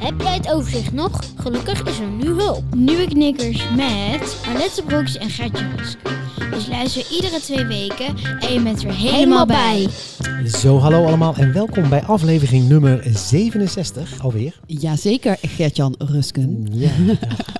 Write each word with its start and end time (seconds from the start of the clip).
Heb 0.00 0.20
jij 0.20 0.34
het 0.34 0.52
overzicht 0.52 0.92
nog? 0.92 1.20
Gelukkig 1.36 1.82
is 1.82 1.98
er 1.98 2.08
nu 2.08 2.24
hulp. 2.24 2.74
Nieuwe 2.74 3.08
knikkers 3.08 3.64
met 3.76 4.40
Arlette 4.46 4.82
Broeks 4.82 5.16
en 5.16 5.30
Gertje 5.30 5.68
Rusk. 5.76 5.98
Dus 6.50 6.68
luister 6.68 7.06
iedere 7.10 7.40
twee 7.40 7.64
weken 7.64 8.06
en 8.40 8.52
je 8.52 8.60
bent 8.62 8.82
er 8.82 8.94
helemaal 8.94 9.46
bij. 9.46 9.88
Zo, 10.46 10.78
hallo 10.78 11.04
allemaal 11.06 11.34
en 11.34 11.52
welkom 11.52 11.88
bij 11.88 12.02
aflevering 12.02 12.68
nummer 12.68 13.02
67 13.14 14.22
alweer. 14.22 14.60
Jazeker, 14.66 15.38
Gertjan 15.40 15.94
Rusken. 15.98 16.66
Ja, 16.72 16.90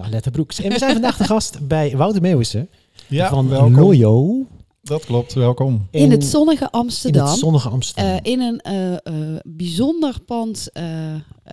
Alette 0.02 0.30
Broeks. 0.30 0.60
En 0.60 0.72
we 0.72 0.78
zijn 0.78 0.92
vandaag 0.92 1.16
de 1.16 1.24
gast 1.24 1.68
bij 1.68 1.96
Wouter 1.96 2.22
Meeuwissen 2.22 2.68
Ja, 3.06 3.28
van 3.28 3.48
welkom. 3.48 3.74
Loyo. 3.74 4.46
Dat 4.82 5.04
klopt, 5.04 5.32
welkom. 5.32 5.86
In 5.90 6.10
het 6.10 6.24
zonnige 6.24 6.64
in 6.64 6.70
Amsterdam. 6.70 7.26
het 7.26 7.38
zonnige 7.38 7.68
Amsterdam. 7.68 8.18
Eh, 8.24 8.32
in 8.32 8.40
een 8.40 8.60
eh, 8.60 8.92
eh, 8.92 9.40
bijzonder 9.44 10.14
pand 10.26 10.70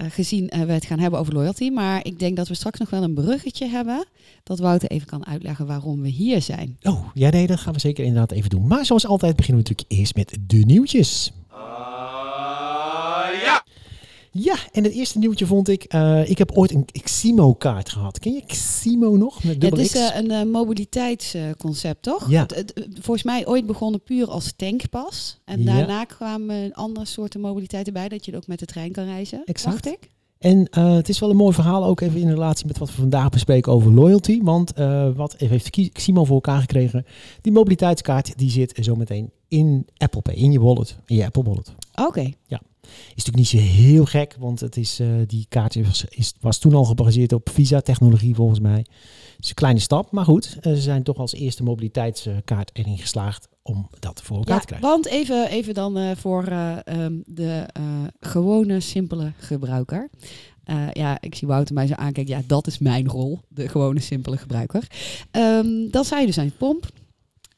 gezien 0.10 0.50
eh, 0.50 0.62
we 0.62 0.72
het 0.72 0.86
gaan 0.86 1.00
hebben 1.00 1.20
over 1.20 1.34
loyalty. 1.34 1.70
Maar 1.70 2.06
ik 2.06 2.20
denk 2.20 2.38
dat 2.38 2.48
we 2.48 2.54
straks 2.54 2.80
nog 2.80 2.90
wel 2.90 3.04
een 3.04 3.14
bruggetje 3.14 3.68
hebben. 3.68 4.06
Dat 4.44 4.60
Wouter 4.60 4.90
even 4.90 5.08
kan 5.08 5.26
uitleggen 5.26 5.68
waarom 5.68 6.02
we 6.02 6.10
hier 6.10 6.42
zijn. 6.42 6.78
Oh, 6.82 7.08
ja 7.14 7.30
nee, 7.30 7.48
dat 7.48 7.60
gaan 7.60 7.74
we 7.74 7.80
zeker 7.80 8.04
inderdaad 8.04 8.32
even 8.32 8.50
doen. 8.50 8.68
Maar 8.68 8.86
zoals 8.86 9.08
altijd 9.08 9.36
beginnen 9.36 9.64
we 9.64 9.70
natuurlijk 9.70 10.00
eerst 10.00 10.16
met 10.16 10.38
de 10.48 10.58
nieuwtjes. 10.58 11.32
Ja, 14.40 14.56
en 14.72 14.84
het 14.84 14.94
eerste 14.94 15.18
nieuwtje 15.20 15.46
vond 15.46 15.68
ik, 15.70 15.84
eh, 15.84 16.30
ik 16.30 16.38
heb 16.38 16.52
ooit 16.52 16.72
een 16.72 16.86
Ximo-kaart 17.04 17.90
gehad. 17.90 18.20
Ken 18.20 18.34
je 18.34 18.44
Ximo 18.46 19.16
nog? 19.16 19.44
Met 19.44 19.62
Het 19.62 19.78
is 19.78 19.96
eh, 19.96 20.16
een 20.16 20.32
eh, 20.32 20.44
mobiliteitsconcept, 20.44 22.02
toch? 22.04 22.30
Ja. 22.30 22.42
Het, 22.42 22.56
het- 22.56 22.72
het- 22.76 22.88
volgens 22.94 23.24
mij 23.24 23.48
ooit 23.48 23.66
begonnen 23.66 24.02
puur 24.04 24.30
als 24.30 24.54
tankpas. 24.56 25.40
En 25.46 25.64
Ja. 25.64 25.76
daarna 25.76 26.04
kwamen 26.04 26.74
andere 26.74 27.06
soorten 27.06 27.42
mobiliteit 27.42 27.88
erbij. 27.88 28.10
Dat 28.10 28.26
je 28.26 28.36
ook 28.36 28.48
met 28.48 28.60
de 28.60 28.66
trein 28.66 28.92
kan 28.92 29.06
reizen, 29.06 29.42
Exact. 29.46 29.84
dacht 29.84 29.96
ik. 29.96 30.10
En 30.40 30.68
het 30.80 31.10
is 31.10 31.20
wel 31.20 31.30
een 31.30 31.36
mooi 31.36 31.54
verhaal, 31.54 31.84
ook 31.86 32.02
even 32.02 32.20
in 32.20 32.30
relatie 32.30 32.66
met 32.66 32.78
wat 32.78 32.90
we 32.90 32.96
vandaag 32.96 33.30
bespreken 33.30 33.72
over 33.72 33.92
loyalty. 33.94 34.42
Want 34.44 34.74
wat 35.16 35.36
heeft 35.38 35.70
Ximo 35.92 36.24
voor 36.26 36.36
elkaar 36.36 36.60
gekregen? 36.60 37.06
Die 37.42 37.52
mobiliteitskaart 37.52 38.38
die 38.38 38.50
zit 38.52 38.78
zometeen 38.82 39.32
in 39.48 39.88
Apple 39.98 40.22
Pay, 40.22 40.34
in 40.34 40.52
je 40.52 40.60
wallet, 40.60 40.98
in 41.06 41.16
je 41.16 41.26
Apple 41.26 41.44
Wallet. 41.44 41.74
Oké. 41.96 42.32
Is 43.16 43.26
natuurlijk 43.26 43.36
niet 43.38 43.48
zo 43.48 43.58
heel 43.58 44.06
gek, 44.06 44.36
want 44.40 44.60
het 44.60 44.78
is, 44.78 45.00
eh, 45.00 45.08
die 45.28 45.46
kaart 45.50 45.76
was, 45.86 46.06
is, 46.10 46.34
was 46.40 46.58
toen 46.60 46.74
al 46.74 46.86
gebaseerd 46.86 47.34
op 47.34 47.50
Visa-technologie 47.50 48.36
volgens 48.36 48.60
mij. 48.60 48.78
Het 49.36 49.44
is 49.46 49.50
een 49.50 49.56
kleine 49.56 49.80
stap, 49.80 50.12
maar 50.12 50.26
goed. 50.26 50.58
eh, 50.62 50.74
ze 50.74 50.82
zijn 50.82 51.04
toch 51.04 51.18
als 51.18 51.34
eerste 51.34 51.64
mobiliteitskaart 51.64 52.70
erin 52.74 52.98
geslaagd 52.98 53.48
om 53.62 53.88
dat 54.00 54.22
voor 54.24 54.38
elkaar 54.38 54.54
Ja, 54.54 54.60
te 54.60 54.66
krijgen. 54.66 54.88
want 54.90 55.06
even, 55.08 55.50
even 55.50 55.74
dan 55.74 55.98
eh, 55.98 56.12
voor 56.16 56.44
eh, 56.48 56.78
ehm, 56.84 57.14
de 57.26 57.66
gewone, 58.20 58.80
simpele 58.80 59.32
gebruiker. 59.38 60.10
Ja, 60.94 61.18
ik 61.22 61.36
zie 61.36 61.48
Wouter 61.48 61.74
mij 61.74 61.88
zo 61.88 61.94
aankijken. 61.94 62.36
Ja, 62.36 62.42
dat 62.48 62.68
is 62.68 62.78
mijn 62.78 63.08
rol. 63.08 63.40
De 63.48 63.68
gewone, 63.70 64.00
simpele 64.00 64.38
gebruiker. 64.38 64.88
Ehm 65.32 65.90
dan 65.92 66.06
sta 66.06 66.20
je 66.20 66.26
dus 66.26 66.38
aan 66.38 66.46
je 66.46 66.52
pomp. 66.52 66.86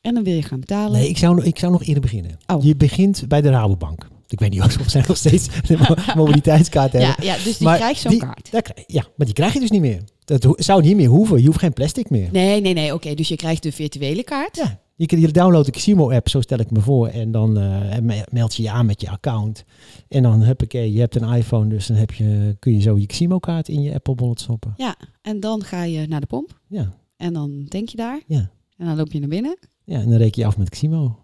En 0.01 0.13
dan 0.13 0.23
wil 0.23 0.33
je 0.33 0.41
gaan 0.43 0.59
betalen. 0.59 0.99
Nee, 0.99 1.09
ik 1.09 1.17
zou, 1.17 1.35
nog- 1.35 1.43
ik 1.43 1.59
zou 1.59 1.71
nog 1.71 1.83
eerder 1.83 2.01
beginnen. 2.01 2.37
Oh. 2.47 2.63
Je 2.63 2.75
begint 2.75 3.27
bij 3.27 3.41
de 3.41 3.49
Rabobank. 3.49 4.07
Ik 4.31 4.39
weet 4.39 4.49
niet 4.49 4.61
of 4.61 4.77
zij 4.87 5.03
nog 5.07 5.17
steeds 5.17 5.47
mobiliteitskaart 6.15 6.91
hebben. 6.93 7.25
ja, 7.25 7.33
ja, 7.35 7.43
dus 7.43 7.57
die 7.57 7.67
Maar 7.67 7.77
krijgt 7.77 8.01
zo'n 8.01 8.11
die- 8.11 8.19
kaart. 8.19 8.51
Daar 8.51 8.71
ja, 8.87 9.03
maar 9.15 9.25
die 9.25 9.35
krijg 9.35 9.53
je 9.53 9.59
dus 9.59 9.69
niet 9.71 9.81
meer. 9.81 10.01
Dat 10.25 10.43
ho- 10.43 10.53
zou 10.57 10.81
niet 10.81 10.95
meer 10.95 11.07
hoeven. 11.09 11.39
Je 11.41 11.45
hoeft 11.45 11.59
geen 11.59 11.73
plastic 11.73 12.09
meer. 12.09 12.29
Nee, 12.31 12.61
nee, 12.61 12.73
nee. 12.73 12.93
Oké, 12.93 13.13
dus 13.13 13.27
je 13.27 13.35
krijgt 13.35 13.63
de 13.63 13.71
virtuele 13.71 14.23
kaart. 14.23 14.55
Ja, 14.55 14.79
je, 14.95 15.05
kan- 15.05 15.19
je 15.19 15.31
downloadt 15.31 15.65
de 15.65 15.71
Ximo-app, 15.71 16.29
zo 16.29 16.41
stel 16.41 16.59
ik 16.59 16.71
me 16.71 16.79
voor. 16.81 17.07
En 17.07 17.31
dan 17.31 17.57
eh, 17.59 17.99
me- 17.99 18.25
meld 18.31 18.55
je 18.55 18.63
je 18.63 18.69
aan 18.71 18.85
met 18.85 19.01
je 19.01 19.09
account. 19.09 19.63
En 20.07 20.23
dan, 20.23 20.41
huppakee, 20.41 20.93
je 20.93 20.99
hebt 20.99 21.15
een 21.21 21.33
iPhone, 21.33 21.69
dus 21.69 21.87
dan 21.87 21.97
heb 21.97 22.11
je, 22.11 22.55
kun 22.59 22.73
je 22.73 22.81
zo 22.81 22.97
je 22.97 23.05
Ximo-kaart 23.05 23.67
in 23.69 23.81
je 23.81 23.93
Apple 23.93 24.15
Wallet 24.15 24.39
stoppen. 24.39 24.73
Ja, 24.77 24.95
en 25.21 25.39
dan 25.39 25.63
ga 25.63 25.83
je 25.83 26.07
naar 26.07 26.19
de 26.21 26.27
pomp. 26.27 26.59
Ja, 26.67 26.93
En 27.17 27.33
dan 27.33 27.65
denk 27.67 27.89
je 27.89 27.97
daar. 27.97 28.21
ja. 28.27 28.49
En 28.77 28.85
dan 28.85 28.95
loop 28.95 29.11
je 29.11 29.19
naar 29.19 29.29
binnen. 29.29 29.57
ja 29.83 29.99
en 29.99 30.09
dan 30.09 30.17
reken 30.17 30.41
je 30.41 30.47
af 30.47 30.57
met 30.57 30.69
Ximo. 30.69 31.19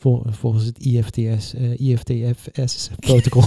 Vol, 0.00 0.22
volgens 0.30 0.64
het 0.64 0.78
IFTS, 0.78 1.54
eh 1.54 1.80
IFTFS-protocol. 1.80 3.42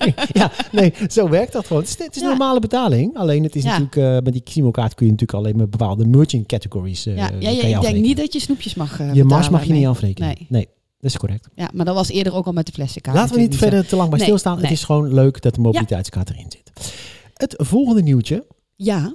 ja, 0.32 0.50
nee, 0.72 0.92
zo 1.08 1.28
werkt 1.28 1.52
dat 1.52 1.66
gewoon. 1.66 1.82
Het 1.82 1.90
is, 1.98 2.04
het 2.04 2.16
is 2.16 2.22
Ja. 2.22 2.28
normale 2.28 2.60
betaling. 2.60 3.16
Alleen 3.16 3.42
het 3.42 3.56
is 3.56 3.62
Ja. 3.62 3.68
natuurlijk, 3.78 3.96
eh, 3.96 4.24
met 4.24 4.32
die 4.32 4.42
Ximo-kaart 4.42 4.94
kun 4.94 5.06
je 5.06 5.12
natuurlijk 5.12 5.38
alleen 5.38 5.56
met 5.56 5.70
bepaalde 5.70 6.06
merchant 6.06 6.46
categories 6.46 7.06
eh 7.06 7.16
ja, 7.16 7.30
ja, 7.38 7.50
ja, 7.50 7.66
je 7.68 7.74
ik 7.74 7.80
denk 7.80 7.96
niet 7.96 8.16
dat 8.16 8.32
je 8.32 8.40
snoepjes 8.40 8.74
mag 8.74 9.00
eh 9.00 9.14
Je 9.14 9.24
mars 9.24 9.48
mag 9.48 9.64
je 9.64 9.72
niet 9.72 9.86
afrekenen. 9.86 10.28
Nee. 10.28 10.46
nee, 10.48 10.64
dat 10.98 11.10
is 11.10 11.16
correct. 11.16 11.48
Ja, 11.54 11.70
maar 11.74 11.84
dat 11.84 11.94
was 11.94 12.08
eerder 12.08 12.34
ook 12.34 12.46
al 12.46 12.52
met 12.52 12.66
de 12.66 12.72
plastic 12.72 13.02
kaart. 13.02 13.16
Laten 13.16 13.34
we 13.34 13.40
niet 13.40 13.56
verder 13.56 13.86
te 13.86 13.96
lang 13.96 14.08
bij 14.08 14.18
Nee, 14.18 14.26
stilstaan. 14.26 14.54
nee. 14.54 14.62
Het 14.64 14.72
is 14.72 14.84
gewoon 14.84 15.14
leuk 15.14 15.42
dat 15.42 15.54
de 15.54 15.60
mobiliteitskaart 15.60 16.30
erin 16.30 16.46
zit. 16.48 16.70
Het 17.34 17.54
volgende 17.58 18.02
nieuwtje. 18.02 18.46
Ja, 18.76 19.14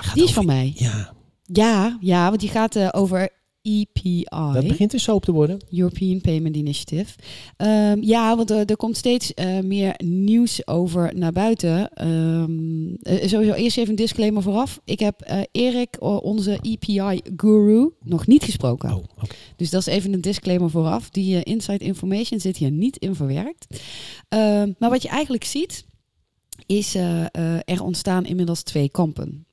gaat 0.00 0.14
die 0.14 0.22
is 0.22 0.28
over- 0.30 0.34
van 0.34 0.46
mij. 0.46 0.72
Ja, 0.76 1.16
Ja, 1.52 1.96
ja, 2.00 2.28
want 2.28 2.40
die 2.40 2.48
gaat 2.50 2.76
eh, 2.76 2.88
over 2.90 3.28
EPI. 3.68 4.24
dat 4.52 4.66
begint 4.66 4.90
dus 4.90 5.02
soap 5.02 5.24
te 5.24 5.32
worden. 5.32 5.58
European 5.70 6.20
Payment 6.20 6.56
Initiative. 6.56 7.14
Ehm, 7.56 8.02
ja, 8.02 8.36
want 8.36 8.50
er, 8.50 8.64
er 8.64 8.76
komt 8.76 8.96
steeds 8.96 9.34
eh, 9.34 9.60
meer 9.60 9.94
nieuws 10.04 10.66
over 10.66 11.16
naar 11.16 11.32
buiten. 11.32 11.90
Ehm, 11.92 12.94
eh, 13.02 13.28
sowieso 13.28 13.52
eerst 13.52 13.76
even 13.76 13.90
een 13.90 13.96
disclaimer 13.96 14.42
vooraf. 14.42 14.80
Ik 14.84 15.00
heb 15.00 15.20
eh, 15.20 15.40
Erik, 15.52 15.96
onze 16.00 16.58
EPI-guru, 16.62 17.90
nog 18.04 18.26
niet 18.26 18.44
gesproken. 18.44 18.94
Oh. 18.94 19.04
Dus 19.56 19.70
dat 19.70 19.80
is 19.80 19.86
even 19.86 20.12
een 20.12 20.20
disclaimer 20.20 20.70
vooraf. 20.70 21.10
Die 21.10 21.36
eh, 21.36 21.52
inside 21.52 21.84
information 21.84 22.40
zit 22.40 22.56
hier 22.56 22.70
niet 22.70 22.96
in 22.96 23.14
verwerkt. 23.14 23.66
Ehm, 24.28 24.72
maar 24.78 24.90
wat 24.90 25.02
je 25.02 25.08
eigenlijk 25.08 25.44
ziet, 25.44 25.86
is 26.66 26.94
eh, 26.94 27.24
eh, 27.24 27.60
er 27.64 27.82
ontstaan 27.82 28.26
inmiddels 28.26 28.62
twee 28.62 28.88
kampen. 28.88 29.46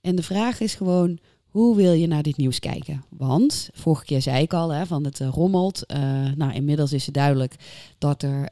En 0.00 0.16
de 0.16 0.22
vraag 0.22 0.60
is 0.60 0.74
gewoon, 0.74 1.18
hoe 1.58 1.76
wil 1.76 1.92
je 1.92 2.06
naar 2.06 2.22
dit 2.22 2.36
nieuws 2.36 2.58
kijken? 2.58 3.04
Want, 3.08 3.70
vorige 3.72 4.04
keer 4.04 4.22
zei 4.22 4.42
ik 4.42 4.52
al, 4.52 4.70
hè, 4.70 4.86
van 4.86 5.04
het 5.04 5.20
eh, 5.20 5.28
rommelt. 5.28 5.86
Eh, 5.86 6.00
nou, 6.36 6.52
inmiddels 6.52 6.92
is 6.92 7.06
het 7.06 7.14
duidelijk 7.14 7.54
dat 7.98 8.22
er 8.22 8.48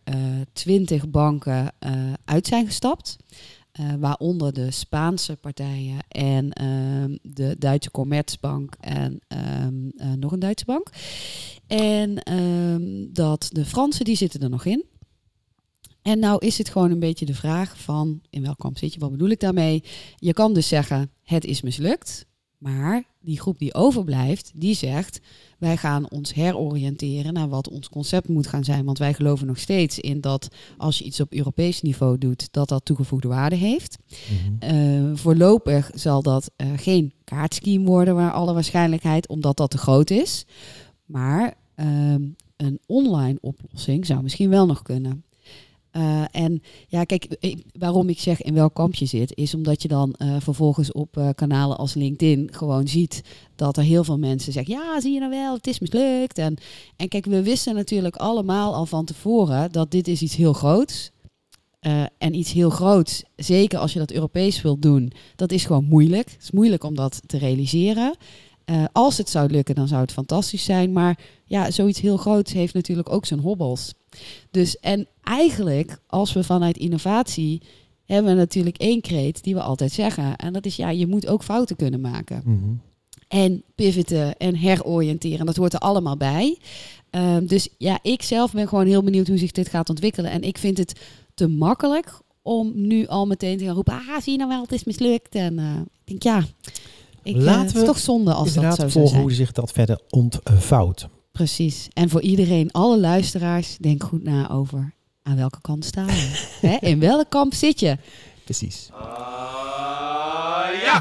twintig 0.52 1.10
banken 1.10 1.72
eh, 1.78 1.92
uit 2.24 2.46
zijn 2.46 2.66
gestapt. 2.66 3.16
Eh, 3.76 3.94
waaronder 3.98 4.52
de 4.52 4.70
Spaanse 4.70 5.36
partijen 5.36 5.98
en 6.08 6.52
ehm, 6.52 7.16
de 7.22 7.56
Duitse 7.58 7.90
Commerzbank 7.90 8.76
en 8.80 9.20
ehm, 9.28 9.88
eh, 9.96 10.12
nog 10.12 10.32
een 10.32 10.38
Duitse 10.38 10.64
bank. 10.64 10.90
En 11.66 12.22
ehm, 12.22 13.12
dat 13.12 13.48
de 13.52 13.64
Fransen, 13.64 14.04
die 14.04 14.16
zitten 14.16 14.40
er 14.40 14.50
nog 14.50 14.64
in. 14.64 14.84
En 16.02 16.18
nou 16.18 16.46
is 16.46 16.58
het 16.58 16.68
gewoon 16.68 16.90
een 16.90 16.98
beetje 16.98 17.26
de 17.26 17.34
vraag 17.34 17.78
van, 17.78 18.20
in 18.30 18.42
welk 18.42 18.58
kamp 18.58 18.78
zit 18.78 18.94
je, 18.94 19.00
wat 19.00 19.10
bedoel 19.10 19.30
ik 19.30 19.40
daarmee? 19.40 19.82
Je 20.16 20.32
kan 20.32 20.54
dus 20.54 20.68
zeggen, 20.68 21.10
het 21.22 21.44
is 21.44 21.62
mislukt. 21.62 22.26
Maar 22.72 23.04
die 23.20 23.40
groep 23.40 23.58
die 23.58 23.74
overblijft, 23.74 24.52
die 24.54 24.74
zegt, 24.74 25.20
wij 25.58 25.76
gaan 25.76 26.10
ons 26.10 26.34
heroriënteren 26.34 27.32
naar 27.32 27.48
wat 27.48 27.68
ons 27.68 27.88
concept 27.88 28.28
moet 28.28 28.46
gaan 28.46 28.64
zijn. 28.64 28.84
Want 28.84 28.98
wij 28.98 29.14
geloven 29.14 29.46
nog 29.46 29.58
steeds 29.58 29.98
in 29.98 30.20
dat 30.20 30.48
als 30.76 30.98
je 30.98 31.04
iets 31.04 31.20
op 31.20 31.32
Europees 31.32 31.82
niveau 31.82 32.18
doet, 32.18 32.48
dat 32.50 32.68
dat 32.68 32.84
toegevoegde 32.84 33.28
waarde 33.28 33.56
heeft. 33.56 33.98
Mhm. 34.08 34.70
Eh, 34.72 35.16
voorlopig 35.16 35.90
zal 35.94 36.22
dat 36.22 36.50
eh, 36.56 36.68
geen 36.76 37.12
kaartscheme 37.24 37.84
worden, 37.84 38.14
waar 38.14 38.32
alle 38.32 38.52
waarschijnlijkheid, 38.52 39.28
omdat 39.28 39.56
dat 39.56 39.70
te 39.70 39.78
groot 39.78 40.10
is. 40.10 40.46
Maar 41.04 41.54
ehm, 41.74 42.22
een 42.56 42.80
online 42.86 43.38
oplossing 43.40 44.06
zou 44.06 44.22
misschien 44.22 44.50
wel 44.50 44.66
nog 44.66 44.82
kunnen. 44.82 45.24
Eh, 45.96 46.22
en 46.30 46.62
ja, 46.88 47.04
kijk, 47.04 47.26
ik- 47.40 47.62
waarom 47.78 48.08
ik 48.08 48.18
zeg 48.18 48.42
in 48.42 48.54
welk 48.54 48.74
kamp 48.74 48.94
je 48.94 49.06
zit, 49.06 49.36
is 49.36 49.54
omdat 49.54 49.82
je 49.82 49.88
dan 49.88 50.12
eh, 50.14 50.36
vervolgens 50.38 50.92
op 50.92 51.16
eh, 51.16 51.28
kanalen 51.34 51.76
als 51.76 51.94
LinkedIn 51.94 52.48
gewoon 52.52 52.88
ziet 52.88 53.22
dat 53.54 53.76
er 53.76 53.82
heel 53.82 54.04
veel 54.04 54.18
mensen 54.18 54.52
zeggen, 54.52 54.74
ja, 54.74 55.00
zie 55.00 55.12
je 55.12 55.18
nou 55.18 55.30
wel, 55.30 55.54
het 55.54 55.66
is 55.66 55.78
mislukt. 55.78 56.38
En, 56.38 56.56
en 56.96 57.08
kijk, 57.08 57.24
we 57.26 57.42
wisten 57.42 57.74
natuurlijk 57.74 58.16
allemaal 58.16 58.74
al 58.74 58.86
van 58.86 59.04
tevoren 59.04 59.72
dat 59.72 59.90
dit 59.90 60.08
is 60.08 60.22
iets 60.22 60.36
heel 60.36 60.52
groots. 60.52 61.10
Eh, 61.80 62.02
en 62.18 62.34
iets 62.34 62.52
heel 62.52 62.70
groots, 62.70 63.22
zeker 63.36 63.78
als 63.78 63.92
je 63.92 63.98
dat 63.98 64.12
Europees 64.12 64.62
wilt 64.62 64.82
doen, 64.82 65.12
dat 65.36 65.52
is 65.52 65.64
gewoon 65.64 65.84
moeilijk. 65.84 66.30
Het 66.30 66.42
is 66.42 66.50
moeilijk 66.50 66.84
om 66.84 66.94
dat 66.94 67.22
te 67.26 67.38
realiseren. 67.38 68.16
Eh, 68.66 68.84
als 68.92 69.18
het 69.18 69.28
zou 69.28 69.50
lukken, 69.50 69.74
dan 69.74 69.88
zou 69.88 70.00
het 70.00 70.12
fantastisch 70.12 70.64
zijn. 70.64 70.92
Maar 70.92 71.18
ja, 71.44 71.70
zoiets 71.70 72.00
heel 72.00 72.16
groots 72.16 72.52
heeft 72.52 72.74
natuurlijk 72.74 73.12
ook 73.12 73.26
zijn 73.26 73.40
hobbels. 73.40 73.94
Dus 74.50 74.78
en 74.80 75.08
eigenlijk, 75.22 75.98
als 76.06 76.32
we 76.32 76.44
vanuit 76.44 76.76
innovatie 76.76 77.62
hebben 78.04 78.32
we 78.32 78.38
natuurlijk 78.38 78.76
één 78.76 79.00
kreet 79.00 79.42
die 79.42 79.54
we 79.54 79.60
altijd 79.60 79.92
zeggen. 79.92 80.36
En 80.36 80.52
dat 80.52 80.66
is 80.66 80.76
ja, 80.76 80.90
je 80.90 81.06
moet 81.06 81.26
ook 81.26 81.42
fouten 81.42 81.76
kunnen 81.76 82.00
maken. 82.00 82.42
Mhm. 82.44 82.72
En 83.28 83.62
pivoten 83.74 84.36
en 84.36 84.56
heroriënteren, 84.56 85.46
dat 85.46 85.56
hoort 85.56 85.72
er 85.72 85.78
allemaal 85.78 86.16
bij. 86.16 86.58
Ehm, 87.10 87.46
dus 87.46 87.68
ja, 87.78 87.98
ik 88.02 88.22
zelf 88.22 88.52
ben 88.52 88.68
gewoon 88.68 88.86
heel 88.86 89.02
benieuwd 89.02 89.28
hoe 89.28 89.38
zich 89.38 89.52
dit 89.52 89.68
gaat 89.68 89.88
ontwikkelen. 89.88 90.30
En 90.30 90.42
ik 90.42 90.58
vind 90.58 90.78
het 90.78 91.00
te 91.34 91.48
makkelijk 91.48 92.18
om 92.42 92.72
nu 92.74 93.06
al 93.06 93.26
meteen 93.26 93.58
te 93.58 93.64
gaan 93.64 93.74
roepen, 93.74 93.94
ah, 93.94 94.20
zie 94.20 94.32
je 94.32 94.38
nou 94.38 94.50
wel, 94.50 94.62
het 94.62 94.72
is 94.72 94.84
mislukt. 94.84 95.34
En 95.34 95.58
eh, 95.58 95.74
ik 96.04 96.20
denk, 96.20 96.22
ja, 96.22 96.44
ik, 97.26 97.36
eh, 97.36 97.42
Laten 97.42 97.66
het 97.66 97.74
is 97.74 97.80
we 97.80 97.86
toch 97.86 97.98
zonde 97.98 98.32
als 98.32 98.46
dat 98.46 98.54
Inderdaad, 98.54 98.74
zo 98.76 98.80
zou 98.80 98.90
volgen 98.92 99.10
zijn. 99.10 99.22
hoe 99.22 99.32
zich 99.32 99.52
dat 99.52 99.72
verder 99.72 100.00
ontvouwt. 100.08 101.08
Precies. 101.32 101.88
En 101.92 102.08
voor 102.08 102.20
iedereen, 102.22 102.72
alle 102.72 102.98
luisteraars, 102.98 103.76
denk 103.80 104.02
goed 104.02 104.22
na 104.22 104.50
over 104.50 104.94
aan 105.22 105.36
welke 105.36 105.60
kant 105.60 105.84
sta 105.84 106.06
je. 106.06 106.46
Hè? 106.68 106.76
In 106.88 106.98
welk 107.00 107.30
kamp 107.30 107.54
zit 107.54 107.80
je? 107.80 107.96
Precies. 108.44 108.88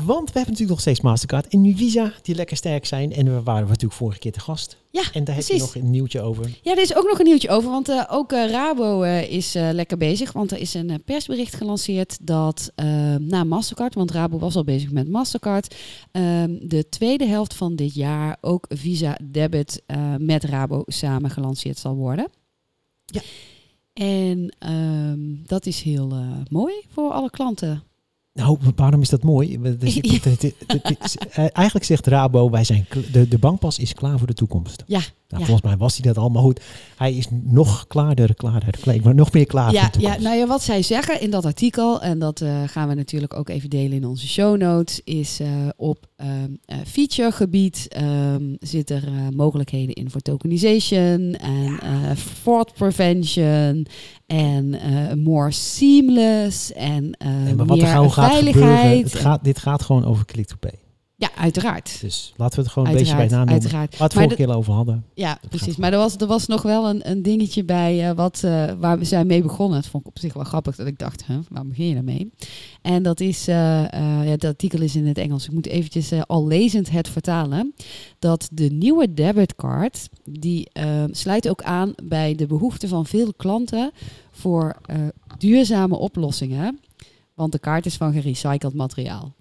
Want 0.04 0.32
we 0.32 0.38
hebben 0.38 0.52
natuurlijk 0.52 0.70
nog 0.70 0.80
steeds 0.80 1.02
Mastercard 1.02 1.48
en 1.48 1.62
nu 1.62 1.76
Visa, 1.76 2.14
die 2.22 2.36
lekker 2.36 2.58
sterk 2.58 2.86
zijn. 2.86 3.14
En 3.14 3.26
we 3.26 3.44
waren 3.44 3.68
natuurlijk 3.68 3.94
vorige 3.94 4.20
keer 4.20 4.32
te 4.32 4.40
gast. 4.40 4.78
Ja, 4.92 5.04
En 5.14 5.24
daar 5.24 5.36
heb 5.36 5.46
je 5.46 5.58
nog 5.58 5.76
een 5.76 5.90
nieuwtje 5.90 6.22
over. 6.22 6.50
Ja, 6.62 6.72
er 6.72 6.82
is 6.82 6.96
ook 6.96 7.08
nog 7.08 7.20
een 7.20 7.26
nieuwtje 7.26 7.50
over, 7.50 7.70
want 7.70 7.90
eh, 7.90 8.04
ook 8.10 8.32
eh, 8.32 8.50
Rabo 8.50 9.02
eh, 9.02 9.32
is 9.32 9.54
lekker 9.54 9.98
bezig. 9.98 10.32
Want 10.32 10.52
er 10.52 10.58
is 10.58 10.74
een 10.74 11.02
persbericht 11.06 11.56
gelanceerd 11.56 12.18
dat 12.22 12.72
na 13.20 13.44
Mastercard, 13.44 13.96
want 13.96 14.12
Rabo 14.12 14.40
was 14.40 14.56
al 14.56 14.64
bezig 14.64 14.92
met 14.92 15.10
Mastercard, 15.10 15.76
ehm, 16.12 16.58
de 16.62 16.90
tweede 16.90 17.26
helft 17.26 17.54
van 17.54 17.76
dit 17.76 17.94
jaar 17.94 18.38
ook 18.42 18.66
Visa 18.70 19.18
Debit 19.24 19.84
met 20.18 20.44
Rabo 20.44 20.84
samen 20.86 21.30
gelanceerd 21.30 21.78
zal 21.78 21.96
worden. 21.96 22.28
Ja. 23.06 23.22
En 23.94 24.56
ehm, 24.60 25.20
dat 25.46 25.66
is 25.66 25.82
heel 25.82 26.14
mooi 26.50 26.74
voor 26.90 27.12
alle 27.12 27.30
klanten. 27.30 27.84
Nou, 28.36 28.58
waarom 28.76 29.02
is 29.02 29.10
dat 29.10 29.24
mooi? 29.24 29.60
Eigenlijk 31.36 31.86
zegt 31.86 32.08
Rabo, 32.08 32.50
wij 32.50 32.64
zijn 32.64 32.86
de, 33.12 33.28
de 33.28 33.38
bankpas 33.38 33.80
is 33.80 33.94
klaar 33.94 34.18
voor 34.18 34.28
de 34.28 34.34
toekomst. 34.34 34.84
Ja, 34.88 35.00
Nou, 35.00 35.42
ja. 35.42 35.46
Volgens 35.46 35.62
mij 35.62 35.78
was 35.78 35.94
hij 35.98 36.14
dat 36.14 36.18
al, 36.24 36.30
maar 36.30 36.42
goed. 36.42 36.62
Hij 36.98 37.14
is 37.14 37.28
nog 37.44 37.88
klaarder, 37.88 38.36
klaarder, 38.36 38.78
klaar, 38.80 38.98
maar 39.04 39.16
nog 39.16 39.32
meer 39.34 39.46
klaar 39.46 39.72
Ja, 39.74 39.82
voor 39.82 39.92
de 39.92 40.00
ja, 40.00 40.04
toekomst. 40.04 40.28
nou 40.28 40.38
ja, 40.38 40.48
wat 40.48 40.64
zij 40.64 40.82
zeggen 40.82 41.22
in 41.22 41.30
dat 41.32 41.46
artikel, 41.46 42.02
en 42.02 42.20
dat 42.20 42.42
eh, 42.42 42.64
gaan 42.66 42.88
we 42.88 42.94
natuurlijk 42.94 43.34
ook 43.34 43.50
even 43.50 43.70
delen 43.70 43.92
in 43.98 44.06
onze 44.06 44.28
show 44.28 44.58
notes, 44.58 45.02
is 45.04 45.40
eh, 45.40 45.48
op 45.76 46.08
ehm 46.16 46.54
eh, 46.66 46.78
featuregebied 46.88 47.88
ehm 47.90 48.56
zit 48.60 48.90
er 48.90 49.04
eh, 49.08 49.12
mogelijkheden 49.36 49.96
in 49.96 50.10
voor 50.10 50.22
tokenization 50.22 51.34
en 51.36 51.80
eh, 51.82 52.12
fraud 52.16 52.74
prevention 52.74 53.86
en 54.26 54.74
eh 54.74 55.14
more 55.14 55.52
seamless 55.52 56.74
en, 56.74 57.12
eh 57.18 57.28
Nee, 57.44 57.56
maar 57.56 57.66
wat 57.66 57.78
er 57.78 57.84
meer 57.84 57.92
gauw 57.92 58.10
gaat 58.10 58.32
gebeuren, 58.36 58.62
veiligheid. 58.62 59.12
het 59.12 59.22
gaat, 59.22 59.44
dit 59.44 59.60
gaat 59.60 59.82
gewoon 59.82 60.06
over 60.06 60.26
click-to-pay. 60.26 60.80
Ja, 61.18 61.30
uiteraard. 61.38 61.98
Dus 62.02 62.34
laten 62.38 62.56
we 62.58 62.64
het 62.64 62.72
gewoon 62.72 62.88
een 62.88 62.94
beetje 62.96 63.16
bij 63.16 63.28
naam 63.28 63.36
noemen. 63.38 63.54
uiteraard. 63.54 63.90
Waar 63.90 63.98
we 63.98 64.04
het 64.04 64.14
vorige 64.14 64.36
keer 64.36 64.48
al 64.48 64.56
over 64.56 64.74
hadden. 64.74 65.06
Ja, 65.14 65.38
precies. 65.50 65.76
Maar 65.76 65.92
er 65.92 65.98
was, 65.98 66.16
er 66.16 66.28
was 66.28 66.48
nog 66.48 66.62
wel 66.62 66.90
een, 66.90 67.10
een 67.10 67.22
dingetje 67.22 67.64
bij 67.64 68.10
eh, 68.10 68.16
wat, 68.16 68.40
waar 68.80 69.00
we 69.00 69.06
zijn 69.06 69.28
mee 69.28 69.42
begonnen. 69.42 69.82
Dat 69.82 69.90
vond 69.90 70.04
ik 70.04 70.10
op 70.10 70.20
zich 70.20 70.34
wel 70.34 70.44
grappig 70.44 70.76
dat 70.76 70.88
ik 70.88 71.00
dacht, 71.00 71.26
huh, 71.26 71.38
waar 71.50 71.66
begin 71.68 71.88
je 71.88 71.94
daarmee? 71.94 72.32
En 72.86 73.04
dat 73.04 73.20
is, 73.20 73.48
eh, 73.48 73.84
eh, 73.84 74.26
ja, 74.26 74.32
het 74.32 74.44
artikel 74.44 74.82
is 74.82 74.96
in 74.96 75.08
het 75.08 75.18
Engels. 75.18 75.46
Ik 75.46 75.52
moet 75.52 75.68
eventjes 75.68 76.12
eh, 76.12 76.22
al 76.28 76.48
lezend 76.48 76.92
het 76.92 77.10
vertalen. 77.10 77.74
Dat 78.20 78.50
de 78.52 78.70
nieuwe 78.70 79.14
debitcard, 79.14 80.10
die 80.24 80.70
eh, 80.72 81.04
sluit 81.12 81.50
ook 81.50 81.62
aan 81.62 81.94
bij 82.04 82.36
de 82.36 82.48
behoeften 82.48 82.90
van 82.90 83.06
veel 83.06 83.34
klanten 83.34 83.92
voor 84.32 84.76
duurzame 85.38 85.96
oplossingen. 85.96 86.80
Want 87.34 87.52
de 87.52 87.60
kaart 87.60 87.86
is 87.86 87.96
van 87.96 88.14
gerecycled 88.14 88.74
materiaal. 88.74 89.34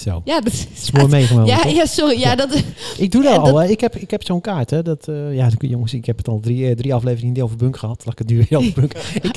Zo. 0.00 0.22
Ja, 0.24 0.40
dat 0.40 0.52
is 0.52 0.90
mooi 0.90 1.08
meegenomen. 1.18 1.46
ja, 1.48 1.62
toch? 1.62 1.72
ja, 1.72 1.86
sorry. 1.86 2.18
Ja, 2.18 2.34
dat, 2.36 2.62
Ik 2.98 3.10
doe 3.10 3.22
dat 3.22 3.32
Ja, 3.34 3.38
al. 3.38 3.52
dat-. 3.54 3.70
Ik 3.70 3.80
heb, 3.80 3.96
ik 3.96 4.10
heb 4.10 4.24
zo'n 4.24 4.40
kaart. 4.40 4.70
Hè. 4.70 4.82
Dat, 4.82 5.08
eh, 5.08 5.34
ja, 5.34 5.50
jongens, 5.58 5.94
ik 5.94 6.04
heb 6.06 6.16
het 6.18 6.28
al 6.28 6.40
drie, 6.40 6.68
eh, 6.68 6.76
drie 6.76 6.94
afleveringen 6.94 7.32
niet 7.34 7.42
over 7.42 7.56
Bunk 7.56 7.76
gehad. 7.76 8.04
Laat 8.04 8.20
ik 8.20 8.28
het 8.28 8.50
nu 8.50 8.56
over 8.56 8.72
Bunk. 8.80 8.92
ik, 9.22 9.36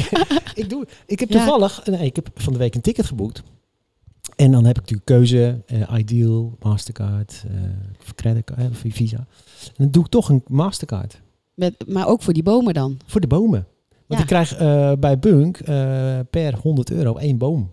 ik, 0.55 0.69
doe, 0.69 0.87
ik 1.05 1.19
heb 1.19 1.29
toevallig, 1.29 1.81
nee, 1.85 2.05
ik 2.05 2.15
heb 2.15 2.29
van 2.35 2.53
de 2.53 2.59
week 2.59 2.75
een 2.75 2.81
ticket 2.81 3.05
geboekt. 3.05 3.43
En 4.35 4.51
dan 4.51 4.65
heb 4.65 4.75
ik 4.75 4.81
natuurlijk 4.81 5.05
keuze, 5.07 5.61
eh, 5.65 5.97
Ideal, 5.99 6.57
Mastercard, 6.59 7.43
eh 7.47 7.53
credit, 8.15 8.49
eh, 8.49 8.65
of 8.71 8.77
Visa. 8.93 9.17
En 9.17 9.73
dan 9.77 9.91
doe 9.91 10.03
ik 10.03 10.09
toch 10.09 10.29
een 10.29 10.43
Mastercard. 10.47 11.21
met, 11.53 11.73
maar 11.87 12.07
ook 12.07 12.21
voor 12.21 12.33
die 12.33 12.43
bomen 12.43 12.73
dan. 12.73 12.99
Voor 13.05 13.21
de 13.21 13.27
bomen. 13.27 13.67
Want 13.89 14.03
Ja. 14.07 14.19
ik 14.19 14.25
krijg 14.25 14.55
eh, 14.55 14.91
bij 14.99 15.19
Bunk 15.19 15.57
eh, 15.59 16.19
per 16.29 16.55
100 16.61 16.91
euro 16.91 17.15
één 17.17 17.37
boom. 17.37 17.69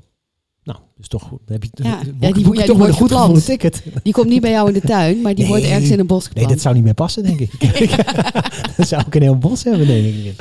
Nou, 0.68 0.80
dus 0.96 1.08
toch 1.08 1.22
goed. 1.22 1.38
Dan 1.44 1.58
heb 1.60 1.62
je, 1.62 1.70
Ja. 1.82 1.96
boek- 1.96 2.04
Ja, 2.20 2.32
die 2.32 2.54
ja, 2.58 2.64
toch 2.64 2.78
een 2.78 2.92
goed 2.92 3.12
gevonden 3.12 3.44
ticket. 3.44 3.82
Die 4.02 4.12
komt 4.12 4.28
niet 4.28 4.40
bij 4.40 4.50
jou 4.50 4.68
in 4.68 4.74
de 4.74 4.80
tuin, 4.80 5.20
maar 5.20 5.34
die 5.34 5.46
wordt 5.46 5.62
Nee. 5.62 5.72
ergens 5.72 5.90
in 5.90 5.98
een 5.98 6.06
bos 6.06 6.22
Nee, 6.24 6.28
geplant. 6.28 6.48
dat 6.50 6.60
zou 6.60 6.74
niet 6.74 6.84
meer 6.84 6.94
passen, 6.94 7.22
denk 7.22 7.40
ik. 7.40 7.50
dan 8.76 8.86
zou 8.86 9.02
ik 9.06 9.14
een 9.14 9.22
heel 9.22 9.38
bos 9.38 9.64
hebben, 9.64 9.86
denk 9.86 10.04
ik. 10.14 10.34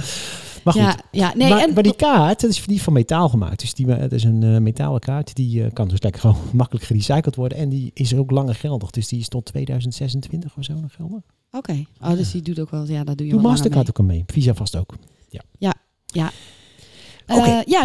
Maar 0.63 0.74
goed. 0.74 0.81
ja, 0.85 0.97
ja, 1.12 1.33
nee, 1.35 1.50
maar, 1.50 1.59
en, 1.62 1.74
maar 1.74 1.83
die 1.83 1.95
kaart, 1.95 2.41
dat 2.41 2.50
is 2.50 2.63
die 2.65 2.81
van 2.81 2.94
metaal 2.94 3.29
gemaakt. 3.29 3.59
Dus 3.59 3.74
die, 3.74 3.88
het 3.88 4.12
is 4.12 4.24
een 4.24 4.44
eh, 4.44 4.57
metalen 4.57 5.00
kaart. 5.00 5.35
Die 5.35 5.63
eh, 5.63 5.71
kan 5.74 5.88
dus 5.88 6.01
lekker 6.01 6.21
gewoon 6.31 6.38
makkelijk 6.53 6.85
gerecycled 6.85 7.35
worden. 7.35 7.57
En 7.57 7.69
die 7.69 7.91
is 7.94 8.15
ook 8.15 8.31
langer 8.31 8.56
geldig. 8.56 8.89
Dus 8.89 9.07
die 9.07 9.19
is 9.19 9.27
tot 9.27 9.45
2026 9.45 10.57
of 10.57 10.63
zo 10.63 10.73
nog 10.81 10.94
geldig. 10.94 11.19
Oké, 11.51 11.85
oh, 12.01 12.12
dus 12.12 12.31
die 12.31 12.41
doet 12.41 12.59
ook 12.59 12.71
wel, 12.71 12.85
ja, 12.88 13.03
dat 13.03 13.18
doe 13.18 13.25
je 13.27 13.31
Doe 13.33 13.41
wel 13.41 13.51
Mastercard 13.51 13.89
ook 13.89 13.97
al 14.00 14.03
mee. 14.06 14.23
Visa 14.27 14.53
vast 14.53 14.75
ook. 14.75 14.91
Eh, 14.91 14.97
Oké. 15.27 15.73
ja, 16.06 16.31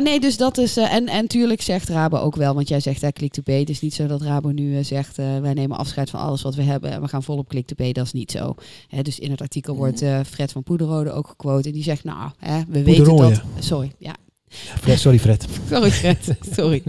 nee, 0.00 0.20
dus 0.20 0.36
dat 0.36 0.58
is, 0.58 0.76
eh, 0.76 0.94
en, 0.94 1.06
en 1.06 1.26
tuurlijk 1.26 1.62
zegt 1.62 1.88
Rabo 1.88 2.16
ook 2.18 2.36
wel, 2.36 2.54
want 2.54 2.68
jij 2.68 2.80
zegt 2.80 3.00
hè, 3.00 3.12
click 3.12 3.32
to 3.32 3.42
pay. 3.42 3.58
Het 3.58 3.70
is 3.70 3.80
niet 3.80 3.94
zo 3.94 4.06
dat 4.06 4.22
Rabo 4.22 4.48
nu 4.48 4.76
eh, 4.76 4.84
zegt, 4.84 5.18
eh, 5.18 5.38
wij 5.38 5.54
nemen 5.54 5.76
afscheid 5.76 6.10
van 6.10 6.20
alles 6.20 6.42
wat 6.42 6.54
we 6.54 6.62
hebben 6.62 6.90
en 6.90 7.00
we 7.00 7.08
gaan 7.08 7.22
volop 7.22 7.48
click 7.48 7.66
to 7.66 7.74
pay. 7.74 7.92
Dat 7.92 8.06
is 8.06 8.12
niet 8.12 8.30
zo. 8.30 8.54
Hè, 8.88 9.02
dus 9.02 9.18
in 9.18 9.30
het 9.30 9.40
artikel 9.40 9.76
wordt 9.76 10.02
eh, 10.02 10.20
Fred 10.26 10.52
van 10.52 10.62
Poederode 10.62 11.12
ook 11.12 11.28
gequote 11.28 11.68
en 11.68 11.74
die 11.74 11.82
zegt, 11.82 12.04
nou, 12.04 12.30
hè, 12.38 12.60
we 12.68 12.82
weten 12.82 13.16
dat... 13.16 13.42
Sorry, 13.58 13.92
ja, 13.98 14.16
Fred, 14.52 14.98
sorry 14.98 15.18
Fred. 15.18 15.46
Sorry, 15.70 15.90
Fred. 15.90 16.36
Sorry. 16.50 16.82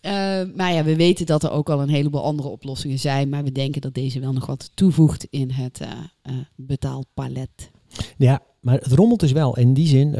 Eh, 0.00 0.42
maar 0.54 0.72
ja, 0.72 0.84
we 0.84 0.96
weten 0.96 1.26
dat 1.26 1.42
er 1.42 1.50
ook 1.50 1.70
al 1.70 1.82
een 1.82 1.88
heleboel 1.88 2.24
andere 2.24 2.48
oplossingen 2.48 2.98
zijn. 2.98 3.28
Maar 3.28 3.44
we 3.44 3.52
denken 3.52 3.80
dat 3.80 3.94
deze 3.94 4.20
wel 4.20 4.32
nog 4.32 4.46
wat 4.46 4.70
toevoegt 4.74 5.26
in 5.30 5.50
het 5.50 5.80
eh, 5.80 5.88
eh, 6.22 6.34
betaalpalet. 6.56 7.70
Ja, 8.16 8.42
maar 8.60 8.74
het 8.74 8.92
rommelt 8.92 9.20
dus 9.20 9.32
wel. 9.32 9.56
In 9.56 9.74
die 9.74 9.86
zin, 9.86 10.14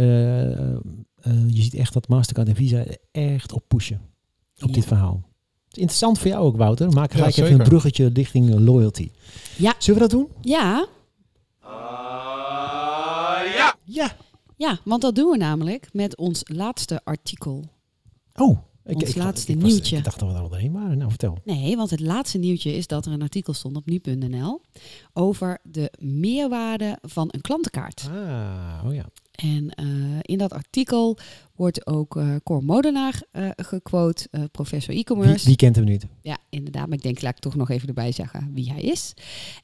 eh, 1.23 1.33
je 1.49 1.63
ziet 1.63 1.75
echt 1.75 1.93
dat 1.93 2.09
Mastercard 2.09 2.49
en 2.49 2.55
Visa 2.55 2.85
echt 3.13 3.53
op 3.53 3.63
pushen. 3.69 4.01
Op 4.61 4.69
Ja. 4.69 4.75
dit 4.75 4.85
verhaal. 4.85 5.15
Het 5.65 5.77
is 5.77 5.79
interessant 5.79 6.19
voor 6.19 6.29
jou 6.31 6.45
ook, 6.45 6.57
Wouter. 6.57 6.91
Maak 6.93 7.13
gelijk 7.13 7.37
even 7.37 7.61
een 7.61 7.67
bruggetje 7.69 8.11
richting 8.15 8.51
eh, 8.51 8.59
loyalty. 8.61 9.11
Ja. 9.57 9.75
Zullen 9.79 10.01
we 10.03 10.09
dat 10.09 10.19
doen? 10.19 10.29
Ja, 10.41 10.87
Ja. 13.85 14.17
ja, 14.57 14.79
want 14.85 15.03
dat 15.03 15.15
doen 15.15 15.31
we 15.31 15.37
namelijk 15.37 15.89
met 15.93 16.17
ons 16.17 16.43
laatste 16.45 17.01
artikel. 17.05 17.65
Oh. 18.35 18.59
Ons 18.85 19.15
laatste 19.15 19.53
ik 19.53 19.61
was- 19.61 19.71
nieuwtje. 19.71 19.97
Ik 19.97 20.05
dacht 20.05 20.19
dat 20.19 20.29
we 20.29 20.35
daar 20.35 20.43
al 20.43 20.49
doorheen 20.49 20.73
waren. 20.73 20.99
Nou, 20.99 21.09
vertel. 21.11 21.39
Nee, 21.45 21.77
want 21.77 21.91
het 21.91 22.01
laatste 22.01 22.39
nieuwtje 22.39 22.73
is 22.77 22.87
dat 22.87 23.07
er 23.07 23.13
een 23.13 23.23
artikel 23.23 23.53
stond 23.53 23.77
op 23.77 23.87
nu.nl 23.87 24.61
over 25.13 25.59
de 25.63 25.93
meerwaarde 25.99 26.99
van 27.03 27.29
een 27.31 27.41
klantenkaart. 27.41 28.09
Ah, 28.11 28.83
oh 28.87 28.95
ja. 28.95 29.05
En 29.33 29.71
eh, 29.71 29.87
in 30.23 30.39
dat 30.39 30.53
artikel 30.53 31.19
wordt 31.63 31.87
ook 31.87 32.17
eh 32.17 32.35
Cor 32.43 32.65
Modenaar 32.65 33.23
eh 33.31 33.49
gequote, 33.57 34.29
eh, 34.31 34.43
professor 34.53 34.95
e-commerce. 34.95 35.47
wie 35.47 35.57
kent 35.57 35.77
hem 35.77 35.85
niet? 35.85 36.07
Ja, 36.23 36.39
inderdaad. 36.51 36.87
Maar 36.87 36.97
ik 36.97 37.03
denk, 37.03 37.23
laat 37.23 37.35
ik 37.35 37.41
toch 37.41 37.55
nog 37.55 37.71
even 37.71 37.89
erbij 37.89 38.13
zeggen 38.13 38.51
wie 38.55 38.73
hij 38.73 38.83
is. 38.83 39.15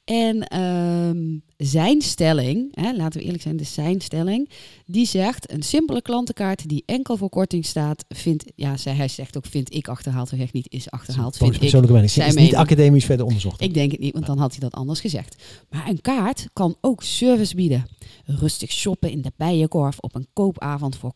En 0.03 0.47
ehm, 0.47 1.37
zijn 1.57 2.01
stelling, 2.01 2.75
hè, 2.75 2.93
laten 2.95 3.19
we 3.19 3.25
eerlijk 3.25 3.43
zijn, 3.43 3.57
de 3.57 3.63
zijn 3.63 4.01
stelling, 4.01 4.49
die 4.85 5.05
zegt 5.05 5.51
een 5.51 5.63
simpele 5.63 6.01
klantenkaart 6.01 6.69
die 6.69 6.83
enkel 6.85 7.17
voor 7.17 7.29
korting 7.29 7.65
staat, 7.65 8.05
vindt, 8.09 8.45
ja, 8.55 8.77
zij, 8.77 8.93
hij 8.93 9.07
zegt 9.07 9.37
ook, 9.37 9.45
vind 9.45 9.73
ik 9.73 9.87
achterhaald. 9.87 10.29
Hij 10.29 10.39
zegt 10.39 10.53
niet 10.53 10.71
is 10.71 10.91
achterhaald, 10.91 11.37
vind 11.37 11.53
ik. 11.53 11.59
persoonlijke 11.59 11.93
mening. 11.95 12.11
zijn 12.11 12.27
is 12.27 12.35
niet 12.35 12.55
academisch 12.55 13.05
verder 13.05 13.25
onderzocht. 13.25 13.61
Ik 13.61 13.73
denk 13.73 13.91
het 13.91 13.99
niet, 13.99 14.13
want 14.13 14.25
dan 14.25 14.37
had 14.37 14.51
hij 14.51 14.59
dat 14.59 14.73
anders 14.73 14.99
gezegd. 14.99 15.43
Maar 15.69 15.87
een 15.87 16.01
kaart 16.01 16.47
kan 16.53 16.75
ook 16.81 17.03
service 17.03 17.55
bieden. 17.55 17.87
Rustig 18.25 18.71
shoppen 18.71 19.11
in 19.11 19.21
de 19.21 19.31
Bijenkorf 19.35 19.99
op 19.99 20.15
een 20.15 20.27
koopavond 20.33 20.95
voor 20.95 21.13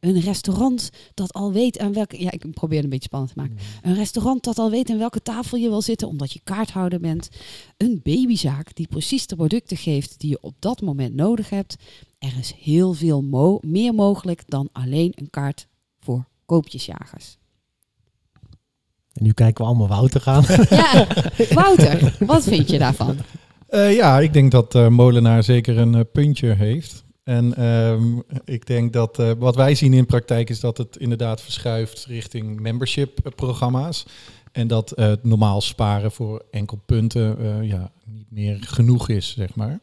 Een 0.00 0.20
restaurant 0.20 0.90
dat 1.14 1.32
al 1.32 1.52
weet 1.52 1.78
aan 1.78 1.92
welke... 1.92 2.22
Ja, 2.22 2.30
ik 2.30 2.50
probeer 2.50 2.76
het 2.76 2.84
een 2.84 2.90
beetje 2.90 3.08
spannend 3.08 3.32
te 3.32 3.40
maken. 3.40 3.56
Een 3.82 3.94
restaurant 3.94 4.44
dat 4.44 4.58
al 4.58 4.70
weet 4.70 4.90
aan 4.90 4.98
welke 4.98 5.22
tafel 5.22 5.58
je 5.58 5.68
wil 5.68 5.82
zitten 5.82 6.08
omdat 6.08 6.32
je 6.32 6.40
kaarthouder 6.44 7.00
bent. 7.00 7.28
Een 7.76 8.00
babyzaak 8.02 8.74
die 8.74 8.86
precies 8.88 9.26
de 9.26 9.36
producten 9.36 9.76
geeft 9.76 10.20
die 10.20 10.30
je 10.30 10.38
op 10.40 10.54
dat 10.58 10.80
moment 10.80 11.14
nodig 11.14 11.50
hebt. 11.50 11.76
Er 12.18 12.32
is 12.38 12.54
heel 12.60 12.92
veel 12.92 13.22
mo 13.22 13.58
meer 13.62 13.94
mogelijk 13.94 14.42
dan 14.46 14.68
alleen 14.72 15.12
een 15.14 15.30
kaart 15.30 15.66
voor 16.00 16.24
koopjesjagers. 16.46 17.38
En 19.12 19.24
nu 19.24 19.32
kijken 19.32 19.64
we 19.64 19.70
allemaal 19.70 19.88
Wouter 19.88 20.22
aan. 20.24 20.44
Ja, 20.70 21.06
Wouter, 21.54 22.16
wat 22.18 22.42
vind 22.42 22.70
je 22.70 22.78
daarvan? 22.78 23.16
Eh, 23.66 23.94
ja, 23.94 24.20
ik 24.20 24.32
denk 24.32 24.50
dat 24.50 24.74
eh, 24.74 24.88
Molenaar 24.88 25.42
zeker 25.44 25.78
een 25.78 25.94
eh, 25.94 26.00
puntje 26.12 26.54
heeft. 26.54 27.04
En 27.24 27.54
ehm, 27.54 28.18
ik 28.44 28.66
denk 28.66 28.92
dat 28.92 29.18
eh, 29.18 29.30
wat 29.38 29.56
wij 29.56 29.74
zien 29.74 29.92
in 29.92 30.06
praktijk 30.06 30.50
is 30.50 30.60
dat 30.60 30.78
het 30.78 30.96
inderdaad 30.96 31.42
verschuift 31.42 32.04
richting 32.04 32.60
membership-programma's. 32.60 34.06
En 34.52 34.66
dat 34.66 34.92
eh, 34.92 35.06
het 35.06 35.24
normaal 35.24 35.60
sparen 35.60 36.12
voor 36.12 36.44
enkel 36.50 36.78
punten 36.86 37.38
eh, 37.38 37.68
ja, 37.68 37.90
niet 38.04 38.30
meer 38.30 38.58
genoeg 38.60 39.08
is, 39.08 39.34
zeg 39.36 39.54
maar. 39.54 39.80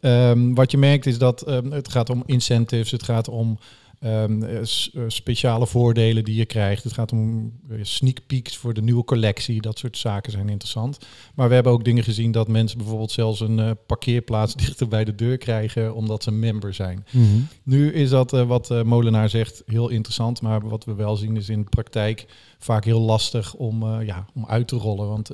Ehm, 0.00 0.54
wat 0.54 0.70
je 0.70 0.78
merkt 0.78 1.06
is 1.06 1.18
dat 1.18 1.42
ehm, 1.42 1.70
het 1.70 1.88
gaat 1.88 2.10
om 2.10 2.22
incentives, 2.26 2.90
het 2.90 3.02
gaat 3.02 3.28
om 3.28 3.58
ehm, 4.00 4.42
eh, 4.42 4.60
eh, 4.60 4.66
speciale 5.06 5.66
voordelen 5.66 6.24
die 6.24 6.34
je 6.34 6.44
krijgt. 6.44 6.84
Het 6.84 6.92
gaat 6.92 7.12
om 7.12 7.52
eh, 7.70 7.78
sneak 7.82 8.18
peeks 8.26 8.56
voor 8.56 8.74
de 8.74 8.82
nieuwe 8.82 9.04
collectie. 9.04 9.60
Dat 9.60 9.78
soort 9.78 9.98
zaken 9.98 10.32
zijn 10.32 10.48
interessant. 10.48 10.98
Maar 11.34 11.48
we 11.48 11.54
hebben 11.54 11.72
ook 11.72 11.84
dingen 11.84 12.04
gezien 12.04 12.32
dat 12.32 12.48
mensen 12.48 12.78
bijvoorbeeld 12.78 13.10
zelfs 13.10 13.40
een 13.40 13.76
parkeerplaats 13.86 14.54
dichter 14.64 14.88
bij 14.88 15.04
de 15.04 15.14
deur 15.14 15.38
krijgen 15.38 15.94
omdat 15.94 16.22
ze 16.22 16.30
member 16.30 16.74
zijn. 16.74 17.06
Mhm. 17.10 17.24
Nu 17.62 17.92
is 17.92 18.10
dat 18.10 18.30
wat 18.30 18.70
eh, 18.70 18.82
Molenaar 18.82 19.28
zegt 19.28 19.62
heel 19.66 19.88
interessant, 19.88 20.42
maar 20.42 20.68
wat 20.68 20.84
we 20.84 20.94
wel 20.94 21.16
zien 21.16 21.36
is 21.36 21.48
in 21.48 21.62
de 21.62 21.70
praktijk 21.70 22.26
vaak 22.58 22.84
heel 22.84 23.00
lastig 23.00 23.54
om, 23.54 24.02
ja, 24.02 24.26
om 24.34 24.46
uit 24.46 24.68
te 24.68 24.76
rollen. 24.76 25.08
Want 25.08 25.30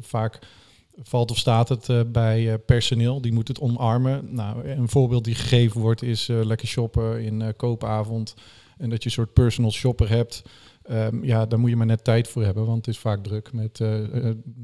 vaak 0.00 0.38
valt 1.02 1.30
of 1.30 1.38
staat 1.38 1.68
het 1.68 1.88
eh, 1.88 2.00
bij 2.12 2.52
eh, 2.52 2.58
personeel, 2.66 3.20
die 3.20 3.32
moet 3.32 3.48
het 3.48 3.60
omarmen. 3.60 4.34
Nou, 4.34 4.68
een 4.68 4.88
voorbeeld 4.88 5.24
die 5.24 5.34
gegeven 5.34 5.80
wordt 5.80 6.02
is 6.02 6.28
eh, 6.28 6.44
lekker 6.44 6.68
shoppen 6.68 7.22
in 7.22 7.54
koopavond 7.56 8.34
en 8.78 8.90
dat 8.90 9.02
je 9.02 9.08
een 9.08 9.14
soort 9.14 9.32
personal 9.32 9.72
shopper 9.72 10.08
hebt. 10.08 10.42
Ehm, 10.82 11.24
ja, 11.24 11.46
daar 11.46 11.58
moet 11.58 11.70
je 11.70 11.76
maar 11.76 11.86
net 11.86 12.04
tijd 12.04 12.28
voor 12.28 12.44
hebben, 12.44 12.66
want 12.66 12.86
het 12.86 12.94
is 12.94 13.00
vaak 13.00 13.22
druk 13.22 13.52
met, 13.52 13.80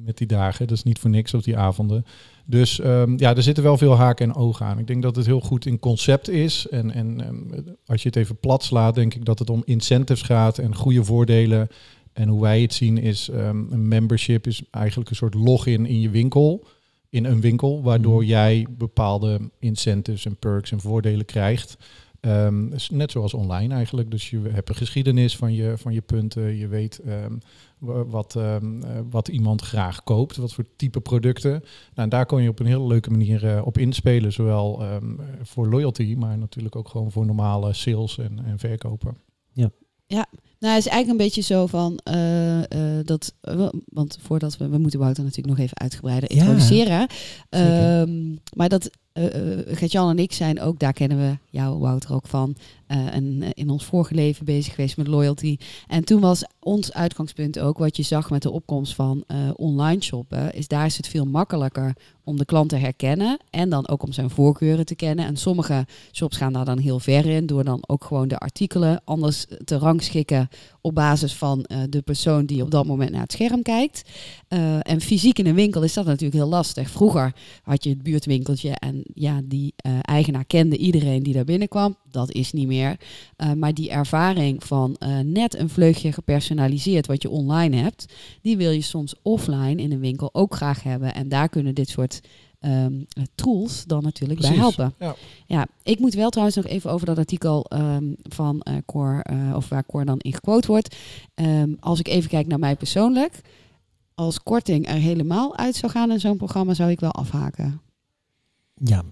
met 0.04 0.18
die 0.18 0.26
dagen. 0.26 0.66
Dat 0.66 0.76
is 0.76 0.82
niet 0.82 0.98
voor 0.98 1.10
niks 1.10 1.34
op 1.34 1.44
die 1.44 1.56
avonden. 1.56 2.04
Dus 2.44 2.80
ehm, 2.80 3.12
ja, 3.16 3.36
er 3.36 3.42
zitten 3.42 3.64
wel 3.64 3.76
veel 3.76 3.96
haken 3.96 4.28
en 4.28 4.34
ogen 4.34 4.66
aan. 4.66 4.78
Ik 4.78 4.86
denk 4.86 5.02
dat 5.02 5.16
het 5.16 5.26
heel 5.26 5.40
goed 5.40 5.66
in 5.66 5.78
concept 5.78 6.28
is. 6.28 6.66
En, 6.68 6.90
en 6.90 7.20
ehm, 7.20 7.62
als 7.86 8.02
je 8.02 8.08
het 8.08 8.16
even 8.16 8.38
plat 8.38 8.62
slaat, 8.62 8.94
denk 8.94 9.14
ik 9.14 9.24
dat 9.24 9.38
het 9.38 9.50
om 9.50 9.62
incentives 9.64 10.22
gaat 10.22 10.58
en 10.58 10.74
goede 10.74 11.04
voordelen. 11.04 11.68
En 12.12 12.28
hoe 12.28 12.40
wij 12.40 12.60
het 12.62 12.74
zien 12.74 12.98
is, 12.98 13.28
ehm, 13.28 13.72
een 13.72 13.88
membership 13.88 14.46
is 14.46 14.62
eigenlijk 14.70 15.10
een 15.10 15.16
soort 15.16 15.34
login 15.34 15.86
in 15.86 16.00
je 16.00 16.10
winkel. 16.10 16.64
In 17.08 17.24
een 17.24 17.40
winkel, 17.40 17.82
waardoor 17.82 18.20
Mhm. 18.20 18.28
jij 18.28 18.66
bepaalde 18.70 19.40
incentives 19.58 20.24
en 20.26 20.36
perks 20.36 20.72
en 20.72 20.80
voordelen 20.80 21.24
krijgt. 21.24 21.76
Ehm, 22.20 22.68
net 22.90 23.10
zoals 23.10 23.34
online 23.34 23.74
eigenlijk. 23.74 24.10
Dus 24.10 24.30
je 24.30 24.40
hebt 24.50 24.68
een 24.68 24.74
geschiedenis 24.74 25.36
van 25.36 25.54
je, 25.54 25.74
van 25.76 25.92
je 25.92 26.00
punten. 26.00 26.56
Je 26.56 26.68
weet 26.68 26.98
ehm, 26.98 27.32
wa- 27.78 28.04
wat, 28.04 28.36
ehm, 28.36 28.82
eh, 28.82 28.98
wat 29.10 29.28
iemand 29.28 29.62
graag 29.62 30.02
koopt, 30.04 30.36
wat 30.36 30.52
voor 30.52 30.64
type 30.76 31.00
producten. 31.00 31.50
Nou, 31.50 31.62
en 31.94 32.08
daar 32.08 32.26
kon 32.26 32.42
je 32.42 32.48
op 32.48 32.58
een 32.60 32.66
hele 32.66 32.86
leuke 32.86 33.10
manier 33.10 33.46
eh, 33.46 33.66
op 33.66 33.78
inspelen. 33.78 34.32
Zowel 34.32 34.80
ehm, 34.82 35.14
voor 35.42 35.68
loyalty, 35.68 36.14
maar 36.18 36.38
natuurlijk 36.38 36.76
ook 36.76 36.88
gewoon 36.88 37.10
voor 37.10 37.26
normale 37.26 37.72
sales 37.72 38.18
en, 38.18 38.44
en 38.44 38.58
verkopen. 38.58 39.16
Nou, 40.60 40.74
het 40.74 40.84
is 40.84 40.90
eigenlijk 40.90 41.20
een 41.20 41.26
beetje 41.26 41.54
zo 41.54 41.66
van 41.66 41.98
eh, 42.04 42.98
eh, 42.98 43.06
dat. 43.06 43.34
eh, 43.40 43.68
want 43.84 44.18
voordat 44.20 44.56
we. 44.56 44.68
We 44.68 44.78
moeten 44.78 45.00
Wouter 45.00 45.22
natuurlijk 45.24 45.56
nog 45.56 45.64
even 45.66 45.78
uitgebreider 45.78 46.34
Ja, 46.34 46.38
introduceren. 46.40 47.06
zeker. 47.50 48.00
Ehm, 48.00 48.34
maar 48.56 48.68
dat. 48.68 48.90
Gert-Jan 49.66 50.10
en 50.10 50.18
ik 50.18 50.32
zijn 50.32 50.60
ook, 50.60 50.78
daar 50.78 50.92
kennen 50.92 51.18
we 51.18 51.38
jou, 51.50 51.78
Wouter, 51.78 52.14
ook 52.14 52.26
van. 52.26 52.56
en 52.86 53.42
in 53.52 53.70
ons 53.70 53.84
vorige 53.84 54.14
leven 54.14 54.44
bezig 54.44 54.74
geweest 54.74 54.96
met 54.96 55.06
loyalty. 55.06 55.56
En 55.86 56.04
toen 56.04 56.20
was 56.20 56.44
ons 56.60 56.92
uitgangspunt 56.92 57.58
ook 57.58 57.78
wat 57.78 57.96
je 57.96 58.02
zag 58.02 58.30
met 58.30 58.42
de 58.42 58.50
opkomst 58.50 58.94
van 58.94 59.24
online 59.56 60.02
shoppen. 60.02 60.54
Is 60.54 60.68
daar 60.68 60.86
is 60.86 60.96
het 60.96 61.08
veel 61.08 61.24
makkelijker 61.24 61.94
om 62.24 62.36
de 62.36 62.44
klant 62.44 62.68
te 62.68 62.76
herkennen. 62.76 63.38
En 63.50 63.68
dan 63.68 63.88
ook 63.88 64.02
om 64.02 64.12
zijn 64.12 64.30
voorkeuren 64.30 64.86
te 64.86 64.94
kennen. 64.94 65.24
En 65.26 65.36
sommige 65.36 65.86
shops 66.12 66.36
gaan 66.36 66.52
daar 66.52 66.64
dan 66.64 66.78
heel 66.78 66.98
ver 66.98 67.26
in. 67.26 67.46
Door 67.46 67.64
dan 67.64 67.82
ook 67.86 68.04
gewoon 68.04 68.28
de 68.28 68.38
artikelen 68.38 69.00
anders 69.04 69.46
te 69.64 69.78
rangschikken 69.78 70.48
op 70.80 70.94
basis 70.94 71.34
van 71.34 71.64
eh, 71.64 71.78
de 71.88 72.02
persoon 72.02 72.46
die 72.46 72.62
op 72.62 72.70
dat 72.70 72.86
moment 72.86 73.10
naar 73.10 73.22
het 73.22 73.32
scherm 73.32 73.62
kijkt. 73.62 74.02
Eh, 74.48 74.78
en 74.82 75.00
fysiek 75.00 75.38
in 75.38 75.46
een 75.46 75.54
winkel 75.54 75.82
is 75.82 75.92
dat 75.92 76.04
natuurlijk 76.04 76.34
heel 76.34 76.48
lastig. 76.48 76.90
Vroeger 76.90 77.34
had 77.62 77.84
je 77.84 77.90
het 77.90 78.02
buurtwinkeltje 78.02 78.70
en 78.70 79.02
ja, 79.14 79.40
die 79.44 79.74
eh, 79.76 79.92
eigenaar 80.02 80.44
kende 80.44 80.76
iedereen 80.76 81.22
die 81.22 81.34
daar 81.34 81.44
binnenkwam. 81.44 81.96
Dat 82.10 82.32
is 82.32 82.52
niet 82.52 82.66
meer. 82.66 82.96
Maar 83.56 83.74
die 83.74 83.90
ervaring 83.90 84.64
van 84.64 84.96
net 85.24 85.58
een 85.58 85.68
vleugje 85.68 86.12
gepersonaliseerd 86.12 87.06
wat 87.06 87.22
je 87.22 87.30
online 87.30 87.76
hebt, 87.76 88.06
die 88.42 88.56
wil 88.56 88.70
je 88.70 88.80
soms 88.80 89.14
offline 89.22 89.82
in 89.82 89.92
een 89.92 90.00
winkel 90.00 90.34
ook 90.34 90.54
graag 90.54 90.82
hebben. 90.82 91.14
En 91.14 91.28
daar 91.28 91.48
kunnen 91.48 91.74
dit 91.74 91.88
soort 91.88 92.20
ehm, 92.60 93.02
tools 93.34 93.84
dan 93.84 94.02
natuurlijk 94.02 94.40
bij 94.40 94.54
helpen. 94.54 94.94
ja. 94.98 95.14
Ja, 95.46 95.66
ik 95.82 95.98
moet 95.98 96.14
wel 96.14 96.30
trouwens 96.30 96.56
nog 96.56 96.66
even 96.66 96.90
over 96.90 97.06
dat 97.06 97.18
artikel 97.18 97.64
ehm, 97.64 98.12
van 98.22 98.60
eh 98.60 98.74
Cor, 98.86 99.20
eh, 99.20 99.52
of 99.56 99.68
waar 99.68 99.86
Cor 99.86 100.04
dan 100.04 100.18
in 100.18 100.32
gequote 100.34 100.66
wordt. 100.66 100.96
Ehm, 101.34 101.74
als 101.80 101.98
ik 101.98 102.08
even 102.08 102.30
kijk 102.30 102.46
naar 102.46 102.58
mij 102.58 102.76
persoonlijk, 102.76 103.40
als 104.14 104.42
korting 104.42 104.88
er 104.88 104.94
helemaal 104.94 105.56
uit 105.56 105.74
zou 105.74 105.92
gaan 105.92 106.10
in 106.10 106.20
zo'n 106.20 106.36
programma, 106.36 106.74
zou 106.74 106.90
ik 106.90 107.00
wel 107.00 107.12
afhaken. 107.12 107.80
Ja, 108.74 109.04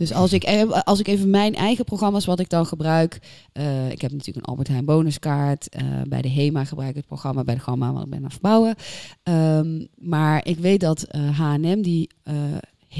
Dus 0.00 0.12
als 0.12 0.32
ik, 0.32 0.44
eh, 0.44 0.70
als 0.70 0.98
ik 0.98 1.08
even 1.08 1.30
mijn 1.30 1.54
eigen 1.54 1.84
programma's 1.84 2.24
wat 2.24 2.40
ik 2.40 2.48
dan 2.48 2.66
gebruik. 2.66 3.18
eh, 3.52 3.90
ik 3.90 4.00
heb 4.00 4.10
natuurlijk 4.10 4.36
een 4.36 4.52
Albert 4.52 4.68
Heijn 4.68 4.84
bonuskaart. 4.84 5.68
eh, 5.68 5.84
bij 6.08 6.22
de 6.22 6.30
HEMA 6.30 6.64
gebruik 6.64 6.90
ik 6.90 6.96
het 6.96 7.06
programma. 7.06 7.44
Bij 7.44 7.54
de 7.54 7.60
Gamma, 7.60 7.92
want 7.92 8.04
ik 8.04 8.10
ben 8.10 8.18
aan 8.18 8.24
het 8.24 8.32
verbouwen. 8.32 8.74
Ehm, 9.22 9.86
maar 9.96 10.46
ik 10.46 10.58
weet 10.58 10.80
dat 10.80 11.06
H&M 11.32 11.82
die 11.82 12.10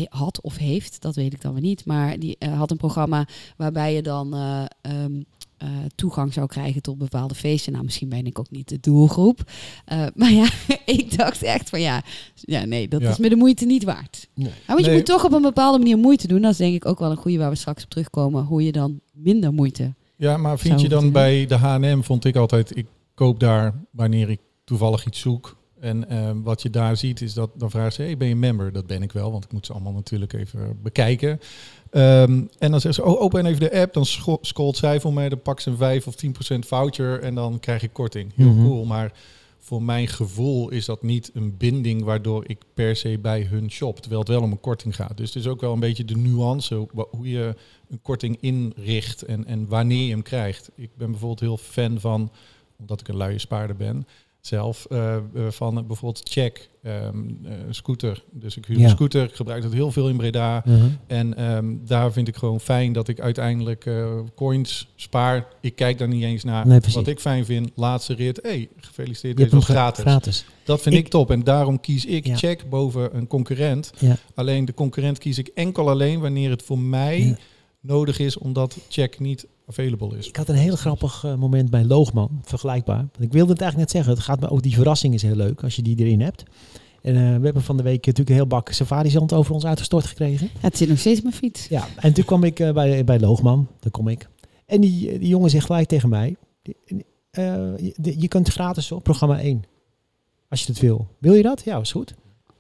had 0.09 0.41
of 0.41 0.57
heeft, 0.57 1.03
dat 1.03 1.15
weet 1.15 1.33
ik 1.33 1.41
dan 1.41 1.53
weer 1.53 1.63
niet. 1.63 1.85
Maar 1.85 2.19
die 2.19 2.37
had 2.55 2.71
een 2.71 2.77
programma 2.77 3.27
waarbij 3.57 3.95
je 3.95 4.03
dan 4.03 4.35
eh, 4.35 4.65
eh, 5.61 5.69
toegang 5.95 6.33
zou 6.33 6.47
krijgen 6.47 6.83
tot 6.83 6.99
bepaalde 6.99 7.35
feesten. 7.35 7.73
Nou, 7.73 7.85
misschien 7.85 8.09
ben 8.09 8.27
ik 8.27 8.39
ook 8.39 8.51
niet 8.51 8.69
de 8.69 8.79
doelgroep. 8.81 9.41
Eh, 9.85 10.07
maar 10.15 10.33
ja, 10.33 10.49
ik 10.85 11.17
dacht 11.17 11.43
echt 11.43 11.69
van 11.69 11.81
ja, 11.81 12.03
ja 12.35 12.65
nee, 12.65 12.89
dat 12.89 13.01
Ja. 13.01 13.11
is 13.11 13.19
me 13.19 13.29
de 13.29 13.37
moeite 13.37 13.65
niet 13.67 13.85
waard. 13.85 14.29
Nee. 14.35 14.47
Nou, 14.47 14.57
want 14.67 14.85
je 14.85 14.93
moet 14.93 15.07
toch 15.07 15.25
op 15.25 15.33
een 15.33 15.43
bepaalde 15.43 15.79
manier 15.79 15.99
moeite 15.99 16.27
doen. 16.27 16.41
Dat 16.43 16.51
is 16.53 16.57
denk 16.57 16.75
ik 16.75 16.87
ook 16.87 16.99
wel 16.99 17.11
een 17.11 17.17
goede 17.17 17.39
waar 17.39 17.51
we 17.51 17.57
straks 17.57 17.85
op 17.85 17.91
terugkomen. 17.91 18.45
Hoe 18.45 18.65
je 18.65 18.73
dan 18.73 19.01
minder 19.13 19.53
moeite. 19.53 19.95
Ja, 20.17 20.37
maar 20.37 20.59
vind 20.59 20.81
je 20.81 20.89
dan 20.89 21.13
bij 21.13 21.47
de 21.47 21.55
H&M, 21.55 22.01
vond 22.03 22.25
ik 22.25 22.37
altijd, 22.37 22.77
ik 22.77 22.87
koop 23.15 23.41
daar 23.41 23.75
wanneer 23.91 24.31
ik 24.31 24.41
toevallig 24.65 25.07
iets 25.07 25.21
zoek. 25.21 25.57
En 25.81 26.09
eh, 26.09 26.31
wat 26.43 26.63
je 26.63 26.71
daar 26.71 26.97
ziet 26.97 27.21
is 27.21 27.35
dat, 27.35 27.51
dan 27.55 27.71
vragen 27.71 27.93
ze, 27.93 28.03
hey, 28.03 28.17
ben 28.17 28.29
je 28.29 28.37
member? 28.37 28.73
Dat 28.73 28.87
ben 28.87 29.03
ik 29.03 29.13
wel, 29.13 29.33
want 29.33 29.45
ik 29.45 29.53
moet 29.53 29.67
ze 29.67 29.73
allemaal 29.73 29.93
natuurlijk 29.93 30.33
even 30.33 30.79
bekijken. 30.83 31.41
Ehm, 31.91 32.43
en 32.59 32.71
dan 32.71 32.81
zeggen 32.81 32.95
ze, 32.95 33.05
oh, 33.05 33.21
open 33.21 33.47
even 33.47 33.61
de 33.61 33.81
app. 33.81 33.93
Dan 33.95 34.07
scrolt 34.41 34.77
zij 34.77 35.01
voor 35.01 35.13
mij, 35.13 35.29
dan 35.29 35.43
pak 35.43 35.61
ze 35.61 35.71
een 35.71 35.77
5 35.77 36.07
of 36.07 36.15
10% 36.15 36.67
voucher 36.67 37.21
en 37.23 37.35
dan 37.35 37.61
krijg 37.61 37.83
ik 37.83 37.93
korting. 37.93 38.33
Heel 38.35 38.51
Mhm. 38.53 38.65
cool, 38.65 38.85
maar 38.85 39.13
voor 39.59 39.83
mijn 39.83 40.09
gevoel 40.09 40.69
is 40.71 40.85
dat 40.85 41.03
niet 41.03 41.31
een 41.35 41.57
binding 41.57 42.03
waardoor 42.03 42.45
ik 42.47 42.63
per 42.75 42.97
se 42.97 43.19
bij 43.19 43.43
hun 43.43 43.71
shop. 43.71 43.99
Terwijl 44.01 44.21
het 44.21 44.31
wel 44.31 44.43
om 44.43 44.51
een 44.51 44.61
korting 44.61 44.95
gaat. 44.97 45.17
Dus 45.17 45.35
het 45.35 45.43
is 45.43 45.49
ook 45.51 45.61
wel 45.61 45.73
een 45.73 45.81
beetje 45.81 46.05
de 46.05 46.17
nuance 46.17 46.87
hoe 47.11 47.29
je 47.31 47.55
een 47.91 48.03
korting 48.03 48.37
inricht 48.41 49.23
en, 49.23 49.47
en 49.47 49.67
wanneer 49.69 50.05
je 50.05 50.11
hem 50.11 50.23
krijgt. 50.23 50.71
Ik 50.75 50.91
ben 50.97 51.11
bijvoorbeeld 51.11 51.41
heel 51.41 51.57
fan 51.57 52.01
van, 52.01 52.31
omdat 52.79 53.01
ik 53.01 53.09
een 53.09 53.17
luie 53.17 53.39
spaarder 53.39 53.77
ben, 53.77 54.07
zelf, 54.41 54.87
eh, 54.91 55.17
eh, 55.17 55.23
van 55.49 55.75
bijvoorbeeld 55.87 56.29
Check, 56.31 56.69
ehm, 56.83 57.17
eh, 57.45 57.53
scooter. 57.71 58.25
Dus 58.33 58.57
ik 58.57 58.67
huur 58.67 58.79
Ja. 58.79 58.85
een 58.85 58.91
scooter, 58.91 59.23
ik 59.25 59.35
gebruik 59.35 59.63
dat 59.63 59.73
heel 59.73 59.93
veel 59.93 60.09
in 60.09 60.17
Breda. 60.17 60.63
Mhm. 60.65 60.87
En 61.07 61.37
ehm, 61.37 61.75
daar 61.87 62.13
vind 62.13 62.29
ik 62.29 62.37
gewoon 62.37 62.61
fijn 62.61 62.93
dat 62.93 63.09
ik 63.09 63.21
uiteindelijk 63.21 63.91
coins 64.35 64.89
spaar. 64.97 65.47
Ik 65.61 65.77
kijk 65.77 65.99
daar 65.99 66.09
niet 66.09 66.23
eens 66.23 66.45
naar. 66.45 66.67
Nee. 66.67 66.81
Wat 66.95 67.07
ik 67.07 67.21
fijn 67.21 67.45
vind, 67.45 67.71
laatste 67.75 68.15
rit. 68.15 68.39
hey, 68.43 68.69
gefeliciteerd, 68.77 69.37
dit 69.37 69.65
gra- 69.65 69.75
gratis. 69.75 70.03
gratis. 70.05 70.45
Dat 70.65 70.83
vind 70.83 70.95
Ik- 70.95 71.05
ik, 71.05 71.11
top. 71.11 71.31
En 71.31 71.45
daarom 71.45 71.81
kies 71.81 72.05
ik 72.05 72.27
Ja. 72.27 72.37
check 72.37 72.69
boven 72.69 73.17
een 73.17 73.27
concurrent. 73.27 73.93
Ja. 73.99 74.17
Alleen 74.35 74.65
de 74.65 74.75
concurrent 74.75 75.19
kies 75.19 75.39
ik 75.39 75.51
enkel 75.55 75.89
alleen 75.91 76.21
wanneer 76.21 76.51
het 76.51 76.63
voor 76.63 76.79
mij. 76.79 77.37
Nodig 77.81 78.19
is, 78.19 78.39
omdat 78.39 78.77
check 78.89 79.19
niet 79.19 79.47
available 79.67 80.19
is. 80.19 80.29
Ik 80.29 80.37
had 80.37 80.49
een 80.49 80.55
heel 80.55 80.77
grappig 80.77 81.25
eh, 81.25 81.35
moment 81.35 81.71
bij 81.71 81.85
Loogman, 81.85 82.41
vergelijkbaar. 82.45 83.09
Ik 83.19 83.33
wilde 83.33 83.53
het 83.53 83.61
eigenlijk 83.61 83.77
net 83.77 83.91
zeggen, 83.91 84.13
het 84.13 84.23
gaat 84.23 84.41
me 84.41 84.49
ook, 84.49 84.63
die 84.63 84.75
verrassing 84.75 85.15
is 85.15 85.23
heel 85.23 85.37
leuk 85.37 85.63
als 85.63 85.77
je 85.77 85.83
die 85.83 85.97
erin 85.99 86.21
hebt. 86.21 86.45
En 87.03 87.17
eh, 87.17 87.37
we 87.39 87.45
hebben 87.45 87.63
van 87.63 87.77
de 87.77 87.83
week 87.83 88.07
natuurlijk 88.07 88.29
een 88.29 88.35
heel 88.35 88.47
bak 88.47 88.71
safari-zand 88.71 89.33
over 89.33 89.55
ons 89.55 89.65
uitgestort 89.65 90.05
gekregen. 90.05 90.51
Ja, 90.53 90.59
het 90.61 90.77
zit 90.77 90.89
nog 90.89 90.99
steeds 90.99 91.23
mijn 91.23 91.35
fiets. 91.35 91.69
Ja, 91.69 91.89
en 91.97 92.13
toen 92.13 92.25
kwam 92.25 92.45
ik 92.45 92.61
eh, 92.61 92.73
bij, 92.73 93.05
bij 93.05 93.21
Loogman, 93.21 93.69
daar 93.81 93.91
kom 93.91 94.09
ik. 94.09 94.29
En 94.67 94.81
die, 94.81 95.19
die 95.19 95.29
jongen 95.29 95.51
zegt 95.51 95.67
gelijk 95.67 95.89
tegen 95.89 96.09
mij, 96.09 96.37
eh, 97.31 97.77
je, 97.77 98.15
je 98.19 98.29
kunt 98.29 98.49
gratis 98.49 98.93
op 98.93 99.03
programma 99.03 99.41
1, 99.41 99.63
als 100.49 100.61
je 100.65 100.73
het 100.73 100.81
wil. 100.81 101.09
Wil 101.19 101.35
je 101.35 101.43
dat? 101.43 101.63
Ja, 101.65 101.79
is 101.79 101.93
goed. 101.93 102.15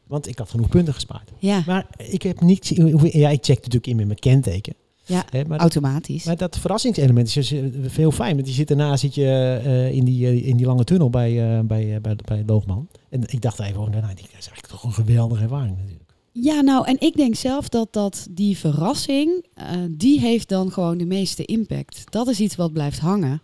Want 0.06 0.26
ik 0.26 0.38
had 0.38 0.50
genoeg 0.50 0.68
punten 0.68 0.94
gespaard. 0.94 1.30
Ja, 1.38 1.62
Maar 1.66 1.86
ik 1.96 2.22
heb 2.22 2.40
niet, 2.40 2.66
ja, 3.12 3.28
ik 3.28 3.44
check 3.44 3.56
natuurlijk 3.56 3.86
in 3.86 3.96
met 3.96 4.06
mijn 4.06 4.18
kenteken. 4.18 4.74
Ja 5.04 5.24
maar, 5.32 5.44
dat, 5.48 5.58
automatisch. 5.60 6.24
maar 6.24 6.36
dat 6.36 6.58
verrassingselement 6.58 7.26
is 7.26 7.32
dus, 7.32 7.52
eh, 7.52 7.64
veel 7.86 8.10
fijn. 8.10 8.34
Want 8.34 8.48
je 8.48 8.54
zit 8.54 8.68
daarna 8.68 8.96
zit 8.96 9.14
je 9.14 9.60
eh, 9.64 9.90
in, 9.92 10.04
die, 10.04 10.26
eh, 10.26 10.46
in 10.46 10.56
die 10.56 10.66
lange 10.66 10.84
tunnel 10.84 11.10
bij, 11.10 11.58
eh, 11.58 11.64
bij, 11.64 11.94
eh, 11.94 12.00
bij, 12.00 12.16
bij 12.24 12.42
Loogman. 12.46 12.88
En 13.08 13.22
ik 13.26 13.40
dacht 13.40 13.60
even, 13.60 13.80
oh, 13.80 13.88
nou, 13.88 14.00
dat 14.02 14.10
is 14.18 14.30
eigenlijk 14.32 14.66
toch 14.66 14.82
een 14.84 14.92
geweldige 14.92 15.42
ervaring 15.42 15.76
natuurlijk. 15.76 16.08
Ja, 16.32 16.60
nou, 16.60 16.86
en 16.86 16.96
ik 17.00 17.16
denk 17.16 17.34
zelf 17.34 17.68
dat, 17.68 17.92
dat 17.92 18.26
die 18.30 18.56
verrassing, 18.58 19.46
eh, 19.54 19.66
die 19.90 20.20
heeft 20.20 20.48
dan 20.48 20.72
gewoon 20.72 20.98
de 20.98 21.04
meeste 21.06 21.44
impact. 21.44 22.04
Dat 22.12 22.28
is 22.28 22.40
iets 22.40 22.56
wat 22.56 22.72
blijft 22.72 22.98
hangen. 22.98 23.42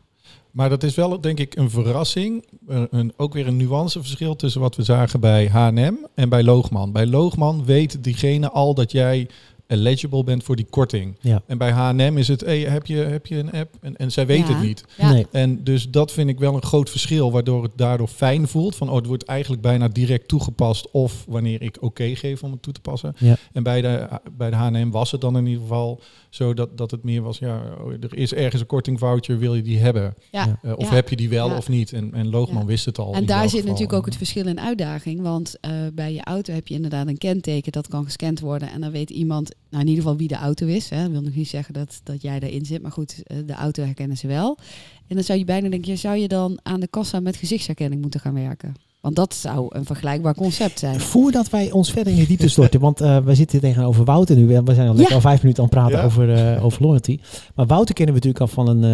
Maar 0.51 0.69
dat 0.69 0.83
is 0.83 0.95
wel, 0.95 1.21
denk 1.21 1.39
ik, 1.41 1.57
een 1.57 1.71
verrassing. 1.71 2.45
Een, 2.67 2.87
een- 2.91 3.13
ook 3.17 3.33
weer 3.33 3.47
een 3.47 3.57
nuanceverschil 3.57 4.37
tussen 4.37 4.61
wat 4.61 4.77
we 4.77 4.83
zagen 4.83 5.21
bij 5.21 5.49
H&M 5.49 5.95
en 6.15 6.29
bij 6.29 6.43
Loogman. 6.43 6.93
Bij 6.93 7.07
Loogman 7.07 7.65
weet 7.65 8.05
diegene 8.05 8.51
al 8.51 8.75
dat 8.75 8.93
jij 8.93 9.29
eligible 9.67 10.25
bent 10.25 10.45
voor 10.45 10.57
die 10.57 10.67
korting. 10.71 11.17
Ja. 11.21 11.43
En 11.47 11.59
bij 11.59 11.71
H&M 11.71 12.15
is 12.17 12.29
het, 12.29 12.41
hey, 12.41 12.61
heb, 12.61 12.87
je, 12.87 12.97
heb 12.97 13.27
je 13.27 13.37
een 13.37 13.53
app? 13.53 13.75
En, 13.81 13.97
en 13.97 14.13
zij 14.13 14.27
weet 14.27 14.47
Ja. 14.49 14.55
het 14.55 14.63
niet. 14.63 14.85
Ja. 14.99 15.13
Nee. 15.13 15.27
En 15.33 15.65
dus 15.65 15.91
dat 15.91 16.13
vind 16.13 16.29
ik 16.29 16.39
wel 16.39 16.55
een 16.55 16.63
groot 16.63 16.91
verschil, 16.91 17.33
waardoor 17.33 17.63
het 17.63 17.73
daardoor 17.77 18.09
fijn 18.09 18.49
voelt. 18.49 18.77
Van, 18.77 18.89
oh, 18.91 18.97
het 18.97 19.07
wordt 19.07 19.25
eigenlijk 19.25 19.63
bijna 19.63 19.89
direct 19.89 20.29
toegepast 20.29 20.91
of 20.91 21.25
wanneer 21.29 21.63
ik 21.63 21.77
oké 21.81 22.15
geef 22.17 22.43
om 22.43 22.51
het 22.53 22.63
toe 22.63 22.73
te 22.73 22.81
passen. 22.81 23.15
Ja. 23.19 23.37
En 23.53 23.63
bij 23.63 23.81
de, 23.81 24.09
bij 24.37 24.51
de 24.51 24.57
H&M 24.57 24.91
was 24.91 25.11
het 25.11 25.21
dan 25.21 25.37
in 25.37 25.47
ieder 25.47 25.63
geval 25.63 26.01
zo 26.37 26.55
dat, 26.55 26.91
het 26.91 27.03
meer 27.03 27.23
was, 27.23 27.39
ja, 27.39 27.63
oh, 27.81 27.93
er 27.93 28.17
is 28.17 28.35
ergens 28.35 28.61
een 28.61 28.67
korting 28.67 28.99
voucher, 28.99 29.39
wil 29.39 29.55
je 29.55 29.63
die 29.63 29.79
hebben? 29.79 30.15
Ja. 30.31 30.59
Eh, 30.63 30.73
of 30.77 30.89
Ja. 30.89 30.95
heb 30.95 31.09
je 31.09 31.17
die 31.17 31.29
wel 31.29 31.49
Ja. 31.49 31.57
of 31.57 31.69
niet? 31.69 31.93
En, 31.93 32.15
en 32.15 32.29
Loogman 32.31 32.67
wist 32.67 32.85
het 32.85 32.99
al. 32.99 33.15
En 33.15 33.27
daar 33.27 33.41
zit 33.43 33.51
geval. 33.51 33.67
natuurlijk 33.67 33.99
ook 33.99 34.05
het 34.07 34.17
verschil 34.17 34.47
in 34.47 34.61
uitdaging. 34.61 35.21
Want 35.21 35.61
eh, 35.61 35.71
bij 35.95 36.13
je 36.13 36.25
auto 36.25 36.53
heb 36.53 36.69
je 36.69 36.75
inderdaad 36.75 37.07
een 37.07 37.19
kenteken 37.19 37.73
dat 37.73 37.89
kan 37.89 38.05
gescand 38.05 38.41
worden. 38.41 38.71
En 38.71 38.81
dan 38.81 38.91
weet 38.91 39.11
iemand, 39.11 39.55
nou 39.71 39.83
in 39.83 39.89
ieder 39.89 40.03
geval 40.03 40.19
wie 40.19 40.29
de 40.29 40.35
auto 40.35 40.67
is. 40.67 40.89
Hè. 40.91 41.03
Dat 41.03 41.11
wil 41.11 41.21
nog 41.23 41.35
niet 41.35 41.49
zeggen 41.49 41.75
dat, 41.75 42.01
dat 42.03 42.23
jij 42.23 42.39
daarin 42.41 42.65
zit. 42.65 42.83
Maar 42.83 42.93
goed, 42.93 43.23
eh, 43.23 43.37
de 43.47 43.53
auto 43.55 43.83
herkennen 43.83 44.17
ze 44.17 44.27
wel. 44.27 44.59
En 45.07 45.15
dan 45.15 45.25
zou 45.25 45.39
je 45.39 45.45
bijna 45.45 45.69
denken, 45.69 45.99
zou 45.99 46.17
je 46.17 46.29
dan 46.29 46.59
aan 46.63 46.81
de 46.81 46.89
kassa 46.89 47.21
met 47.21 47.37
gezichtsherkenning 47.37 48.01
moeten 48.01 48.21
gaan 48.21 48.35
werken? 48.35 48.75
Want 49.07 49.19
dat 49.19 49.35
zou 49.35 49.67
een 49.69 49.85
vergelijkbaar 49.85 50.35
concept 50.35 50.79
zijn. 50.79 51.01
Voordat 51.01 51.51
wij 51.51 51.71
ons 51.71 51.91
verder 51.93 52.13
in 52.13 52.19
de 52.19 52.27
diepte 52.27 52.49
storten, 52.49 52.81
want 52.81 53.01
eh, 53.01 53.19
we 53.19 53.35
zitten 53.35 53.61
tegenover 53.61 54.05
Wouter 54.05 54.37
nu. 54.37 54.47
We 54.47 54.75
zijn 54.75 54.89
al, 54.89 54.95
lekker 54.95 55.09
Ja. 55.09 55.15
al 55.15 55.21
vijf 55.21 55.43
minuten 55.43 55.63
aan 55.63 55.69
het 55.69 55.79
praten 55.79 55.99
Ja. 55.99 56.05
over, 56.05 56.35
eh, 56.55 56.65
over 56.65 56.83
loyalty. 56.83 57.19
Maar 57.55 57.67
Wouter 57.67 57.95
kennen 57.95 58.15
we 58.15 58.21
natuurlijk 58.27 58.51
al 58.51 58.65
van 58.65 58.69
een... 58.69 58.85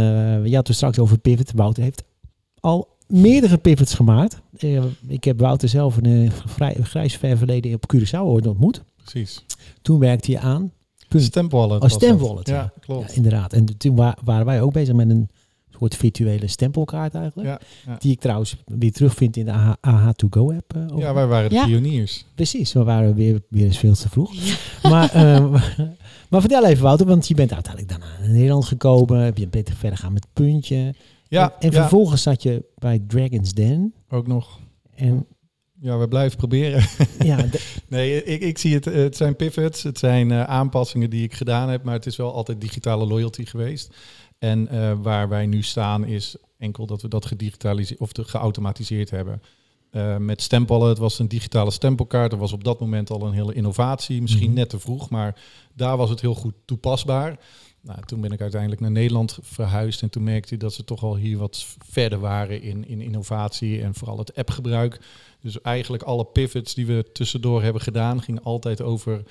eh 0.43 0.47
je 0.51 0.55
had 0.57 0.67
het 0.67 0.77
straks 0.77 0.99
over 0.99 1.19
pivot. 1.19 1.53
Wouter 1.55 1.83
heeft 1.83 2.03
al 2.61 2.89
meerdere 3.07 3.59
pivots 3.59 3.95
gemaakt. 3.95 4.41
Eh, 4.59 4.83
ik 5.09 5.25
heb 5.25 5.41
Wouter 5.41 5.69
zelf 5.69 5.97
een 5.97 6.07
eh, 6.27 6.31
vrij, 6.47 6.77
grijs 6.83 7.17
ver 7.17 7.37
verleden 7.39 7.75
op 7.75 7.95
Curaçao 7.97 8.21
ooit 8.21 8.47
ontmoet. 8.47 8.83
Precies. 9.05 9.45
Toen 9.83 9.99
werkte 9.99 10.33
hij 10.33 10.41
aan. 10.41 10.73
Stemwallet. 11.15 11.83
Oh, 11.83 11.89
stemwallet, 11.89 12.49
Ja, 12.49 12.55
ja. 12.55 12.73
klopt. 12.81 13.11
Ja, 13.11 13.17
inderdaad. 13.17 13.53
En 13.53 13.77
toen 13.79 13.97
wa- 13.97 14.17
waren 14.25 14.47
wij 14.47 14.61
ook 14.61 14.73
bezig 14.73 14.95
met 14.95 15.11
een 15.11 15.29
soort 15.89 15.97
virtuele 16.01 16.47
stempelkaart 16.47 17.15
eigenlijk. 17.15 17.49
Ja, 17.49 17.61
ja. 17.87 17.97
Die 17.99 18.13
ik 18.13 18.21
trouwens 18.21 18.57
weer 18.67 18.93
terugvind 18.93 19.37
in 19.37 19.45
de 19.45 19.53
AH, 19.53 19.73
AH2Go-app. 19.81 20.75
eh, 20.77 20.99
ja, 20.99 21.15
wij 21.15 21.27
waren 21.27 21.49
de 21.51 21.55
Ja. 21.55 21.65
pioniers. 21.65 22.25
Precies, 22.35 22.73
we 22.73 22.83
waren 22.85 23.15
weer, 23.15 23.41
weer 23.49 23.65
eens 23.65 23.79
veel 23.79 23.95
te 23.95 24.09
vroeg. 24.09 24.33
Maar, 24.83 25.11
eh, 25.13 25.51
maar 26.31 26.41
vertel 26.41 26.67
even 26.67 26.83
Wouter, 26.83 27.07
want 27.07 27.29
je 27.29 27.35
bent 27.35 27.53
uiteindelijk 27.53 27.93
daarna 27.93 28.19
naar 28.21 28.31
Nederland 28.31 28.65
gekomen. 28.65 29.19
Heb 29.21 29.39
je 29.39 29.49
beter 29.49 29.75
verder 29.75 29.99
gaan 29.99 30.13
met 30.13 30.27
puntje. 30.33 30.95
Ja, 31.29 31.45
en, 31.53 31.53
en 31.59 31.71
ja, 31.71 31.81
vervolgens 31.81 32.23
zat 32.23 32.43
je 32.43 32.65
bij 32.79 33.03
Dragon's 33.07 33.53
Den. 33.53 33.95
ook 34.09 34.27
nog. 34.27 34.59
En 34.95 35.27
Ja, 35.81 35.99
we 35.99 36.09
blijven 36.09 36.39
proberen. 36.39 36.85
ja, 37.25 37.45
Nee, 37.89 38.25
ik, 38.25 38.41
ik 38.41 38.59
zie 38.59 38.75
het. 38.75 38.85
Het 38.85 39.17
zijn 39.17 39.37
pivots, 39.37 39.83
het 39.83 39.99
zijn 39.99 40.31
eh, 40.31 40.43
aanpassingen 40.43 41.11
die 41.11 41.23
ik 41.23 41.35
gedaan 41.35 41.69
heb, 41.71 41.83
maar 41.85 41.95
het 41.95 42.07
is 42.07 42.17
wel 42.17 42.33
altijd 42.35 42.61
digitale 42.61 43.07
loyalty 43.07 43.45
geweest. 43.45 43.95
En 44.43 44.69
eh, 44.69 44.93
waar 45.03 45.29
wij 45.29 45.47
nu 45.47 45.63
staan 45.63 46.05
is 46.05 46.37
enkel 46.59 46.87
dat 46.87 47.03
we 47.03 47.09
dat 47.09 47.27
gedigitaliseerd 47.27 48.01
of 48.01 48.11
geautomatiseerd 48.15 49.11
hebben. 49.11 49.43
Eh, 49.91 50.17
met 50.17 50.43
stempelen, 50.43 50.89
het 50.89 50.99
was 50.99 51.19
een 51.19 51.29
digitale 51.29 51.71
stempelkaart. 51.71 52.31
Dat 52.31 52.41
was 52.41 52.53
op 52.53 52.65
dat 52.65 52.81
moment 52.81 53.11
al 53.11 53.23
een 53.27 53.33
hele 53.33 53.55
innovatie. 53.55 54.23
Misschien 54.23 54.47
Mhm. 54.49 54.55
net 54.59 54.69
te 54.69 54.79
vroeg, 54.79 55.11
maar 55.11 55.41
daar 55.75 55.97
was 55.97 56.11
het 56.11 56.21
heel 56.21 56.35
goed 56.35 56.55
toepasbaar. 56.65 57.39
Nou, 57.81 57.99
toen 58.05 58.21
ben 58.21 58.33
ik 58.33 58.41
uiteindelijk 58.41 58.81
naar 58.81 58.91
Nederland 58.91 59.39
verhuisd 59.43 60.03
en 60.03 60.11
toen 60.11 60.23
merkte 60.23 60.55
ik 60.55 60.61
dat 60.61 60.73
ze 60.73 60.85
toch 60.85 61.03
al 61.03 61.17
hier 61.17 61.39
wat 61.39 61.67
verder 61.89 62.19
waren 62.19 62.63
in, 62.63 62.89
in 62.89 63.01
innovatie 63.01 63.83
en 63.83 63.95
vooral 63.95 64.19
het 64.19 64.35
appgebruik. 64.35 65.01
Dus 65.41 65.61
eigenlijk 65.61 66.03
alle 66.03 66.25
pivots 66.25 66.75
die 66.75 66.87
we 66.87 67.11
tussendoor 67.13 67.63
hebben 67.63 67.83
gedaan, 67.83 68.23
gingen 68.23 68.43
altijd 68.43 68.83
over 68.83 69.23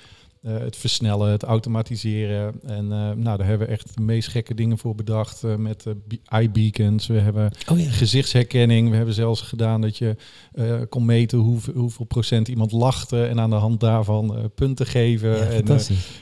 eh, 0.42 0.58
het 0.58 0.76
versnellen, 0.76 1.30
het 1.30 1.42
automatiseren. 1.42 2.54
En 2.66 2.92
eh, 2.92 3.10
nou, 3.10 3.36
daar 3.36 3.46
hebben 3.46 3.66
we 3.66 3.72
echt 3.72 3.96
de 3.96 4.02
meest 4.02 4.28
gekke 4.28 4.54
dingen 4.54 4.78
voor 4.78 4.94
bedacht. 4.94 5.44
eh, 5.44 5.56
met 5.56 5.84
be- 6.08 6.40
iBeacons, 6.42 7.06
we 7.06 7.18
hebben 7.18 7.50
oh 7.70 7.78
ja, 7.78 7.90
gezichtsherkenning. 7.90 8.90
We 8.90 8.96
hebben 8.96 9.14
zelfs 9.14 9.40
gedaan 9.40 9.80
dat 9.80 9.96
je 9.96 10.16
kon 10.88 11.04
meten 11.04 11.38
hoeveel, 11.38 11.74
hoeveel 11.74 12.04
procent 12.06 12.48
iemand 12.48 12.72
lachte. 12.72 13.24
En 13.24 13.40
aan 13.40 13.50
de 13.50 13.56
hand 13.56 13.80
daarvan 13.80 14.50
punten 14.54 14.86
geven. 14.86 15.30
ja, 15.30 15.44
en, 15.44 15.78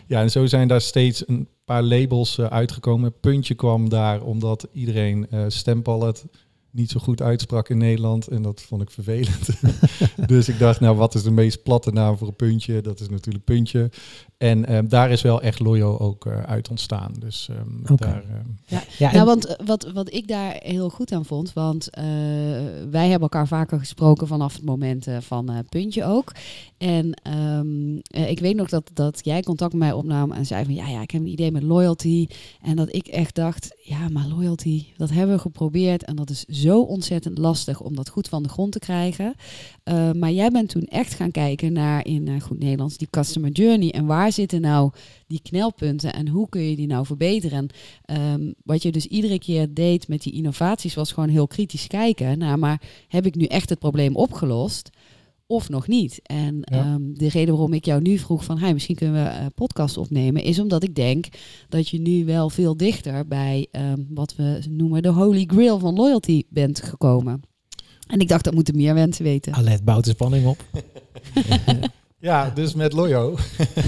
ja, 0.07 0.21
en 0.21 0.31
zo 0.31 0.47
zijn 0.47 0.69
daar 0.69 0.81
steeds 0.81 1.29
een 1.29 1.49
paar 1.65 1.83
labels 1.83 2.41
uitgekomen. 2.41 3.21
Puntje 3.21 3.55
kwam 3.55 3.89
daar 3.89 4.23
omdat 4.23 4.69
iedereen 4.73 5.27
stempallet 5.49 6.25
niet 6.73 6.91
zo 6.91 7.01
goed 7.01 7.23
uitsprak 7.23 7.69
in 7.69 7.79
Nederland. 7.79 8.27
En 8.29 8.43
dat 8.43 8.61
vond 8.63 8.83
ik 8.83 8.91
vervelend. 8.91 9.49
dus 10.27 10.49
ik 10.49 10.59
dacht, 10.59 10.81
nou, 10.81 10.97
wat 10.97 11.15
is 11.15 11.23
de 11.23 11.31
meest 11.31 11.63
platte 11.63 11.91
naam 11.93 12.17
voor 12.17 12.29
een 12.29 12.37
puntje? 12.37 12.81
Dat 12.81 13.01
is 13.01 13.09
natuurlijk 13.09 13.45
puntje. 13.45 13.91
En 14.39 14.65
eh, 14.67 14.79
daar 14.89 15.11
is 15.11 15.23
wel 15.23 15.43
echt 15.43 15.59
Loyo 15.61 15.97
ook 15.97 16.27
eh, 16.27 16.43
uit 16.43 16.69
ontstaan. 16.69 17.13
Dus 17.19 17.49
ehm, 17.51 17.97
daar... 17.97 18.23
eh, 18.69 18.79
ja, 18.99 19.09
en- 19.09 19.15
Nou, 19.15 19.27
want 19.27 19.47
eh, 19.47 19.67
wat, 19.67 19.91
wat 19.95 20.13
ik 20.15 20.29
daar 20.29 20.57
heel 20.59 20.91
goed 20.91 21.13
aan 21.13 21.25
vond, 21.25 21.53
want 21.53 21.91
eh, 21.91 22.05
wij 22.91 23.03
hebben 23.09 23.21
elkaar 23.21 23.49
vaker 23.49 23.79
gesproken 23.79 24.27
vanaf 24.27 24.53
het 24.55 24.65
moment 24.65 25.07
van 25.21 25.51
eh, 25.51 25.59
Puntje 25.69 26.05
ook. 26.05 26.33
En 26.79 27.13
ehm, 27.23 27.97
eh, 28.03 28.31
ik 28.31 28.39
weet 28.41 28.57
nog 28.57 28.69
dat, 28.69 28.91
dat 28.95 29.21
jij 29.23 29.43
contact 29.43 29.73
met 29.73 29.81
mij 29.83 29.93
opnam 29.93 30.33
en 30.33 30.47
zei 30.47 30.65
van 30.65 30.75
ja, 30.75 30.89
ja, 30.89 31.03
ik 31.03 31.11
heb 31.11 31.21
een 31.21 31.27
idee 31.27 31.53
met 31.53 31.63
loyalty. 31.63 32.27
En 32.63 32.77
dat 32.77 32.95
ik 32.95 33.07
echt 33.07 33.35
dacht, 33.35 33.77
ja, 33.83 34.09
maar 34.09 34.27
loyalty, 34.27 34.85
dat 34.97 35.11
hebben 35.11 35.35
we 35.35 35.41
geprobeerd 35.41 36.05
en 36.05 36.17
dat 36.17 36.31
is 36.31 36.45
zo 36.61 36.81
ontzettend 36.81 37.39
lastig 37.39 37.81
om 37.81 37.97
dat 37.97 38.09
goed 38.09 38.29
van 38.29 38.43
de 38.43 38.49
grond 38.49 38.73
te 38.73 38.79
krijgen. 38.79 39.35
Eh, 39.83 40.13
maar 40.13 40.33
jij 40.33 40.51
bent 40.51 40.69
toen 40.69 40.85
echt 40.85 41.15
gaan 41.15 41.31
kijken 41.31 41.73
naar 41.73 42.07
in 42.07 42.29
eh, 42.29 42.41
goed 42.41 42.59
Nederlands 42.59 42.97
die 42.97 43.09
customer 43.11 43.51
journey 43.51 43.91
en 43.91 44.07
waar 44.07 44.33
zitten 44.33 44.61
nou 44.61 44.91
die 45.27 45.41
knelpunten 45.43 46.13
en 46.13 46.29
hoe 46.29 46.49
kun 46.49 46.63
je 46.63 46.77
die 46.77 46.87
nou 46.87 47.07
verbeteren? 47.07 47.69
En 48.05 48.21
Ehm, 48.21 48.53
wat 48.65 48.83
je 48.83 48.93
dus 48.93 49.07
iedere 49.07 49.39
keer 49.39 49.75
deed 49.75 50.09
met 50.09 50.23
die 50.23 50.33
innovaties 50.33 50.95
was 50.95 51.13
gewoon 51.13 51.29
heel 51.29 51.47
kritisch 51.47 51.87
kijken 51.87 52.39
naar, 52.39 52.59
maar 52.59 52.83
heb 53.09 53.27
ik 53.27 53.35
nu 53.35 53.45
echt 53.45 53.69
het 53.69 53.79
probleem 53.79 54.17
opgelost 54.17 54.91
of 55.51 55.69
nog 55.69 55.87
niet? 55.89 56.21
En 56.23 56.57
Ja. 56.61 56.79
ehm, 56.79 57.01
de 57.13 57.29
reden 57.29 57.55
waarom 57.55 57.73
ik 57.73 57.85
jou 57.85 58.01
nu 58.03 58.19
vroeg 58.19 58.45
van, 58.45 58.59
hey, 58.59 58.73
misschien 58.73 58.95
kunnen 58.97 59.23
we 59.25 59.29
eh 59.29 59.47
podcast 59.55 59.97
opnemen, 59.97 60.43
is 60.43 60.59
omdat 60.59 60.83
ik 60.83 60.95
denk 60.95 61.27
dat 61.69 61.89
je 61.89 62.01
nu 62.01 62.25
wel 62.25 62.51
veel 62.51 62.77
dichter 62.77 63.27
bij 63.27 63.67
ehm, 63.71 64.03
wat 64.09 64.37
we 64.37 64.63
noemen 64.69 65.03
de 65.03 65.09
holy 65.09 65.45
grail 65.47 65.79
van 65.79 65.95
loyalty 65.95 66.43
bent 66.49 66.83
gekomen. 66.83 67.41
En 68.07 68.19
ik 68.21 68.29
dacht, 68.29 68.45
dat 68.45 68.55
moeten 68.55 68.77
meer 68.77 68.95
mensen 68.95 69.25
weten. 69.25 69.53
Alet 69.53 69.85
bouwt 69.85 70.05
de 70.05 70.11
spanning 70.11 70.47
op. 70.47 70.65
Ja, 72.21 72.51
dus 72.51 72.75
met 72.75 72.93
Loyo. 72.93 73.37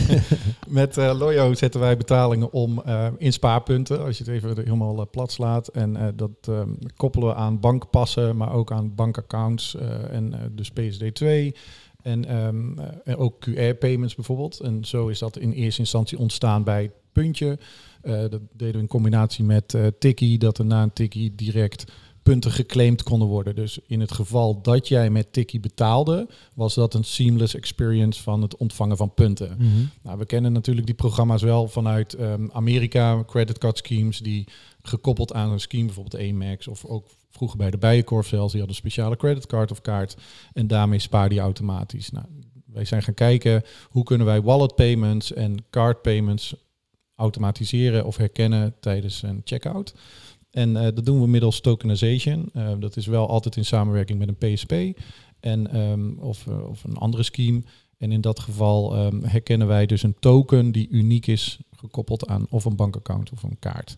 met 0.68 0.96
eh, 0.96 1.18
Loyo 1.18 1.54
zetten 1.54 1.80
wij 1.80 1.96
betalingen 1.96 2.52
om 2.52 2.82
eh, 2.82 3.06
in 3.18 3.32
spaarpunten, 3.32 4.04
als 4.04 4.18
je 4.18 4.24
het 4.24 4.32
even 4.32 4.56
helemaal 4.56 5.00
eh, 5.00 5.06
plat 5.10 5.32
slaat. 5.32 5.68
En 5.68 6.12
dat 6.16 6.30
ehm, 6.40 6.68
koppelen 6.96 7.28
we 7.28 7.34
aan 7.34 7.60
bankpassen, 7.60 8.36
maar 8.36 8.52
ook 8.52 8.72
aan 8.72 8.94
bankaccounts 8.94 9.76
en 10.10 10.52
dus 10.52 10.70
PSD2. 10.70 11.56
En, 12.02 12.24
ehm, 12.24 12.78
en 13.04 13.16
ook 13.16 13.36
QR-payments 13.40 14.14
bijvoorbeeld. 14.14 14.60
En 14.60 14.84
zo 14.84 15.08
is 15.08 15.18
dat 15.18 15.36
in 15.36 15.52
eerste 15.52 15.80
instantie 15.80 16.18
ontstaan 16.18 16.64
bij 16.64 16.90
Puntje. 17.12 17.58
Dat 18.02 18.40
deden 18.52 18.74
we 18.74 18.78
in 18.78 18.86
combinatie 18.86 19.44
met 19.44 19.76
Tikkie, 19.98 20.38
dat 20.38 20.58
er 20.58 20.64
na 20.64 20.82
een 20.82 20.92
Tikkie 20.92 21.34
direct 21.34 21.84
punten 22.22 22.50
geclaimd 22.50 23.02
konden 23.02 23.28
worden. 23.28 23.54
Dus 23.54 23.78
in 23.86 24.00
het 24.00 24.12
geval 24.12 24.60
dat 24.62 24.88
jij 24.88 25.10
met 25.10 25.32
Tikkie 25.32 25.60
betaalde, 25.60 26.28
was 26.54 26.74
dat 26.74 26.94
een 26.94 27.04
seamless 27.04 27.54
experience 27.54 28.22
van 28.22 28.42
het 28.42 28.56
ontvangen 28.56 28.96
van 28.96 29.14
punten. 29.14 29.56
Mhm. 29.58 29.68
Nou, 30.02 30.18
we 30.18 30.26
kennen 30.26 30.52
natuurlijk 30.52 30.86
die 30.86 30.94
programma's 30.94 31.42
wel 31.42 31.68
vanuit 31.68 32.14
ehm, 32.14 32.48
Amerika, 32.52 33.24
creditcard 33.26 33.78
schemes 33.78 34.18
die 34.18 34.46
gekoppeld 34.82 35.32
aan 35.32 35.50
een 35.50 35.60
scheme, 35.60 35.84
bijvoorbeeld 35.84 36.22
Amex 36.22 36.68
of 36.68 36.84
ook 36.84 37.06
vroeger 37.30 37.58
bij 37.58 37.70
de 37.70 37.78
Bijenkorf 37.78 38.26
zelfs, 38.26 38.52
die 38.52 38.60
hadden 38.60 38.78
een 38.78 38.90
speciale 38.90 39.16
creditcard 39.16 39.70
of 39.70 39.80
kaart 39.80 40.16
en 40.52 40.66
daarmee 40.66 40.98
spaarde 40.98 41.34
je 41.34 41.40
automatisch. 41.40 42.10
Nou, 42.10 42.26
wij 42.66 42.84
zijn 42.84 43.02
gaan 43.02 43.14
kijken 43.14 43.62
hoe 43.88 44.04
kunnen 44.04 44.26
wij 44.26 44.42
wallet 44.42 44.74
payments 44.74 45.32
en 45.32 45.64
card 45.70 46.02
payments 46.02 46.54
automatiseren 47.14 48.04
of 48.04 48.16
herkennen 48.16 48.74
tijdens 48.80 49.22
een 49.22 49.40
checkout. 49.44 49.94
En 50.52 50.76
eh, 50.76 50.82
dat 50.82 51.04
doen 51.04 51.20
we 51.20 51.26
middels 51.26 51.60
tokenization. 51.60 52.50
Uh, 52.56 52.70
dat 52.78 52.96
is 52.96 53.06
wel 53.06 53.28
altijd 53.28 53.56
in 53.56 53.64
samenwerking 53.64 54.18
met 54.18 54.28
een 54.28 54.54
PSP 54.54 54.72
en, 55.40 55.80
um, 55.80 56.18
of, 56.18 56.46
uh, 56.46 56.68
of 56.68 56.84
een 56.84 56.96
andere 56.96 57.22
scheme. 57.22 57.62
En 57.98 58.12
in 58.12 58.20
dat 58.20 58.40
geval 58.40 59.04
um, 59.06 59.24
herkennen 59.24 59.66
wij 59.66 59.86
dus 59.86 60.02
een 60.02 60.16
token 60.18 60.72
die 60.72 60.88
uniek 60.90 61.26
is 61.26 61.58
gekoppeld 61.76 62.26
aan 62.26 62.46
of 62.50 62.64
een 62.64 62.76
bankaccount 62.76 63.30
of 63.32 63.42
een 63.42 63.58
kaart. 63.58 63.96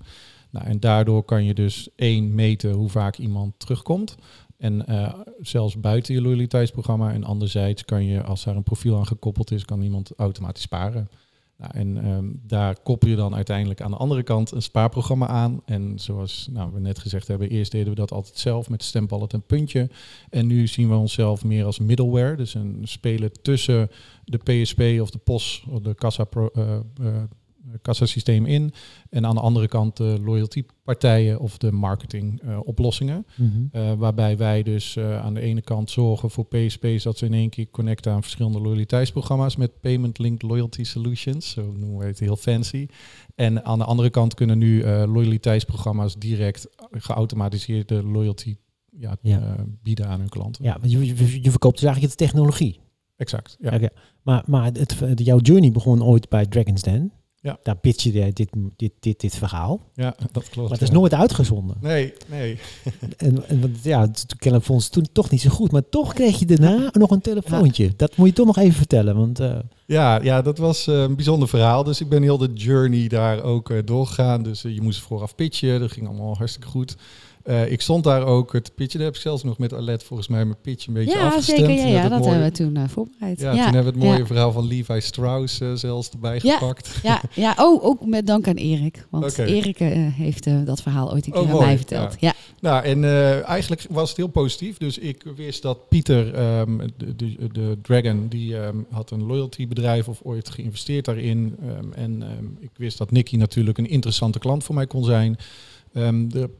Nou, 0.50 0.66
en 0.66 0.80
daardoor 0.80 1.22
kan 1.24 1.44
je 1.44 1.54
dus 1.54 1.88
één 1.96 2.34
meten 2.34 2.72
hoe 2.72 2.88
vaak 2.88 3.16
iemand 3.16 3.54
terugkomt. 3.56 4.16
En 4.56 4.84
zelfs 5.40 5.80
buiten 5.80 6.14
je 6.14 6.20
loyaliteitsprogramma. 6.20 7.12
En 7.12 7.24
anderzijds 7.24 7.84
kan 7.84 8.04
je, 8.04 8.22
als 8.22 8.44
daar 8.44 8.56
een 8.56 8.62
profiel 8.62 8.96
aan 8.96 9.06
gekoppeld 9.06 9.50
is, 9.50 9.64
kan 9.64 9.82
iemand 9.82 10.12
automatisch 10.16 10.62
sparen. 10.62 11.08
Nou, 11.56 11.72
en 11.74 12.06
um, 12.06 12.40
daar 12.46 12.76
koppel 12.82 13.08
je 13.08 13.16
dan 13.16 13.34
uiteindelijk 13.34 13.80
aan 13.80 13.90
de 13.90 13.96
andere 13.96 14.22
kant 14.22 14.50
een 14.50 14.62
spaarprogramma 14.62 15.26
aan. 15.26 15.60
En 15.64 15.98
zoals 15.98 16.48
nou, 16.50 16.72
we 16.72 16.80
net 16.80 16.98
gezegd 16.98 17.28
hebben, 17.28 17.48
eerst 17.48 17.72
deden 17.72 17.88
we 17.88 17.94
dat 17.94 18.12
altijd 18.12 18.38
zelf 18.38 18.68
met 18.68 18.82
stemballet 18.82 19.32
en 19.32 19.42
puntje. 19.42 19.90
En 20.30 20.46
nu 20.46 20.66
zien 20.66 20.88
we 20.88 20.94
onszelf 20.94 21.44
meer 21.44 21.64
als 21.64 21.78
middleware. 21.78 22.36
Dus 22.36 22.54
een 22.54 22.80
speler 22.82 23.32
tussen 23.32 23.90
de 24.24 24.38
PSP 24.38 24.80
of 25.00 25.10
de 25.10 25.18
POS 25.18 25.64
of 25.68 25.80
de 25.80 25.94
kassa 25.94 26.24
pro, 26.24 26.50
uh, 26.54 26.76
uh, 27.00 27.22
kassasysteem 27.82 28.46
in. 28.46 28.72
En 29.10 29.26
aan 29.26 29.34
de 29.34 29.40
andere 29.40 29.68
kant 29.68 29.96
de 29.96 30.18
loyalty-partijen 30.24 31.40
of 31.40 31.58
de 31.58 31.72
marketing-oplossingen. 31.72 33.26
Uh, 33.28 33.46
mm 33.46 33.70
-hmm. 33.72 33.98
waarbij 33.98 34.36
wij 34.36 34.62
dus 34.62 34.96
uh, 34.96 35.24
aan 35.24 35.34
de 35.34 35.40
ene 35.40 35.62
kant 35.62 35.90
zorgen 35.90 36.30
voor 36.30 36.46
PSP's 36.46 37.02
dat 37.02 37.18
ze 37.18 37.26
in 37.26 37.34
één 37.34 37.50
keer 37.50 37.70
connecten 37.70 38.12
aan 38.12 38.22
verschillende 38.22 38.60
loyaliteitsprogramma's 38.60 39.56
met 39.56 39.80
Payment 39.80 40.18
Linked 40.18 40.42
Loyalty 40.42 40.84
Solutions. 40.84 41.50
Zo 41.50 41.72
noemen 41.72 41.98
we 41.98 42.04
het 42.04 42.18
heel 42.18 42.36
fancy. 42.36 42.86
En 43.34 43.64
aan 43.64 43.78
de 43.78 43.84
andere 43.84 44.10
kant 44.10 44.34
kunnen 44.34 44.58
nu 44.58 44.84
loyaliteitsprogramma's 44.86 46.16
direct 46.18 46.68
geautomatiseerde 46.90 48.02
loyalty 48.02 48.56
ja, 48.98 49.16
ja. 49.22 49.56
bieden 49.82 50.06
aan 50.06 50.18
hun 50.18 50.28
klanten. 50.28 50.64
Ja, 50.64 50.78
je, 50.82 51.06
je, 51.06 51.42
je 51.42 51.50
verkoopt 51.50 51.74
dus 51.74 51.84
eigenlijk 51.84 52.18
de 52.18 52.24
technologie. 52.24 52.80
Exact, 53.16 53.56
ja. 53.60 53.74
Okay. 53.74 53.90
Maar, 54.22 54.42
maar 54.46 54.64
het, 54.72 54.96
jouw 55.14 55.38
journey 55.38 55.72
begon 55.72 56.02
ooit 56.02 56.28
bij 56.28 56.46
Dragon's 56.46 56.82
Den. 56.82 57.12
Ja. 57.44 57.58
Daar 57.62 57.76
pitch 57.76 58.02
je 58.02 58.32
dit, 58.32 58.46
dit, 58.76 58.92
dit, 59.00 59.20
dit 59.20 59.36
verhaal. 59.36 59.80
Ja, 59.94 60.14
dat 60.32 60.48
klopt. 60.48 60.68
Maar 60.68 60.78
het 60.78 60.88
is 60.88 60.88
ja. 60.88 60.94
nooit 60.94 61.14
uitgezonden. 61.14 61.76
Nee, 61.80 62.12
nee. 62.28 62.58
en, 63.16 63.48
en 63.48 63.76
ja, 63.82 64.08
kennelijk 64.38 64.68
vond 64.68 64.82
ze 64.82 64.90
toen 64.90 65.06
toch 65.12 65.30
niet 65.30 65.40
zo 65.40 65.50
goed. 65.50 65.72
Maar 65.72 65.88
toch 65.88 66.12
kreeg 66.12 66.38
je 66.38 66.46
daarna 66.46 66.90
nog 66.92 67.10
een 67.10 67.20
telefoontje. 67.20 67.92
Dat 67.96 68.16
moet 68.16 68.26
je 68.26 68.32
toch 68.32 68.46
nog 68.46 68.58
even 68.58 68.74
vertellen. 68.74 69.16
Want, 69.16 69.40
uh... 69.40 69.58
ja, 69.86 70.22
ja, 70.22 70.42
dat 70.42 70.58
was 70.58 70.88
uh, 70.88 71.00
een 71.00 71.14
bijzonder 71.14 71.48
verhaal. 71.48 71.84
Dus 71.84 72.00
ik 72.00 72.08
ben 72.08 72.22
heel 72.22 72.38
de 72.38 72.52
journey 72.52 73.08
daar 73.08 73.42
ook 73.42 73.70
uh, 73.70 73.78
doorgegaan. 73.84 74.42
Dus 74.42 74.62
je 74.62 74.82
moest 74.82 75.00
vooraf 75.00 75.34
pitchen. 75.34 75.80
Dat 75.80 75.92
ging 75.92 76.06
allemaal 76.06 76.36
hartstikke 76.36 76.68
goed. 76.68 76.96
Uh, 77.44 77.70
ik 77.70 77.80
stond 77.80 78.04
daar 78.04 78.26
ook 78.26 78.50
te 78.50 78.70
pitchen. 78.74 78.98
Daar 78.98 79.06
heb 79.06 79.16
ik 79.16 79.22
zelfs 79.22 79.42
nog 79.42 79.58
met 79.58 79.74
Alet 79.74 80.02
volgens 80.02 80.28
mij 80.28 80.44
mijn 80.44 80.60
pitch 80.60 80.86
een 80.86 80.92
beetje 80.92 81.18
ja, 81.18 81.26
afgestemd. 81.26 81.58
Zeker, 81.58 81.74
ja, 81.74 81.86
ja 81.86 82.08
dat 82.08 82.18
mooie, 82.18 82.30
hebben 82.30 82.48
we 82.48 82.56
toen 82.56 82.76
uh, 82.76 82.82
voorbereid. 82.88 83.40
Ja, 83.40 83.52
ja, 83.52 83.64
toen 83.64 83.74
hebben 83.74 83.92
we 83.92 83.98
het 83.98 84.08
mooie 84.08 84.18
ja. 84.18 84.26
verhaal 84.26 84.52
van 84.52 84.66
Levi 84.66 85.00
Strauss 85.00 85.60
uh, 85.60 85.72
zelfs 85.74 86.10
erbij 86.10 86.40
gepakt. 86.40 86.98
Ja, 87.02 87.22
ja. 87.34 87.54
Oh, 87.58 87.84
ook 87.84 88.06
met 88.06 88.26
dank 88.26 88.48
aan 88.48 88.54
Erik. 88.54 89.06
Want 89.10 89.24
okay. 89.24 89.46
Erik 89.46 89.78
heeft 90.16 90.66
dat 90.66 90.82
verhaal 90.82 91.12
ooit 91.12 91.26
een 91.26 91.32
keer 91.32 91.42
oh, 91.42 91.50
aan 91.50 91.58
mij 91.58 91.76
verteld. 91.76 92.16
Ja. 92.18 92.32
Nou, 92.60 92.84
en 92.84 93.04
eigenlijk 93.44 93.86
was 93.90 94.08
het 94.08 94.16
heel 94.16 94.28
positief. 94.28 94.76
Dus 94.76 94.98
ik 94.98 95.22
wist 95.36 95.62
dat 95.62 95.88
Pieter, 95.88 96.58
um, 96.60 96.80
de, 96.96 97.16
de, 97.16 97.36
de, 97.52 97.78
Dragon, 97.82 98.26
die 98.28 98.56
um, 98.56 98.86
had 98.90 99.10
een 99.10 99.26
loyalty 99.26 99.68
bedrijf 99.68 100.08
of 100.08 100.20
ooit 100.22 100.50
geïnvesteerd 100.50 101.04
daarin. 101.04 101.56
Um, 101.78 101.92
en 101.92 102.22
ik 102.60 102.70
wist 102.76 102.98
dat 102.98 103.10
Nicky 103.10 103.36
natuurlijk 103.36 103.78
een 103.78 103.88
interessante 103.88 104.38
klant 104.38 104.64
voor 104.64 104.74
mij 104.74 104.86
kon 104.86 105.04
zijn. 105.04 105.38
Um, 105.96 106.28
de, 106.32 106.50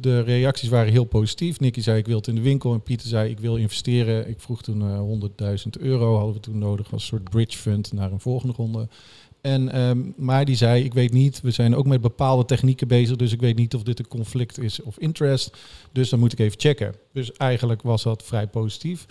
de, 0.00 0.20
reacties 0.20 0.68
waren 0.68 0.92
heel 0.92 1.04
positief. 1.04 1.60
Nicky 1.60 1.80
zei 1.80 1.98
ik 1.98 2.06
wil 2.06 2.16
het 2.16 2.26
in 2.26 2.34
de 2.34 2.40
winkel 2.40 2.72
en 2.72 2.82
Pieter 2.82 3.08
zei 3.08 3.30
ik 3.30 3.40
wil 3.40 3.56
investeren. 3.56 4.28
Ik 4.28 4.40
vroeg 4.40 4.62
toen 4.62 4.80
uh, 4.82 5.58
100.000 5.64 5.66
euro, 5.80 6.16
hadden 6.16 6.34
we 6.34 6.40
toen 6.40 6.58
nodig 6.58 6.92
als 6.92 7.06
soort 7.06 7.30
bridge 7.30 7.58
fund 7.58 7.92
naar 7.92 8.12
een 8.12 8.20
volgende 8.20 8.54
ronde. 8.56 8.88
En, 9.40 9.80
um, 9.80 10.14
die 10.44 10.56
zei 10.56 10.84
ik 10.84 10.94
weet 10.94 11.12
niet, 11.12 11.40
we 11.40 11.50
zijn 11.50 11.76
ook 11.76 11.86
met 11.86 12.00
bepaalde 12.00 12.44
technieken 12.44 12.88
bezig, 12.88 13.16
dus 13.16 13.32
ik 13.32 13.40
weet 13.40 13.56
niet 13.56 13.74
of 13.74 13.82
dit 13.82 13.98
een 13.98 14.08
conflict 14.08 14.58
is 14.58 14.82
of 14.82 14.98
interest. 14.98 15.56
Dus 15.92 16.08
dan 16.08 16.18
moet 16.18 16.32
ik 16.32 16.38
even 16.38 16.60
checken. 16.60 16.94
Dus 17.12 17.32
eigenlijk 17.32 17.82
was 17.82 18.02
dat 18.02 18.22
vrij 18.22 18.46
positief. 18.46 19.06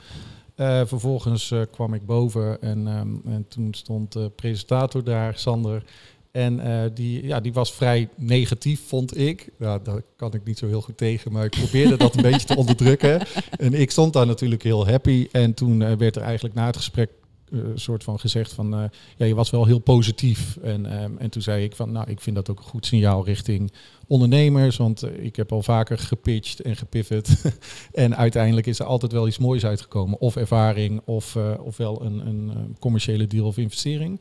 Uh, 0.55 0.81
vervolgens 0.85 1.51
uh, 1.51 1.61
kwam 1.71 1.93
ik 1.93 2.05
boven 2.05 2.61
en, 2.61 2.87
um, 2.87 3.21
en 3.25 3.45
toen 3.47 3.73
stond 3.73 4.11
de 4.11 4.31
presentator 4.35 5.03
daar, 5.03 5.37
Sander. 5.37 5.83
En 6.31 6.59
uh, 6.59 6.83
die, 6.93 7.25
ja, 7.25 7.39
die 7.39 7.53
was 7.53 7.73
vrij 7.73 8.09
negatief, 8.15 8.81
vond 8.87 9.17
ik. 9.17 9.49
Nou, 9.57 9.79
daar 9.83 10.01
kan 10.15 10.33
ik 10.33 10.43
niet 10.43 10.57
zo 10.57 10.67
heel 10.67 10.81
goed 10.81 10.97
tegen, 10.97 11.31
maar 11.31 11.45
ik 11.45 11.51
probeerde 11.51 11.97
dat 11.97 12.15
een 12.15 12.21
beetje 12.31 12.47
te 12.47 12.55
onderdrukken. 12.55 13.21
En 13.57 13.73
ik 13.73 13.91
stond 13.91 14.13
daar 14.13 14.25
natuurlijk 14.25 14.63
heel 14.63 14.87
happy. 14.87 15.27
En 15.31 15.53
toen 15.53 15.81
uh, 15.81 15.93
werd 15.93 16.15
er 16.15 16.21
eigenlijk 16.21 16.55
na 16.55 16.65
het 16.65 16.75
gesprek 16.75 17.09
een 17.49 17.59
uh, 17.59 17.71
soort 17.75 18.03
van 18.03 18.19
gezegd 18.19 18.53
van... 18.53 18.89
ja, 19.17 19.25
je 19.25 19.35
was 19.35 19.49
wel 19.49 19.65
heel 19.65 19.79
positief. 19.79 20.57
En, 20.57 21.03
um, 21.03 21.17
en 21.17 21.29
toen 21.29 21.41
zei 21.41 21.63
ik 21.63 21.75
van, 21.75 21.91
nou, 21.91 22.09
ik 22.09 22.21
vind 22.21 22.35
dat 22.35 22.49
ook 22.49 22.57
een 22.57 22.63
goed 22.63 22.85
signaal 22.85 23.25
richting 23.25 23.71
ondernemers. 24.07 24.77
Want 24.77 25.03
ik 25.19 25.35
heb 25.35 25.51
al 25.51 25.61
vaker 25.61 25.97
gepitcht 25.97 26.59
en 26.61 26.75
gepivot. 26.75 27.29
en 27.91 28.17
uiteindelijk 28.17 28.67
is 28.67 28.79
er 28.79 28.85
altijd 28.85 29.11
wel 29.11 29.27
iets 29.27 29.37
moois 29.37 29.65
uitgekomen. 29.65 30.19
Of 30.19 30.35
ervaring, 30.35 31.01
of, 31.05 31.37
ofwel 31.59 32.01
een, 32.05 32.27
een 32.27 32.75
commerciële 32.79 33.27
deal 33.27 33.45
of 33.45 33.57
investering. 33.57 34.19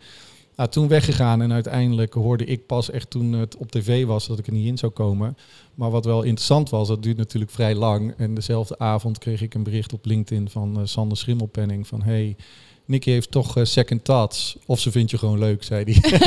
Nou, 0.59 0.71
toen 0.71 0.88
weggegaan 0.88 1.42
en 1.42 1.53
uiteindelijk 1.53 2.14
hoorde 2.14 2.44
ik 2.44 2.66
pas 2.66 2.90
echt 2.90 3.11
toen 3.11 3.33
het 3.33 3.57
op 3.57 3.71
tv 3.71 4.05
was 4.05 4.27
dat 4.27 4.38
ik 4.38 4.47
er 4.47 4.53
niet 4.53 4.66
in 4.66 4.79
zou 4.79 4.92
komen. 4.92 5.37
Maar 5.75 5.90
wat 5.90 6.05
wel 6.05 6.23
interessant 6.23 6.71
was, 6.71 6.88
dat 6.88 7.03
duurt 7.03 7.16
natuurlijk 7.16 7.53
vrij 7.53 7.75
lang. 7.75 8.14
En 8.16 8.35
dezelfde 8.35 8.79
avond 8.79 9.18
kreeg 9.18 9.42
ik 9.42 9.55
een 9.55 9.62
bericht 9.62 9.92
op 9.92 10.05
LinkedIn 10.05 10.51
van 10.51 10.81
uh, 10.81 10.87
Sander 10.87 11.16
Schimmelpenning 11.16 11.87
van 11.87 12.03
hey, 12.03 12.37
Nicky 12.85 13.11
heeft 13.11 13.31
toch 13.31 13.57
uh, 13.57 13.64
second 13.64 14.05
thoughts. 14.05 14.57
Of 14.66 14.81
ze 14.81 14.90
vindt 14.90 15.11
je 15.11 15.18
gewoon 15.18 15.38
leuk, 15.38 15.62
zei 15.62 15.85
hij. 15.85 16.21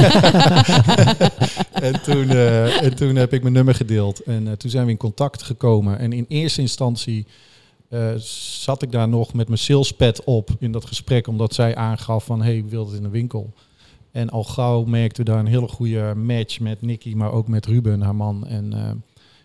en, 1.92 2.02
toen, 2.02 2.26
uh, 2.26 2.84
en 2.84 2.96
toen 2.96 3.16
heb 3.16 3.34
ik 3.34 3.42
mijn 3.42 3.54
nummer 3.54 3.76
gedeeld. 3.76 4.20
En 4.20 4.46
uh, 4.46 4.52
toen 4.52 4.72
zijn 4.72 4.86
we 4.86 4.92
in 4.92 4.98
contact 4.98 5.42
gekomen. 5.42 6.00
En 6.00 6.14
in 6.14 6.26
eerste 6.28 6.62
instantie 6.62 7.26
zat 8.60 8.82
ik 8.82 8.92
daar 8.92 9.08
nog 9.08 9.34
met 9.34 9.48
mijn 9.48 9.60
salespad 9.60 10.24
op 10.24 10.50
in 10.60 10.72
dat 10.72 10.86
gesprek. 10.86 11.28
Omdat 11.28 11.54
zij 11.54 11.76
aangaf 11.76 12.26
van, 12.26 12.42
hey, 12.42 12.64
wil 12.68 12.86
het 12.86 12.96
in 12.96 13.04
de 13.04 13.10
winkel? 13.10 13.54
En 14.12 14.30
al 14.30 14.44
gauw 14.44 14.84
merkten 14.84 15.26
we 15.26 15.32
daar 15.32 15.40
een 15.40 15.46
hele 15.48 15.68
goede 15.68 16.16
match 16.16 16.60
met 16.60 16.82
Nicky, 16.82 17.14
maar 17.14 17.32
ook 17.32 17.48
met 17.48 17.66
Ruben, 17.66 18.02
haar 18.02 18.16
man. 18.16 18.48
En 18.48 18.72
uh, 18.74 18.92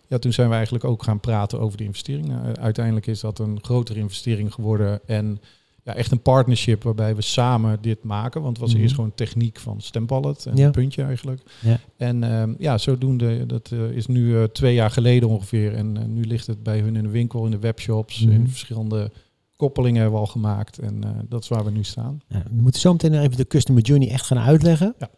ja, 0.06 0.18
toen 0.18 0.32
zijn 0.32 0.48
we 0.48 0.54
eigenlijk 0.54 0.84
ook 0.84 1.02
gaan 1.02 1.20
praten 1.20 1.60
over 1.60 1.78
de 1.78 1.84
investering. 1.84 2.28
Uh, 2.30 2.52
uiteindelijk 2.60 3.06
is 3.06 3.20
dat 3.20 3.38
een 3.38 3.58
grotere 3.62 3.98
investering 3.98 4.54
geworden. 4.54 5.00
En 5.06 5.40
ja, 5.86 5.94
echt 5.94 6.10
een 6.10 6.20
partnership 6.22 6.82
waarbij 6.82 7.16
we 7.16 7.22
samen 7.22 7.78
dit 7.80 8.02
maken. 8.04 8.40
Want 8.42 8.52
het 8.52 8.60
was 8.60 8.68
mm 8.68 8.74
-hmm. 8.74 8.82
eerst 8.84 8.94
gewoon 8.94 9.14
techniek 9.14 9.58
van 9.58 9.80
stempallet 9.80 10.46
en 10.46 10.56
Ja. 10.56 10.66
een 10.66 10.72
puntje 10.72 11.02
eigenlijk. 11.02 11.42
Ja. 11.60 11.78
En 11.96 12.22
ehm, 12.24 12.54
ja, 12.58 12.78
zodoende, 12.78 13.46
dat 13.46 13.70
eh, 13.72 13.90
is 13.90 14.06
nu 14.06 14.36
eh, 14.36 14.42
twee 14.44 14.74
jaar 14.74 14.90
geleden 14.90 15.28
ongeveer. 15.28 15.74
En 15.74 15.96
eh, 15.96 16.04
nu 16.04 16.24
ligt 16.24 16.46
het 16.46 16.62
bij 16.62 16.80
hun 16.80 16.96
in 16.96 17.02
de 17.02 17.08
winkel, 17.08 17.44
in 17.44 17.50
de 17.50 17.58
webshops, 17.58 18.20
Mhm. 18.20 18.32
in 18.32 18.48
verschillende 18.48 19.10
koppelingen 19.56 20.00
hebben 20.02 20.20
we 20.20 20.26
al 20.26 20.32
gemaakt. 20.32 20.78
En 20.78 21.04
eh, 21.04 21.10
dat 21.28 21.42
is 21.42 21.48
waar 21.48 21.64
we 21.64 21.70
nu 21.70 21.84
staan. 21.84 22.20
Ja, 22.28 22.42
we 22.54 22.62
moeten 22.62 22.80
zo 22.80 22.92
meteen 22.92 23.20
even 23.20 23.36
de 23.36 23.46
customer 23.46 23.82
journey 23.82 24.10
echt 24.10 24.26
gaan 24.26 24.38
uitleggen. 24.38 24.94
Ja. 24.98 25.08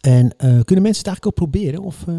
En 0.00 0.36
eh, 0.36 0.38
kunnen 0.64 0.84
mensen 0.84 1.04
het 1.04 1.06
eigenlijk 1.06 1.26
ook 1.26 1.34
proberen? 1.34 1.82
Of, 1.82 2.04
eh, 2.06 2.14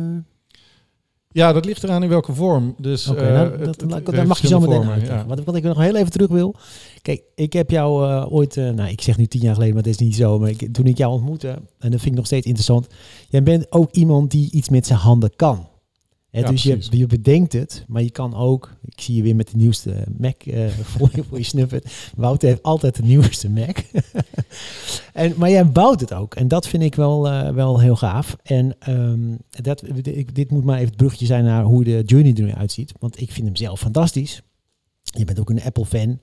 Ja, 1.34 1.54
dat 1.54 1.65
ligt 1.65 1.84
eraan 1.84 2.04
in 2.04 2.10
welke 2.10 2.34
vorm. 2.34 2.75
Dus 2.77 3.08
Oké, 3.08 3.19
eh, 3.21 3.34
nou, 3.34 3.49
dat, 3.58 3.82
het- 3.82 4.08
het 4.08 4.27
mag 4.27 4.39
je 4.41 4.47
zo 4.47 4.60
meteen 4.60 4.84
uitleggen. 4.89 5.15
ja. 5.17 5.25
Wat, 5.25 5.43
wat 5.43 5.56
ik 5.56 5.63
nog 5.63 5.77
heel 5.77 5.95
even 5.95 6.12
terug 6.12 6.30
wil. 6.30 6.56
Kijk, 7.01 7.23
ik 7.36 7.54
heb 7.54 7.69
jou 7.69 8.04
ooit, 8.32 8.56
nou 8.56 8.84
ik 8.89 9.01
zeg 9.01 9.17
nu 9.17 9.25
tien 9.25 9.41
jaar 9.41 9.54
geleden, 9.54 9.73
maar 9.73 9.84
dat 9.84 9.91
is 9.91 9.97
niet 9.99 10.15
zo. 10.15 10.39
Maar 10.39 10.49
ik, 10.49 10.73
toen 10.73 10.86
ik 10.86 10.97
jou 10.97 11.13
ontmoette, 11.13 11.47
en 11.47 11.91
dat 11.91 11.99
vind 11.99 12.06
ik 12.06 12.13
nog 12.13 12.25
steeds 12.25 12.45
interessant. 12.45 12.88
Jij 13.30 13.43
bent 13.43 13.71
ook 13.71 13.91
iemand 13.91 14.32
die 14.32 14.51
iets 14.51 14.69
met 14.69 14.86
zijn 14.88 14.99
handen 14.99 15.36
kan. 15.36 15.67
Hè, 16.32 16.39
Ja, 16.39 16.50
dus 16.50 16.63
je, 16.63 16.72
precies. 16.72 17.00
je 17.00 17.06
bedenkt 17.06 17.54
het, 17.54 17.86
maar 17.88 18.02
je 18.02 18.12
kan 18.12 18.36
ook, 18.36 18.76
ik 18.86 19.02
zie 19.02 19.15
je 19.15 19.22
weer 19.22 19.36
met 19.36 19.52
de 19.52 19.58
nieuwste 19.58 20.06
Mac 20.17 20.41
eh, 20.41 20.67
voor, 20.98 21.10
je, 21.15 21.24
voor 21.24 21.38
je 21.38 21.44
snuffert. 21.44 22.12
Wouter 22.15 22.50
heeft 22.50 22.63
altijd 22.63 22.96
de 22.96 23.04
nieuwste 23.04 23.50
Mac. 23.50 23.78
en, 25.13 25.34
maar 25.38 25.50
jij 25.50 25.72
bouwt 25.72 26.00
het 26.00 26.13
ook. 26.13 26.36
En 26.36 26.48
dat 26.48 26.67
vind 26.67 26.84
ik 26.84 26.96
wel, 26.96 27.28
eh, 27.28 27.50
wel 27.50 27.80
heel 27.80 27.96
gaaf. 27.96 28.38
En 28.44 28.76
ehm, 28.80 29.36
dat, 29.50 29.84
ik, 30.04 30.36
dit 30.36 30.52
moet 30.52 30.63
maar 30.63 30.76
even 30.76 30.88
het 30.88 30.98
bruggetje 30.98 31.26
zijn 31.26 31.44
naar 31.44 31.63
hoe 31.63 31.84
de 31.84 32.04
journey 32.06 32.34
er 32.34 32.44
nu 32.44 32.54
uitziet. 32.54 32.94
Want 33.00 33.22
ik 33.22 33.32
vind 33.32 33.46
hem 33.46 33.56
zelf 33.56 33.80
fantastisch. 33.80 34.41
Je 35.04 35.26
bent 35.26 35.39
ook 35.39 35.50
een 35.50 35.63
Apple-fan. 35.63 36.20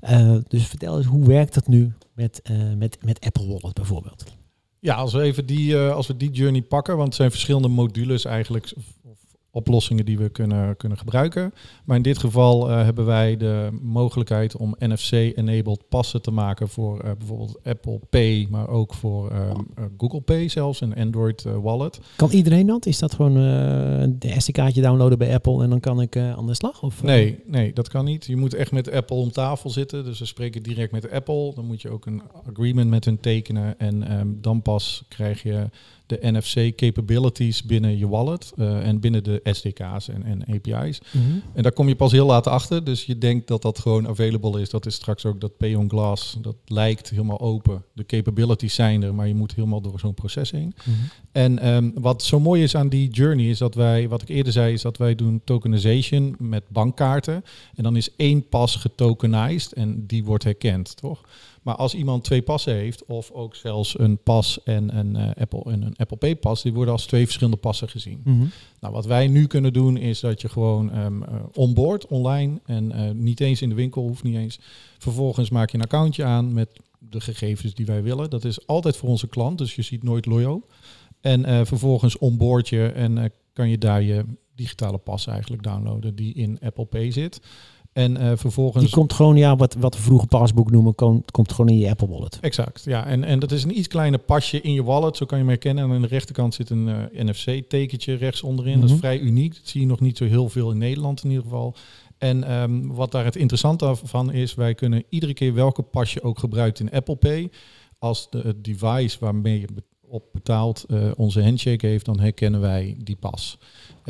Eh, 0.00 0.36
dus 0.48 0.66
vertel 0.66 0.96
eens, 0.96 1.06
hoe 1.06 1.26
werkt 1.26 1.54
dat 1.54 1.66
nu 1.66 1.92
met, 2.14 2.42
eh, 2.42 2.56
met, 2.76 2.98
met 3.04 3.20
Apple 3.20 3.46
Wallet 3.46 3.74
bijvoorbeeld? 3.74 4.24
Ja, 4.78 4.94
als 4.94 5.12
we 5.12 5.20
even 5.20 5.46
die, 5.46 5.76
eh, 5.76 5.94
als 5.94 6.06
we 6.06 6.16
die 6.16 6.30
journey 6.30 6.62
pakken, 6.62 6.94
want 6.94 7.06
het 7.06 7.16
zijn 7.16 7.30
verschillende 7.30 7.68
modules 7.68 8.24
eigenlijk, 8.24 8.72
oplossingen 9.50 10.04
die 10.04 10.18
we 10.18 10.28
kunnen, 10.28 10.76
kunnen 10.76 10.98
gebruiken. 10.98 11.54
Maar 11.84 11.96
in 11.96 12.02
dit 12.02 12.18
geval 12.18 12.70
eh, 12.70 12.82
hebben 12.82 13.06
wij 13.06 13.36
de 13.36 13.78
mogelijkheid 13.82 14.56
om 14.56 14.74
NFC-enabled 14.78 15.88
passen 15.88 16.22
te 16.22 16.30
maken 16.30 16.68
voor 16.68 17.00
eh, 17.00 17.10
bijvoorbeeld 17.18 17.58
Apple 17.64 18.00
Pay, 18.10 18.46
maar 18.50 18.68
ook 18.68 18.94
voor 18.94 19.30
eh, 19.30 19.50
Google 19.98 20.20
Pay 20.20 20.48
zelfs, 20.48 20.80
een 20.80 20.94
Android 20.94 21.42
wallet. 21.62 22.00
Kan 22.16 22.30
iedereen 22.30 22.66
dat? 22.66 22.86
Is 22.86 22.98
dat 22.98 23.14
gewoon 23.14 23.34
de 24.18 24.34
SD-kaartje 24.38 24.82
downloaden 24.82 25.18
bij 25.18 25.34
Apple 25.34 25.62
en 25.62 25.70
dan 25.70 25.80
kan 25.80 26.00
ik 26.00 26.16
aan 26.16 26.46
de 26.46 26.54
slag? 26.54 26.82
Of? 26.82 27.02
Nee, 27.02 27.38
nee, 27.46 27.72
dat 27.72 27.88
kan 27.88 28.04
niet. 28.04 28.26
Je 28.26 28.36
moet 28.36 28.54
echt 28.54 28.72
met 28.72 28.90
Apple 28.90 29.16
om 29.16 29.32
tafel 29.32 29.70
zitten. 29.70 30.04
Dus 30.04 30.18
we 30.18 30.24
spreken 30.24 30.62
direct 30.62 30.92
met 30.92 31.10
Apple. 31.10 31.54
Dan 31.54 31.66
moet 31.66 31.82
je 31.82 31.90
ook 31.90 32.06
een 32.06 32.22
agreement 32.48 32.90
met 32.90 33.04
hun 33.04 33.20
tekenen. 33.20 33.78
En 33.78 34.08
ehm, 34.08 34.28
dan 34.40 34.62
pas 34.62 35.04
krijg 35.08 35.42
je 35.42 35.68
de 36.10 36.30
NFC 36.30 36.76
capabilities 36.76 37.62
binnen 37.62 37.98
je 37.98 38.08
wallet 38.08 38.52
eh, 38.56 38.86
en 38.86 39.00
binnen 39.00 39.24
de 39.24 39.40
SDK's 39.44 40.08
en, 40.08 40.22
en 40.24 40.44
API's. 40.46 41.00
Mhm. 41.10 41.24
En 41.52 41.62
daar 41.62 41.72
kom 41.72 41.88
je 41.88 41.96
pas 41.96 42.12
heel 42.12 42.26
laat 42.26 42.46
achter. 42.46 42.84
Dus 42.84 43.04
je 43.04 43.18
denkt 43.18 43.48
dat 43.48 43.62
dat 43.62 43.78
gewoon 43.78 44.08
available 44.08 44.60
is. 44.60 44.70
Dat 44.70 44.86
is 44.86 44.94
straks 44.94 45.26
ook 45.26 45.40
dat 45.40 45.56
Pay 45.56 45.74
on 45.74 45.90
Glass. 45.90 46.36
Dat 46.40 46.56
lijkt 46.64 47.10
helemaal 47.10 47.40
open. 47.40 47.84
De 47.92 48.06
capabilities 48.06 48.74
zijn 48.74 49.02
er, 49.02 49.14
maar 49.14 49.28
je 49.28 49.34
moet 49.34 49.54
helemaal 49.54 49.80
door 49.80 49.98
zo'n 49.98 50.14
proces 50.14 50.50
heen. 50.50 50.74
Mhm. 50.84 50.96
En 51.32 51.58
ehm, 51.58 51.90
wat 51.94 52.22
zo 52.22 52.40
mooi 52.40 52.62
is 52.62 52.74
aan 52.74 52.88
die 52.88 53.10
journey 53.10 53.48
is 53.48 53.58
dat 53.58 53.74
wij, 53.74 54.08
wat 54.08 54.22
ik 54.22 54.28
eerder 54.28 54.52
zei, 54.52 54.72
is 54.72 54.82
dat 54.82 54.96
wij 54.96 55.14
doen 55.14 55.40
tokenization 55.44 56.34
met 56.38 56.64
bankkaarten. 56.68 57.44
En 57.74 57.82
dan 57.82 57.96
is 57.96 58.16
één 58.16 58.48
pas 58.48 58.76
getokenized 58.76 59.72
en 59.72 60.06
die 60.06 60.24
wordt 60.24 60.44
herkend, 60.44 60.96
toch? 60.96 61.20
Maar 61.62 61.76
als 61.76 61.94
iemand 61.94 62.24
twee 62.24 62.42
passen 62.42 62.74
heeft, 62.74 63.04
of 63.04 63.30
ook 63.30 63.54
zelfs 63.54 63.98
een 63.98 64.18
pas 64.18 64.62
en 64.62 64.98
een, 64.98 65.16
eh, 65.16 65.42
Apple, 65.42 65.72
en 65.72 65.82
een 65.82 65.96
Apple 65.96 66.16
Pay 66.16 66.36
pas, 66.36 66.62
die 66.62 66.72
worden 66.72 66.92
als 66.92 67.06
twee 67.06 67.24
verschillende 67.24 67.58
passen 67.58 67.88
gezien. 67.88 68.20
Mhm. 68.24 68.46
Nou, 68.80 68.94
wat 68.94 69.06
wij 69.06 69.28
nu 69.28 69.46
kunnen 69.46 69.72
doen 69.72 69.96
is 69.96 70.20
dat 70.20 70.40
je 70.40 70.48
gewoon 70.48 70.92
eh, 70.92 71.06
onboard 71.54 72.06
online 72.06 72.60
en 72.64 72.92
eh, 72.92 73.10
niet 73.10 73.40
eens 73.40 73.62
in 73.62 73.68
de 73.68 73.74
winkel, 73.74 74.02
hoeft 74.02 74.22
niet 74.22 74.36
eens. 74.36 74.60
Vervolgens 74.98 75.50
maak 75.50 75.70
je 75.70 75.76
een 75.76 75.84
accountje 75.84 76.24
aan 76.24 76.52
met 76.52 76.80
de 76.98 77.20
gegevens 77.20 77.74
die 77.74 77.86
wij 77.86 78.02
willen. 78.02 78.30
Dat 78.30 78.44
is 78.44 78.66
altijd 78.66 78.96
voor 78.96 79.08
onze 79.08 79.28
klant, 79.28 79.58
dus 79.58 79.74
je 79.74 79.82
ziet 79.82 80.02
nooit 80.02 80.26
Loyo. 80.26 80.66
En 81.20 81.66
vervolgens 81.66 82.18
onboard 82.18 82.68
je 82.68 82.86
en 82.86 83.32
kan 83.52 83.68
je 83.68 83.78
daar 83.78 84.02
je 84.02 84.24
digitale 84.54 84.98
pas 84.98 85.26
eigenlijk 85.26 85.62
downloaden 85.62 86.14
die 86.14 86.34
in 86.34 86.58
Apple 86.60 86.84
Pay 86.84 87.10
zit. 87.10 87.40
En 87.92 88.16
eh, 88.16 88.32
vervolgens... 88.36 88.84
Die 88.84 88.92
komt 88.92 89.12
gewoon, 89.12 89.36
ja, 89.36 89.56
wat, 89.56 89.74
wat 89.74 89.96
we 89.96 90.02
vroeger 90.02 90.28
pasboek 90.28 90.70
noemen, 90.70 90.94
komt, 90.94 91.30
komt 91.30 91.52
gewoon 91.52 91.70
in 91.70 91.78
je 91.78 91.90
Apple 91.90 92.08
Wallet. 92.08 92.38
Exact, 92.40 92.84
ja. 92.84 93.06
En, 93.06 93.24
en 93.24 93.38
dat 93.38 93.52
is 93.52 93.62
een 93.64 93.78
iets 93.78 93.88
kleiner 93.88 94.18
pasje 94.18 94.60
in 94.60 94.72
je 94.72 94.82
wallet, 94.84 95.16
zo 95.16 95.26
kan 95.26 95.38
je 95.38 95.44
hem 95.44 95.52
herkennen. 95.52 95.84
En 95.84 95.90
aan 95.90 96.02
de 96.02 96.08
rechterkant 96.08 96.54
zit 96.54 96.70
een 96.70 96.88
eh, 96.88 97.24
NFC-tekentje 97.24 98.14
rechts 98.14 98.42
onderin. 98.42 98.74
Dat 98.74 98.82
Mhm. 98.84 98.92
is 98.92 98.98
vrij 98.98 99.18
uniek. 99.18 99.54
Dat 99.54 99.66
zie 99.68 99.80
je 99.80 99.86
nog 99.86 100.00
niet 100.00 100.16
zo 100.16 100.24
heel 100.24 100.48
veel 100.48 100.70
in 100.70 100.78
Nederland 100.78 101.24
in 101.24 101.28
ieder 101.30 101.44
geval. 101.44 101.74
En 102.18 102.44
ehm, 102.44 102.86
wat 102.86 103.12
daar 103.12 103.24
het 103.24 103.36
interessante 103.36 103.94
van 104.02 104.32
is, 104.32 104.54
wij 104.54 104.74
kunnen 104.74 105.02
iedere 105.08 105.34
keer 105.34 105.54
welke 105.54 105.82
pas 105.82 106.12
je 106.12 106.22
ook 106.22 106.38
gebruikt 106.38 106.80
in 106.80 106.90
Apple 106.90 107.16
Pay, 107.16 107.50
als 107.98 108.30
de, 108.30 108.40
het 108.40 108.64
device 108.64 109.16
waarmee 109.20 109.60
je 109.60 109.66
op 110.08 110.24
betaalt 110.32 110.84
eh, 110.88 111.10
onze 111.16 111.42
handshake 111.42 111.86
heeft, 111.86 112.04
dan 112.04 112.20
herkennen 112.20 112.60
wij 112.60 112.96
die 112.98 113.16
pas. 113.16 113.58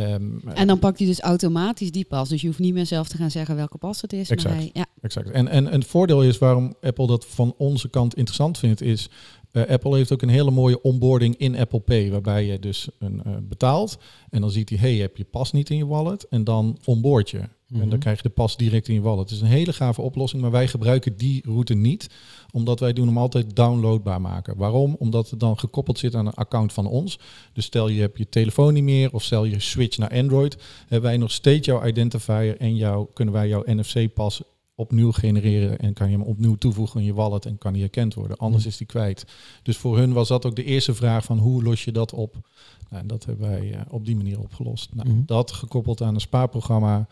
Ehm, 0.00 0.48
En 0.54 0.66
dan 0.66 0.78
pakt 0.78 0.98
hij 0.98 1.06
dus 1.06 1.20
automatisch 1.20 1.90
die 1.90 2.04
pas. 2.04 2.28
Dus 2.28 2.40
je 2.40 2.46
hoeft 2.46 2.58
niet 2.58 2.74
meer 2.74 2.86
zelf 2.86 3.08
te 3.08 3.16
gaan 3.16 3.30
zeggen 3.30 3.56
welke 3.56 3.78
pas 3.78 4.00
het 4.00 4.12
is. 4.12 4.30
Exact. 4.30 4.54
Maar 4.54 4.62
hij, 4.62 4.70
ja. 4.72 4.86
Exact. 5.00 5.30
En, 5.30 5.48
en, 5.48 5.66
en 5.66 5.78
het 5.80 5.88
voordeel 5.88 6.22
is 6.22 6.38
waarom 6.38 6.74
Apple 6.80 7.06
dat 7.06 7.26
van 7.26 7.54
onze 7.58 7.88
kant 7.88 8.16
interessant 8.16 8.58
vindt, 8.58 8.80
is 8.80 9.08
eh, 9.52 9.66
Apple 9.66 9.96
heeft 9.96 10.12
ook 10.12 10.22
een 10.22 10.28
hele 10.28 10.50
mooie 10.50 10.82
onboarding 10.82 11.36
in 11.36 11.56
Apple 11.56 11.80
Pay, 11.80 12.10
waarbij 12.10 12.44
je 12.46 12.58
dus 12.58 12.88
een, 12.98 13.22
eh, 13.24 13.32
betaalt 13.42 13.98
en 14.30 14.40
dan 14.40 14.50
ziet 14.50 14.68
hij, 14.68 14.78
hey, 14.78 14.94
je 14.94 15.00
hebt 15.00 15.18
je 15.18 15.24
pas 15.24 15.52
niet 15.52 15.70
in 15.70 15.76
je 15.76 15.86
wallet 15.86 16.28
en 16.28 16.44
dan 16.44 16.78
onboard 16.84 17.30
je. 17.30 17.38
En 17.38 17.78
Mhm. 17.78 17.88
dan 17.88 17.98
krijg 17.98 18.16
je 18.16 18.22
de 18.22 18.28
pas 18.34 18.56
direct 18.56 18.88
in 18.88 18.94
je 18.94 19.00
wallet. 19.00 19.20
Het 19.20 19.30
is 19.30 19.40
een 19.40 19.46
hele 19.46 19.72
gave 19.72 20.00
oplossing, 20.02 20.42
maar 20.42 20.50
wij 20.50 20.68
gebruiken 20.68 21.16
die 21.16 21.42
route 21.44 21.74
niet, 21.74 22.10
omdat 22.52 22.80
wij 22.80 22.92
doen 22.92 23.06
hem 23.06 23.18
altijd 23.18 23.56
downloadbaar 23.56 24.20
maken. 24.20 24.56
Waarom? 24.56 24.96
Omdat 24.98 25.30
het 25.30 25.40
dan 25.40 25.58
gekoppeld 25.58 25.98
zit 25.98 26.14
aan 26.14 26.26
een 26.26 26.34
account 26.34 26.72
van 26.72 26.86
ons. 26.86 27.18
Dus 27.52 27.64
stel 27.64 27.88
je 27.88 28.00
hebt 28.00 28.18
je 28.18 28.28
telefoon 28.28 28.72
niet 28.74 28.82
meer 28.82 29.12
of 29.12 29.22
stel 29.22 29.44
je 29.44 29.60
switch 29.60 29.98
naar 29.98 30.10
Android, 30.10 30.56
hebben 30.80 31.10
wij 31.10 31.18
nog 31.18 31.30
steeds 31.30 31.66
jouw 31.66 31.86
identifier 31.86 32.56
en 32.56 32.76
jou, 32.76 33.06
kunnen 33.12 33.34
wij 33.34 33.48
jouw 33.48 33.62
NFC-pas 33.66 34.42
opnieuw 34.80 35.12
genereren 35.12 35.78
en 35.78 35.92
kan 35.92 36.10
je 36.10 36.16
hem 36.16 36.26
opnieuw 36.26 36.54
toevoegen 36.54 37.00
in 37.00 37.06
je 37.06 37.14
wallet 37.14 37.46
en 37.46 37.58
kan 37.58 37.72
die 37.72 37.82
herkend 37.82 38.14
worden. 38.14 38.36
Anders 38.36 38.62
Mhm. 38.62 38.72
is 38.72 38.78
die 38.78 38.86
kwijt. 38.86 39.24
Dus 39.62 39.76
voor 39.76 39.98
hun 39.98 40.12
was 40.12 40.28
dat 40.28 40.46
ook 40.46 40.56
de 40.56 40.64
eerste 40.64 40.94
vraag 40.94 41.24
van 41.24 41.38
hoe 41.38 41.62
los 41.62 41.84
je 41.84 41.92
dat 41.92 42.12
op? 42.12 42.48
Nou, 42.90 43.02
en 43.02 43.08
dat 43.08 43.24
hebben 43.24 43.48
wij 43.50 43.72
eh, 43.74 43.80
op 43.88 44.04
die 44.06 44.16
manier 44.16 44.38
opgelost. 44.40 44.94
Nou, 44.94 45.08
Mhm. 45.08 45.20
Dat 45.26 45.52
gekoppeld 45.52 46.02
aan 46.02 46.14
een 46.14 46.20
spaarprogramma, 46.20 47.08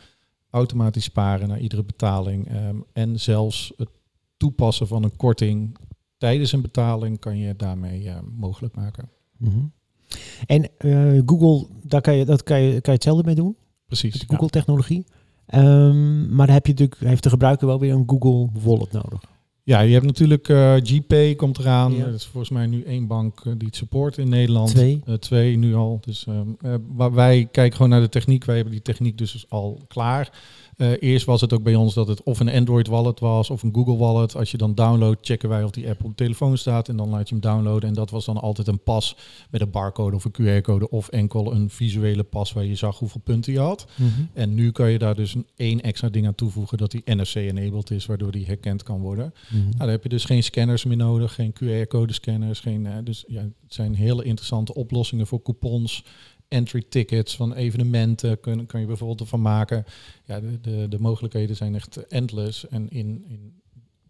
automatisch 0.50 1.04
sparen 1.04 1.48
naar 1.48 1.60
iedere 1.60 1.84
betaling 1.84 2.48
ehm, 2.48 2.76
en 2.92 3.20
zelfs 3.20 3.72
het 3.76 3.88
toepassen 4.36 4.86
van 4.86 5.02
een 5.02 5.16
korting 5.16 5.76
tijdens 6.18 6.52
een 6.52 6.60
betaling 6.62 7.18
kan 7.18 7.38
je 7.38 7.56
daarmee 7.56 8.08
eh, 8.08 8.16
mogelijk 8.36 8.74
maken. 8.74 9.08
Mhm. 9.36 9.58
En 10.46 10.68
eh, 10.78 11.22
Google, 11.26 11.66
daar 11.82 12.00
kan 12.00 12.14
je, 12.16 12.24
dat 12.24 12.42
kan 12.42 12.60
je, 12.60 12.70
kan 12.70 12.80
je 12.82 12.90
hetzelfde 12.90 13.24
mee 13.24 13.34
doen, 13.34 13.56
Precies. 13.86 14.12
met 14.12 14.30
ja. 14.30 14.36
Ehm, 15.48 16.34
maar 16.34 16.46
dan 16.46 16.54
heb 16.54 16.66
je 16.66 16.72
natuurlijk, 16.72 17.00
heeft 17.00 17.22
de 17.22 17.28
gebruiker 17.28 17.66
wel 17.66 17.78
weer 17.78 17.92
een 17.92 18.04
Google 18.06 18.48
Wallet 18.62 18.92
nodig. 18.92 19.20
Ja, 19.62 19.80
je 19.80 19.92
hebt 19.92 20.06
natuurlijk 20.06 20.48
eh 20.48 20.74
GPay 20.82 21.34
komt 21.34 21.58
eraan. 21.58 21.94
Ja. 21.94 22.04
Dat 22.04 22.14
is 22.14 22.24
volgens 22.24 22.52
mij 22.52 22.66
nu 22.66 22.82
één 22.82 23.06
bank 23.06 23.40
eh, 23.44 23.52
die 23.56 23.66
het 23.66 23.76
support 23.76 24.18
in 24.18 24.28
Nederland. 24.28 24.68
Twee. 24.68 25.00
Eh, 25.06 25.14
twee 25.14 25.56
nu 25.56 25.74
al. 25.74 26.00
Dus 26.04 26.26
maar 26.96 27.14
wij 27.14 27.48
kijken 27.50 27.76
gewoon 27.76 27.90
naar 27.90 28.00
de 28.00 28.08
techniek. 28.08 28.44
Wij 28.44 28.54
hebben 28.54 28.72
die 28.74 28.82
techniek 28.82 29.18
dus 29.18 29.46
al 29.48 29.80
klaar. 29.88 30.30
Eh, 30.78 30.92
eerst 30.98 31.26
was 31.26 31.40
het 31.40 31.52
ook 31.52 31.62
bij 31.62 31.74
ons 31.74 31.94
dat 31.94 32.08
het 32.08 32.22
of 32.22 32.40
een 32.40 32.48
Android 32.48 32.86
wallet 32.86 33.20
was 33.20 33.50
of 33.50 33.62
een 33.62 33.74
Google 33.74 33.96
wallet. 33.96 34.36
Als 34.36 34.50
je 34.50 34.56
dan 34.56 34.74
downloadt, 34.74 35.26
checken 35.26 35.48
wij 35.48 35.64
of 35.64 35.70
die 35.70 35.88
app 35.88 36.04
op 36.04 36.08
de 36.08 36.24
telefoon 36.24 36.58
staat 36.58 36.88
en 36.88 36.96
dan 36.96 37.08
laat 37.08 37.28
je 37.28 37.34
hem 37.34 37.42
downloaden. 37.42 37.88
En 37.88 37.94
dat 37.94 38.10
was 38.10 38.24
dan 38.24 38.36
altijd 38.36 38.68
een 38.68 38.82
pas 38.82 39.16
met 39.50 39.60
een 39.60 39.70
barcode 39.70 40.16
of 40.16 40.24
een 40.24 40.32
QR-code 40.32 40.90
of 40.90 41.08
enkel 41.08 41.52
een 41.52 41.70
visuele 41.70 42.22
pas 42.22 42.52
waar 42.52 42.64
je 42.64 42.74
zag 42.74 42.98
hoeveel 42.98 43.20
punten 43.24 43.52
je 43.52 43.58
had. 43.58 43.86
En 44.32 44.54
nu 44.54 44.72
kan 44.72 44.90
je 44.90 44.98
daar 44.98 45.14
dus 45.14 45.34
een 45.34 45.46
één 45.56 45.80
extra 45.80 46.08
ding 46.08 46.26
aan 46.26 46.34
toevoegen 46.34 46.78
dat 46.78 46.90
die 46.90 47.02
NFC-enabled 47.04 47.90
is, 47.90 48.06
waardoor 48.06 48.32
die 48.32 48.46
herkend 48.46 48.82
kan 48.82 49.00
worden. 49.00 49.34
Mhm. 49.48 49.62
Nou, 49.62 49.76
dan 49.76 49.88
heb 49.88 50.02
je 50.02 50.08
dus 50.08 50.24
geen 50.24 50.42
scanners 50.42 50.84
meer 50.84 50.96
nodig, 50.96 51.34
geen 51.34 51.52
QR-code 51.52 52.12
scanners. 52.12 52.60
Geen, 52.60 52.86
eh, 52.86 52.94
dus 53.04 53.24
ja, 53.28 53.40
het 53.40 53.52
zijn 53.66 53.94
hele 53.94 54.24
interessante 54.24 54.74
oplossingen 54.74 55.26
voor 55.26 55.42
coupons, 55.42 56.04
entry 56.48 56.84
tickets 56.88 57.36
van 57.36 57.54
evenementen. 57.54 58.40
Kun, 58.40 58.66
kan 58.66 58.80
je 58.80 58.86
bijvoorbeeld 58.86 59.20
ervan 59.20 59.40
maken. 59.40 59.84
Ja, 60.24 60.40
de, 60.40 60.60
de, 60.60 60.86
de 60.88 60.98
mogelijkheden 61.00 61.56
zijn 61.56 61.74
echt 61.74 62.06
endless. 62.06 62.68
En 62.68 62.88
in, 62.88 63.24
in, 63.28 63.60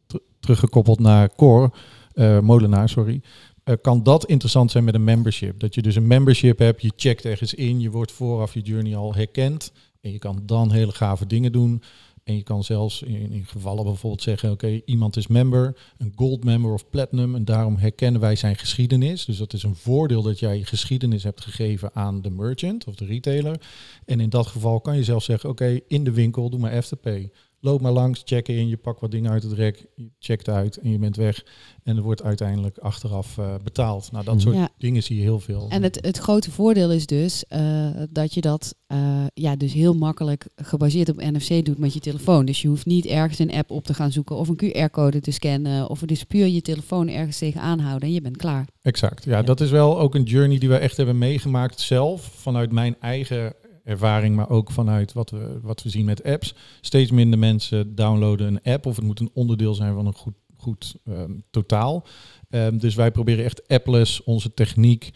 ter- 0.06 0.20
teruggekoppeld 0.40 0.98
naar 0.98 1.34
Core, 1.34 1.70
eh, 2.14 2.40
Molenaar, 2.40 2.88
sorry. 2.88 3.20
eh, 3.64 3.74
kan 3.82 4.02
dat 4.02 4.26
interessant 4.26 4.70
zijn 4.70 4.84
met 4.84 4.94
een 4.94 5.04
membership? 5.04 5.60
Dat 5.60 5.74
je 5.74 5.82
dus 5.82 5.96
een 5.96 6.06
membership 6.06 6.58
hebt, 6.58 6.82
je 6.82 6.92
checkt 6.96 7.24
ergens 7.24 7.54
in, 7.54 7.80
je 7.80 7.90
wordt 7.90 8.12
vooraf 8.12 8.54
je 8.54 8.60
journey 8.60 8.96
al 8.96 9.14
herkend. 9.14 9.72
En 10.00 10.12
je 10.12 10.18
kan 10.18 10.42
dan 10.42 10.72
hele 10.72 10.92
gave 10.92 11.26
dingen 11.26 11.52
doen. 11.52 11.82
En 12.28 12.36
je 12.36 12.42
kan 12.42 12.64
zelfs 12.64 13.02
in, 13.02 13.30
in 13.32 13.44
gevallen 13.44 13.84
bijvoorbeeld 13.84 14.22
zeggen, 14.22 14.50
oké, 14.50 14.80
iemand 14.84 15.16
is 15.16 15.26
member, 15.26 15.76
een 15.98 16.12
gold 16.16 16.44
member 16.44 16.72
of 16.72 16.90
platinum. 16.90 17.34
En 17.34 17.44
daarom 17.44 17.76
herkennen 17.76 18.20
wij 18.20 18.36
zijn 18.36 18.56
geschiedenis. 18.56 19.24
Dus 19.24 19.36
dat 19.36 19.52
is 19.52 19.62
een 19.62 19.74
voordeel 19.74 20.22
dat 20.22 20.38
jij 20.38 20.62
geschiedenis 20.62 21.22
hebt 21.22 21.40
gegeven 21.40 21.90
aan 21.94 22.22
de 22.22 22.30
merchant 22.30 22.86
of 22.86 22.94
de 22.94 23.04
retailer. 23.04 23.60
En 24.04 24.20
in 24.20 24.28
dat 24.28 24.46
geval 24.46 24.80
kan 24.80 24.96
je 24.96 25.04
zelfs 25.04 25.24
zeggen, 25.24 25.50
oké, 25.50 25.80
in 25.88 26.04
de 26.04 26.12
winkel, 26.12 26.50
doe 26.50 26.60
maar 26.60 26.76
Afterpay. 26.76 27.30
Loop 27.60 27.80
maar 27.80 27.92
langs, 27.92 28.22
check 28.24 28.48
in, 28.48 28.68
je 28.68 28.76
pakt 28.76 29.00
wat 29.00 29.10
dingen 29.10 29.30
uit 29.30 29.42
het 29.42 29.52
rek, 29.52 29.86
je 29.94 30.10
checkt 30.18 30.48
uit 30.48 30.76
en 30.76 30.90
je 30.90 30.98
bent 30.98 31.16
weg. 31.16 31.44
En 31.82 31.96
er 31.96 32.02
wordt 32.02 32.22
uiteindelijk 32.22 32.78
achteraf 32.78 33.38
eh, 33.38 33.54
betaald. 33.64 34.12
Nou, 34.12 34.24
dat 34.24 34.34
Mhm. 34.34 34.42
soort 34.42 34.56
Ja. 34.56 34.68
dingen 34.78 35.02
zie 35.02 35.16
je 35.16 35.22
heel 35.22 35.40
veel. 35.40 35.66
En 35.68 35.82
het, 35.82 35.98
het 36.00 36.18
grote 36.18 36.50
voordeel 36.50 36.90
is 36.92 37.06
dus 37.06 37.44
eh, 37.46 37.88
dat 38.10 38.34
je 38.34 38.40
dat 38.40 38.74
eh, 38.86 39.24
ja, 39.34 39.56
dus 39.56 39.72
heel 39.72 39.94
makkelijk 39.94 40.46
gebaseerd 40.56 41.08
op 41.08 41.16
NFC 41.16 41.64
doet 41.64 41.78
met 41.78 41.92
je 41.94 42.00
telefoon. 42.00 42.44
Dus 42.44 42.62
je 42.62 42.68
hoeft 42.68 42.86
niet 42.86 43.06
ergens 43.06 43.38
een 43.38 43.52
app 43.52 43.70
op 43.70 43.84
te 43.84 43.94
gaan 43.94 44.12
zoeken 44.12 44.36
of 44.36 44.48
een 44.48 44.56
QR-code 44.88 45.20
te 45.20 45.30
scannen. 45.30 45.88
Of 45.90 46.00
dus 46.00 46.24
puur 46.24 46.46
je 46.46 46.62
telefoon 46.62 47.08
ergens 47.08 47.38
tegenaan 47.38 47.78
houden 47.78 48.08
en 48.08 48.14
je 48.14 48.20
bent 48.20 48.36
klaar. 48.36 48.66
Exact. 48.82 49.24
Ja, 49.24 49.42
dat 49.42 49.60
is 49.60 49.70
wel 49.70 49.98
ook 49.98 50.14
een 50.14 50.22
journey 50.22 50.58
die 50.58 50.68
we 50.68 50.76
echt 50.76 50.96
hebben 50.96 51.18
meegemaakt 51.18 51.80
zelf. 51.80 52.22
Vanuit 52.34 52.72
mijn 52.72 52.96
eigen 53.00 53.54
ervaring, 53.88 54.36
maar 54.36 54.50
ook 54.50 54.70
vanuit 54.70 55.12
wat 55.12 55.30
we, 55.30 55.58
wat 55.62 55.82
we 55.82 55.88
zien 55.88 56.04
met 56.04 56.24
apps. 56.24 56.54
Steeds 56.80 57.10
minder 57.10 57.38
mensen 57.38 57.94
downloaden 57.94 58.46
een 58.46 58.72
app 58.72 58.86
of 58.86 58.96
het 58.96 59.04
moet 59.04 59.20
een 59.20 59.30
onderdeel 59.32 59.74
zijn 59.74 59.94
van 59.94 60.06
een 60.06 60.14
goed, 60.14 60.34
goed 60.56 60.96
ehm, 61.04 61.32
totaal. 61.50 62.06
Ehm, 62.50 62.78
dus 62.78 62.94
wij 62.94 63.10
proberen 63.10 63.44
echt 63.44 63.68
appless 63.68 64.22
onze 64.22 64.54
techniek 64.54 65.10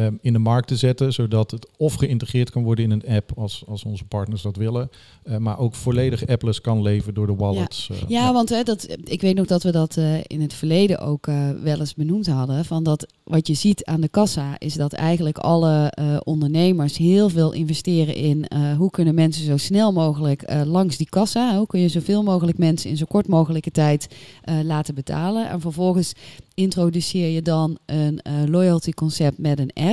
eh, 0.00 0.06
in 0.20 0.32
de 0.32 0.38
markt 0.38 0.68
te 0.68 0.76
zetten, 0.76 1.12
zodat 1.12 1.50
het 1.50 1.68
of 1.76 1.94
geïntegreerd 1.94 2.50
kan 2.50 2.62
worden 2.62 2.84
in 2.84 2.90
een 2.90 3.06
app 3.16 3.30
als, 3.36 3.62
als 3.66 3.84
onze 3.84 4.04
partners 4.04 4.42
dat 4.42 4.56
willen, 4.56 4.90
eh, 5.22 5.36
maar 5.36 5.58
ook 5.58 5.74
volledig 5.74 6.26
appless 6.26 6.60
kan 6.60 6.82
leven 6.82 7.14
door 7.14 7.26
de 7.26 7.34
wallets. 7.34 7.88
eh, 7.90 7.96
Ja, 8.08 8.32
want 8.32 8.48
hè, 8.48 8.62
dat, 8.62 8.96
ik 9.04 9.20
weet 9.20 9.34
nog 9.36 9.46
dat 9.46 9.62
we 9.62 9.70
dat 9.72 9.96
eh, 9.96 10.14
in 10.26 10.40
het 10.40 10.54
verleden 10.54 10.98
ook 10.98 11.26
eh, 11.26 11.50
wel 11.62 11.78
eens 11.80 11.94
benoemd 11.94 12.26
hadden. 12.26 12.64
Van 12.64 12.82
dat 12.82 13.06
wat 13.24 13.46
je 13.46 13.54
ziet 13.54 13.84
aan 13.84 14.00
de 14.00 14.08
kassa 14.08 14.58
is 14.58 14.74
dat 14.74 14.92
eigenlijk 14.92 15.38
alle 15.38 15.86
eh, 15.90 16.16
ondernemers 16.24 16.96
heel 16.96 17.28
veel 17.28 17.52
investeren 17.52 18.14
in 18.14 18.44
eh, 18.48 18.76
hoe 18.76 18.90
kunnen 18.90 19.14
mensen 19.14 19.44
zo 19.44 19.56
snel 19.56 19.92
mogelijk 19.92 20.42
eh, 20.42 20.62
langs 20.64 20.96
die 20.96 21.08
kassa. 21.08 21.56
Hoe 21.56 21.66
kun 21.66 21.80
je 21.80 21.88
zoveel 21.88 22.22
mogelijk 22.22 22.58
mensen 22.58 22.90
in 22.90 22.96
zo 22.96 23.04
kort 23.08 23.26
mogelijke 23.28 23.70
tijd 23.70 24.06
eh, 24.42 24.54
laten 24.62 24.94
betalen. 24.94 25.48
En 25.48 25.60
vervolgens 25.60 26.12
introduceer 26.54 27.28
je 27.28 27.42
dan 27.42 27.78
een 27.86 28.18
eh, 28.20 28.32
loyalty 28.46 28.90
concept 28.90 29.38
met 29.38 29.58
een 29.58 29.70
app 29.74 29.83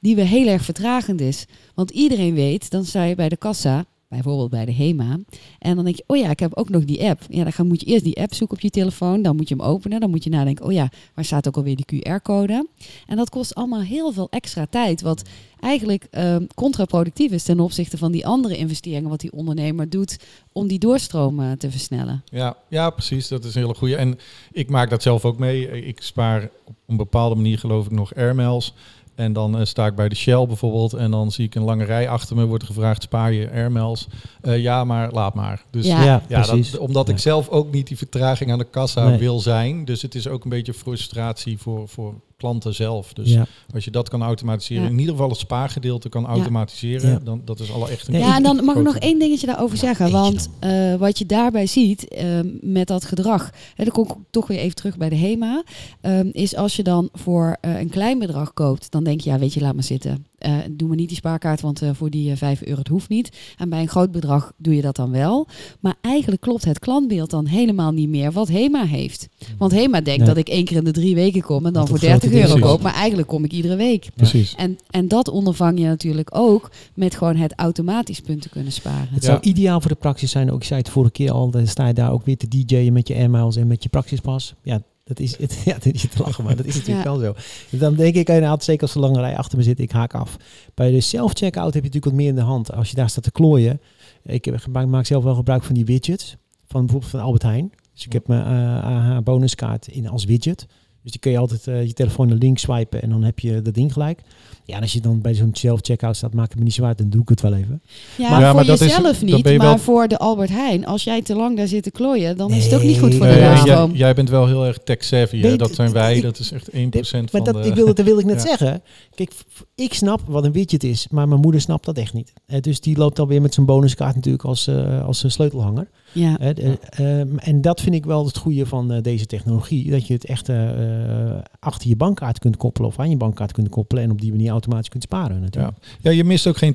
die 0.00 0.14
weer 0.14 0.26
heel 0.26 0.46
erg 0.46 0.64
vertragend 0.64 1.20
is. 1.20 1.46
Want 1.74 1.90
iedereen 1.90 2.34
weet, 2.34 2.70
dan 2.70 2.84
sta 2.84 3.04
je 3.04 3.14
bij 3.14 3.28
de 3.28 3.36
kassa, 3.36 3.86
bijvoorbeeld 4.10 4.50
bij 4.50 4.64
de 4.64 4.74
HEMA. 4.74 5.18
En 5.58 5.74
dan 5.74 5.84
denk 5.84 5.96
je, 5.96 6.04
oh 6.06 6.16
ja, 6.16 6.30
ik 6.30 6.40
heb 6.40 6.54
ook 6.54 6.68
nog 6.68 6.84
die 6.84 7.02
app. 7.02 7.20
Ja, 7.28 7.44
dan 7.56 7.66
moet 7.66 7.80
je 7.80 7.86
eerst 7.86 8.04
die 8.04 8.20
app 8.20 8.34
zoeken 8.34 8.56
op 8.56 8.62
je 8.62 8.70
telefoon. 8.70 9.22
Dan 9.22 9.36
moet 9.36 9.48
je 9.48 9.54
hem 9.54 9.64
openen. 9.64 10.00
Dan 10.00 10.10
moet 10.10 10.24
je 10.24 10.30
nadenken, 10.30 10.64
oh 10.64 10.72
ja, 10.72 10.88
waar 11.14 11.24
staat 11.24 11.48
ook 11.48 11.56
alweer 11.56 11.76
die 11.76 12.02
QR-code? 12.02 12.68
En 13.06 13.16
dat 13.16 13.30
kost 13.30 13.54
allemaal 13.54 13.80
heel 13.80 14.12
veel 14.12 14.28
extra 14.30 14.66
tijd. 14.70 15.00
Wat 15.00 15.22
eigenlijk 15.60 16.06
ehm, 16.10 16.46
contraproductief 16.54 17.32
is 17.32 17.42
ten 17.42 17.60
opzichte 17.60 17.98
van 17.98 18.12
die 18.12 18.26
andere 18.26 18.56
investeringen 18.56 19.10
wat 19.10 19.20
die 19.20 19.32
ondernemer 19.32 19.90
doet 19.90 20.18
om 20.52 20.66
die 20.66 20.78
doorstroom 20.78 21.40
eh, 21.40 21.52
te 21.52 21.70
versnellen. 21.70 22.22
Ja, 22.24 22.56
ja, 22.68 22.90
precies. 22.90 23.28
Dat 23.28 23.44
is 23.44 23.54
een 23.54 23.62
hele 23.62 23.74
goede. 23.74 23.96
En 23.96 24.18
ik 24.52 24.70
maak 24.70 24.90
dat 24.90 25.02
zelf 25.02 25.24
ook 25.24 25.38
mee. 25.38 25.86
Ik 25.86 26.02
spaar 26.02 26.50
op 26.64 26.74
een 26.86 26.96
bepaalde 26.96 27.34
manier 27.34 27.58
geloof 27.58 27.86
ik 27.86 27.92
nog 27.92 28.14
airmails. 28.14 28.74
En 29.20 29.32
dan 29.32 29.58
eh, 29.58 29.64
sta 29.64 29.86
ik 29.86 29.94
bij 29.94 30.08
de 30.08 30.14
Shell 30.14 30.46
bijvoorbeeld 30.46 30.92
en 30.92 31.10
dan 31.10 31.32
zie 31.32 31.44
ik 31.46 31.54
een 31.54 31.62
lange 31.62 31.84
rij 31.84 32.08
achter 32.08 32.36
me. 32.36 32.44
Wordt 32.44 32.62
er 32.62 32.68
gevraagd, 32.68 33.02
spaar 33.02 33.32
je 33.32 33.50
airmails? 33.50 34.06
Eh, 34.40 34.58
ja, 34.58 34.84
maar 34.84 35.10
laat 35.12 35.34
maar. 35.34 35.64
Dus 35.70 35.86
Ja. 35.86 36.04
Ja, 36.04 36.22
ja, 36.28 36.40
precies. 36.40 36.70
dat, 36.70 36.80
omdat 36.80 37.08
ik 37.08 37.18
zelf 37.18 37.48
ook 37.48 37.72
niet 37.72 37.86
die 37.88 37.96
vertraging 37.96 38.52
aan 38.52 38.58
de 38.58 38.64
kassa 38.70 39.08
Nee. 39.08 39.18
wil 39.18 39.40
zijn. 39.40 39.84
Dus 39.84 40.02
het 40.02 40.14
is 40.14 40.28
ook 40.28 40.44
een 40.44 40.50
beetje 40.50 40.74
frustratie 40.74 41.58
voor, 41.58 41.88
voor 41.88 42.14
klanten 42.40 42.74
zelf. 42.74 43.12
Dus 43.12 43.32
ja. 43.32 43.46
als 43.74 43.84
je 43.84 43.90
dat 43.90 44.08
kan 44.08 44.22
automatiseren, 44.22 44.82
Ja. 44.84 44.88
in 44.90 44.98
ieder 44.98 45.12
geval 45.14 45.28
het 45.28 45.38
spaargedeelte 45.38 46.08
kan 46.08 46.26
automatiseren, 46.26 47.10
Ja. 47.10 47.18
dan 47.24 47.42
dat 47.44 47.60
is 47.60 47.72
al 47.72 47.88
echt 47.90 48.08
een 48.08 48.18
Ja, 48.18 48.36
en 48.36 48.42
dan 48.42 48.64
mag 48.64 48.76
ik 48.76 48.82
nog 48.82 48.96
één 48.96 49.18
dingetje 49.18 49.46
daarover 49.46 49.74
Ja, 49.76 49.80
zeggen. 49.82 50.10
Want 50.10 50.48
eh, 50.58 50.94
wat 50.94 51.18
je 51.18 51.26
daarbij 51.26 51.66
ziet 51.66 52.08
eh, 52.08 52.26
met 52.60 52.86
dat 52.88 53.04
gedrag, 53.04 53.50
hè, 53.74 53.84
dan 53.84 53.92
kom 53.92 54.04
ik 54.04 54.14
toch 54.30 54.46
weer 54.46 54.58
even 54.58 54.76
terug 54.76 54.96
bij 54.96 55.08
de 55.08 55.16
HEMA, 55.16 55.62
ehm, 56.00 56.28
is 56.32 56.56
als 56.56 56.76
je 56.76 56.82
dan 56.82 57.08
voor 57.12 57.56
eh, 57.60 57.78
een 57.80 57.90
klein 57.90 58.18
bedrag 58.18 58.52
koopt, 58.54 58.90
dan 58.90 59.04
denk 59.04 59.20
je, 59.20 59.30
ja, 59.30 59.38
weet 59.38 59.54
je, 59.54 59.60
laat 59.60 59.74
maar 59.74 59.84
zitten. 59.84 60.26
Eh, 60.40 60.56
doe 60.70 60.88
maar 60.88 60.96
niet 60.96 61.08
die 61.08 61.16
spaarkaart, 61.16 61.60
want 61.60 61.82
eh, 61.82 61.90
voor 61.92 62.10
die 62.10 62.30
eh, 62.30 62.36
5 62.36 62.62
euro, 62.62 62.78
het 62.78 62.88
hoeft 62.88 63.08
niet. 63.08 63.36
En 63.58 63.68
bij 63.68 63.80
een 63.80 63.88
groot 63.88 64.10
bedrag 64.10 64.52
doe 64.56 64.76
je 64.76 64.82
dat 64.82 64.96
dan 64.96 65.10
wel. 65.10 65.46
Maar 65.80 65.94
eigenlijk 66.00 66.40
klopt 66.42 66.64
het 66.64 66.78
klantbeeld 66.78 67.30
dan 67.30 67.46
helemaal 67.46 67.92
niet 67.92 68.08
meer 68.08 68.32
wat 68.32 68.48
HEMA 68.48 68.84
heeft. 68.86 69.28
Want 69.58 69.72
HEMA 69.72 70.00
denkt 70.00 70.18
Nee. 70.20 70.28
dat 70.28 70.36
ik 70.36 70.48
één 70.48 70.64
keer 70.64 70.76
in 70.76 70.84
de 70.84 70.90
drie 70.92 71.14
weken 71.14 71.42
kom 71.42 71.66
en 71.66 71.72
dan 71.72 71.86
voor 71.88 71.96
het 71.98 72.04
grote 72.06 72.28
30 72.28 72.40
euro 72.48 72.54
is. 72.56 72.62
koop. 72.62 72.82
Maar 72.82 72.94
eigenlijk 72.94 73.28
kom 73.28 73.44
ik 73.44 73.52
iedere 73.52 73.76
week. 73.76 74.08
Precies. 74.16 74.54
En, 74.54 74.78
en 74.90 75.08
dat 75.08 75.28
ondervang 75.28 75.78
je 75.78 75.84
natuurlijk 75.86 76.28
ook 76.36 76.70
met 76.94 77.14
gewoon 77.14 77.36
het 77.36 77.52
automatisch 77.56 78.20
punten 78.20 78.50
kunnen 78.50 78.72
sparen. 78.72 79.08
Het 79.10 79.22
Ja. 79.22 79.28
zou 79.28 79.38
ideaal 79.42 79.80
voor 79.80 79.90
de 79.90 79.96
praxis 79.96 80.30
zijn. 80.30 80.50
Ook 80.50 80.58
ik 80.60 80.64
zei 80.66 80.80
het 80.80 80.88
vorige 80.90 81.12
keer 81.12 81.30
al, 81.30 81.50
dan 81.50 81.66
sta 81.66 81.86
je 81.86 81.94
daar 81.94 82.12
ook 82.12 82.24
weer 82.24 82.36
te 82.36 82.48
DJ'en 82.48 82.92
met 82.92 83.08
je 83.08 83.14
airmiles 83.14 83.56
en 83.56 83.66
met 83.66 83.82
je 83.82 83.88
praxispas. 83.88 84.54
Ja, 84.62 84.82
dat 85.10 85.20
is 85.20 85.36
het. 85.38 85.62
Ja, 85.64 85.72
dat 85.72 85.84
is 85.94 86.00
te 86.00 86.22
lachen, 86.22 86.44
maar 86.44 86.56
dat 86.56 86.66
is 86.66 86.74
natuurlijk 86.74 87.06
Ja. 87.06 87.10
wel 87.18 87.20
zo. 87.20 87.34
Dan 87.78 87.94
denk 87.94 88.14
ik 88.14 88.28
inderdaad, 88.28 88.64
zeker 88.64 88.82
als 88.82 88.92
de 88.92 88.98
lange 88.98 89.20
rij 89.20 89.36
achter 89.36 89.58
me 89.58 89.64
zit, 89.64 89.80
ik 89.80 89.90
haak 89.90 90.14
af. 90.14 90.36
Bij 90.74 90.90
de 90.90 91.00
self-checkout 91.00 91.74
heb 91.74 91.82
je 91.82 91.88
natuurlijk 91.88 92.04
wat 92.04 92.14
meer 92.14 92.28
in 92.28 92.34
de 92.34 92.40
hand. 92.40 92.72
Als 92.72 92.90
je 92.90 92.96
daar 92.96 93.10
staat 93.10 93.24
te 93.24 93.30
klooien. 93.32 93.80
Ik 94.24 94.44
heb, 94.44 94.56
gebruik- 94.56 94.88
maak 94.88 95.06
zelf 95.06 95.24
wel 95.24 95.34
gebruik 95.34 95.62
van 95.64 95.74
die 95.74 95.84
widgets. 95.84 96.36
Van 96.66 96.80
bijvoorbeeld 96.80 97.10
van 97.10 97.20
Albert 97.20 97.42
Heijn. 97.42 97.72
Dus 97.94 98.04
ik 98.06 98.12
heb 98.12 98.26
mijn 98.28 98.42
eh, 98.44 98.84
AH 98.84 99.22
bonuskaart 99.22 99.86
in 99.88 100.08
als 100.08 100.24
widget. 100.24 100.66
Dus 101.02 101.10
die 101.12 101.20
kun 101.20 101.30
je 101.30 101.38
altijd 101.38 101.66
eh, 101.66 101.86
je 101.86 101.92
telefoon 101.92 102.28
naar 102.28 102.36
links 102.36 102.62
swipen 102.62 103.02
en 103.02 103.10
dan 103.10 103.22
heb 103.22 103.38
je 103.38 103.62
dat 103.62 103.74
ding 103.74 103.92
gelijk. 103.92 104.20
Ja, 104.64 104.76
en 104.76 104.82
als 104.82 104.92
je 104.92 105.00
dan 105.00 105.20
bij 105.20 105.34
zo'n 105.34 105.50
self-checkout 105.54 106.16
staat, 106.16 106.34
maakt 106.34 106.48
het 106.50 106.58
me 106.58 106.64
niet 106.64 106.74
zo 106.74 106.84
uit, 106.84 106.98
dan 106.98 107.10
doe 107.10 107.22
ik 107.22 107.28
het 107.28 107.40
wel 107.40 107.54
even. 107.54 107.82
Ja, 108.18 108.30
Maar- 108.30 108.40
Ja, 108.40 108.46
voor 108.52 108.64
maar 108.64 108.74
is- 108.74 108.80
jezelf 108.80 109.22
niet, 109.22 109.36
je 109.48 109.56
maar 109.56 109.66
wel- 109.66 109.78
voor 109.78 110.08
de 110.08 110.18
Albert 110.18 110.50
Heijn. 110.50 110.86
Als 110.86 111.04
jij 111.04 111.22
te 111.22 111.34
lang 111.34 111.56
daar 111.56 111.66
zit 111.68 111.82
te 111.82 111.90
klooien, 111.90 112.36
dan 112.36 112.50
is 112.52 112.64
het 112.64 112.74
ook 112.74 112.82
niet 112.82 112.98
goed 112.98 113.14
voor 113.14 113.26
Nee, 113.26 113.34
de 113.34 113.40
Ja. 113.70 113.88
jij, 113.92 114.14
bent 114.14 114.28
wel 114.30 114.46
heel 114.46 114.66
erg 114.66 114.78
tech-savvy. 114.78 115.36
Nee, 115.40 115.56
Dat 115.56 115.74
zijn 115.74 115.92
wij. 115.92 116.16
ik- 116.16 116.22
dat 116.22 116.38
is 116.38 116.52
echt 116.52 116.68
1% 116.74 117.32
Maar 117.32 117.42
van 117.44 117.52
dat, 117.52 117.62
de... 117.62 117.68
ik 117.68 117.74
wil, 117.74 117.94
dat 117.94 118.04
wil 118.04 118.18
ik 118.18 118.24
net 118.24 118.42
Ja. 118.42 118.48
zeggen. 118.48 118.82
Kijk, 119.14 119.32
ik 119.74 119.94
snap 119.94 120.20
wat 120.26 120.44
een 120.44 120.52
widget 120.52 120.84
is, 120.84 121.06
maar 121.10 121.28
mijn 121.28 121.40
moeder 121.40 121.60
snapt 121.60 121.84
dat 121.84 121.98
echt 121.98 122.12
niet. 122.12 122.32
Eh, 122.46 122.60
dus 122.60 122.80
die 122.80 122.96
loopt 122.96 123.18
alweer 123.18 123.42
met 123.42 123.54
zijn 123.54 123.66
bonuskaart 123.66 124.14
natuurlijk 124.14 124.44
als, 124.44 124.66
eh, 124.66 125.04
als 125.06 125.22
een 125.22 125.30
sleutelhanger. 125.30 125.88
Ja. 126.12 126.38
Eh, 126.38 126.54
de- 126.54 126.78
ehm, 126.90 127.38
en 127.38 127.60
dat 127.60 127.80
vind 127.80 127.94
ik 127.94 128.04
wel 128.04 128.26
het 128.26 128.36
goede 128.36 128.66
van 128.66 128.92
eh, 128.92 129.02
deze 129.02 129.26
technologie. 129.26 129.90
Dat 129.90 130.06
je 130.06 130.14
het 130.14 130.24
echt 130.24 130.48
eh, 130.48 131.30
eh, 131.30 131.42
achter 131.58 131.88
je 131.88 131.96
bankkaart 131.96 132.38
kunt 132.38 132.56
koppelen 132.56 132.88
of 132.88 132.98
aan 132.98 133.10
je 133.10 133.16
bankkaart 133.16 133.52
kunt 133.52 133.68
koppelen. 133.68 134.02
En 134.02 134.10
op 134.10 134.20
die 134.20 134.30
manier 134.30 134.50
automatisch 134.50 134.88
kunt 134.88 135.02
sparen 135.02 135.40
natuurlijk. 135.40 135.76
Ja, 136.00 136.10
je 136.10 136.24
mist 136.24 136.46
ook 136.46 136.56
geen... 136.56 136.74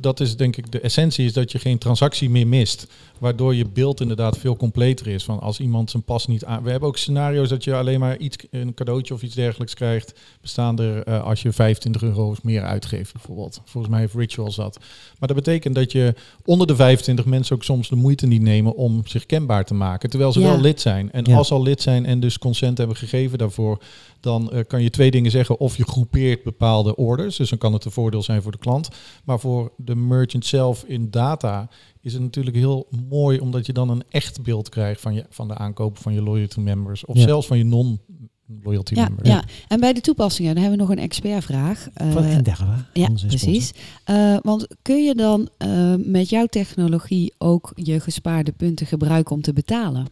Dat 0.00 0.20
is 0.20 0.36
denk 0.36 0.56
ik 0.56 0.72
de 0.72 0.80
essentie, 0.80 1.24
is 1.24 1.32
dat 1.32 1.52
je 1.52 1.58
geen 1.58 1.78
transactie 1.78 2.30
meer 2.30 2.46
mist. 2.46 2.86
Waardoor 3.18 3.54
je 3.54 3.68
beeld 3.68 4.00
inderdaad 4.00 4.38
veel 4.38 4.56
completer 4.56 5.06
is. 5.06 5.24
Van 5.24 5.40
als 5.40 5.60
iemand 5.60 5.90
zijn 5.90 6.02
pas 6.02 6.26
niet 6.26 6.44
aan... 6.44 6.62
We 6.62 6.70
hebben 6.70 6.88
ook 6.88 6.96
scenario's 6.96 7.48
dat 7.48 7.64
je 7.64 7.74
alleen 7.74 8.00
maar 8.00 8.16
iets, 8.18 8.36
een 8.50 8.74
cadeautje 8.74 9.14
of 9.14 9.22
iets 9.22 9.34
dergelijks 9.34 9.74
krijgt. 9.74 10.20
Bestaan 10.40 10.78
er 10.78 11.02
eh, 11.02 11.24
als 11.24 11.42
je 11.42 11.52
25 11.52 12.02
euro 12.02 12.28
of 12.28 12.42
meer 12.42 12.62
uitgeeft 12.62 13.12
bijvoorbeeld. 13.12 13.60
Volgens 13.64 13.92
mij 13.92 14.02
heeft 14.02 14.14
Rituals 14.14 14.56
dat. 14.56 14.78
Maar 15.18 15.28
dat 15.28 15.36
betekent 15.36 15.74
dat 15.74 15.92
je 15.92 16.14
onder 16.44 16.66
de 16.66 16.76
25 16.76 17.24
mensen 17.24 17.56
ook 17.56 17.64
soms 17.64 17.88
de 17.88 17.96
moeite 17.96 18.26
niet 18.26 18.42
nemen 18.42 18.75
om 18.76 19.06
zich 19.06 19.26
kenbaar 19.26 19.64
te 19.64 19.74
maken. 19.74 20.10
Terwijl 20.10 20.32
ze 20.32 20.40
Ja. 20.40 20.46
wel 20.50 20.60
lid 20.60 20.80
zijn. 20.80 21.12
En 21.12 21.24
Ja. 21.24 21.36
als 21.36 21.48
ze 21.48 21.54
al 21.54 21.62
lid 21.62 21.82
zijn 21.82 22.06
en 22.06 22.20
dus 22.20 22.38
consent 22.38 22.78
hebben 22.78 22.96
gegeven 22.96 23.38
daarvoor, 23.38 23.82
dan 24.20 24.52
eh, 24.52 24.60
kan 24.66 24.82
je 24.82 24.90
twee 24.90 25.10
dingen 25.10 25.30
zeggen. 25.30 25.58
Of 25.60 25.76
je 25.76 25.84
groepeert 25.84 26.42
bepaalde 26.42 26.96
orders, 26.96 27.36
dus 27.36 27.48
dan 27.48 27.58
kan 27.58 27.72
het 27.72 27.84
een 27.84 27.90
voordeel 27.90 28.22
zijn 28.22 28.42
voor 28.42 28.52
de 28.52 28.58
klant. 28.58 28.88
Maar 29.24 29.40
voor 29.40 29.72
de 29.76 29.94
merchant 29.94 30.46
zelf 30.46 30.84
in 30.84 31.10
data 31.10 31.68
is 32.00 32.12
het 32.12 32.22
natuurlijk 32.22 32.56
heel 32.56 32.88
mooi, 33.08 33.38
omdat 33.38 33.66
je 33.66 33.72
dan 33.72 33.88
een 33.88 34.02
echt 34.08 34.42
beeld 34.42 34.68
krijgt 34.68 35.00
van, 35.00 35.14
je, 35.14 35.24
van 35.30 35.48
de 35.48 35.54
aankopen 35.54 36.02
van 36.02 36.12
je 36.14 36.22
loyalty 36.22 36.60
members. 36.60 37.04
Of 37.04 37.16
Ja. 37.16 37.22
zelfs 37.22 37.46
van 37.46 37.58
je 37.58 37.64
non-loyalty 38.46 38.94
Ja, 38.94 39.08
ja, 39.22 39.44
en 39.68 39.80
bij 39.80 39.92
de 39.92 40.00
toepassingen 40.00 40.54
dan 40.54 40.62
hebben 40.62 40.78
we 40.80 40.86
nog 40.86 40.96
een 40.96 41.02
expertvraag. 41.02 41.88
Eh, 41.94 42.12
Van 42.12 42.24
Endeavour, 42.24 42.88
ja, 42.92 43.06
onze 43.08 43.28
sponsor. 43.28 43.48
precies. 43.50 43.72
Eh, 44.04 44.36
want 44.42 44.66
kun 44.82 45.04
je 45.04 45.14
dan 45.14 45.48
eh, 45.58 45.94
met 45.98 46.28
jouw 46.28 46.46
technologie 46.46 47.34
ook 47.38 47.72
je 47.74 48.00
gespaarde 48.00 48.52
punten 48.52 48.86
gebruiken 48.86 49.34
om 49.34 49.42
te 49.42 49.52
betalen? 49.52 50.06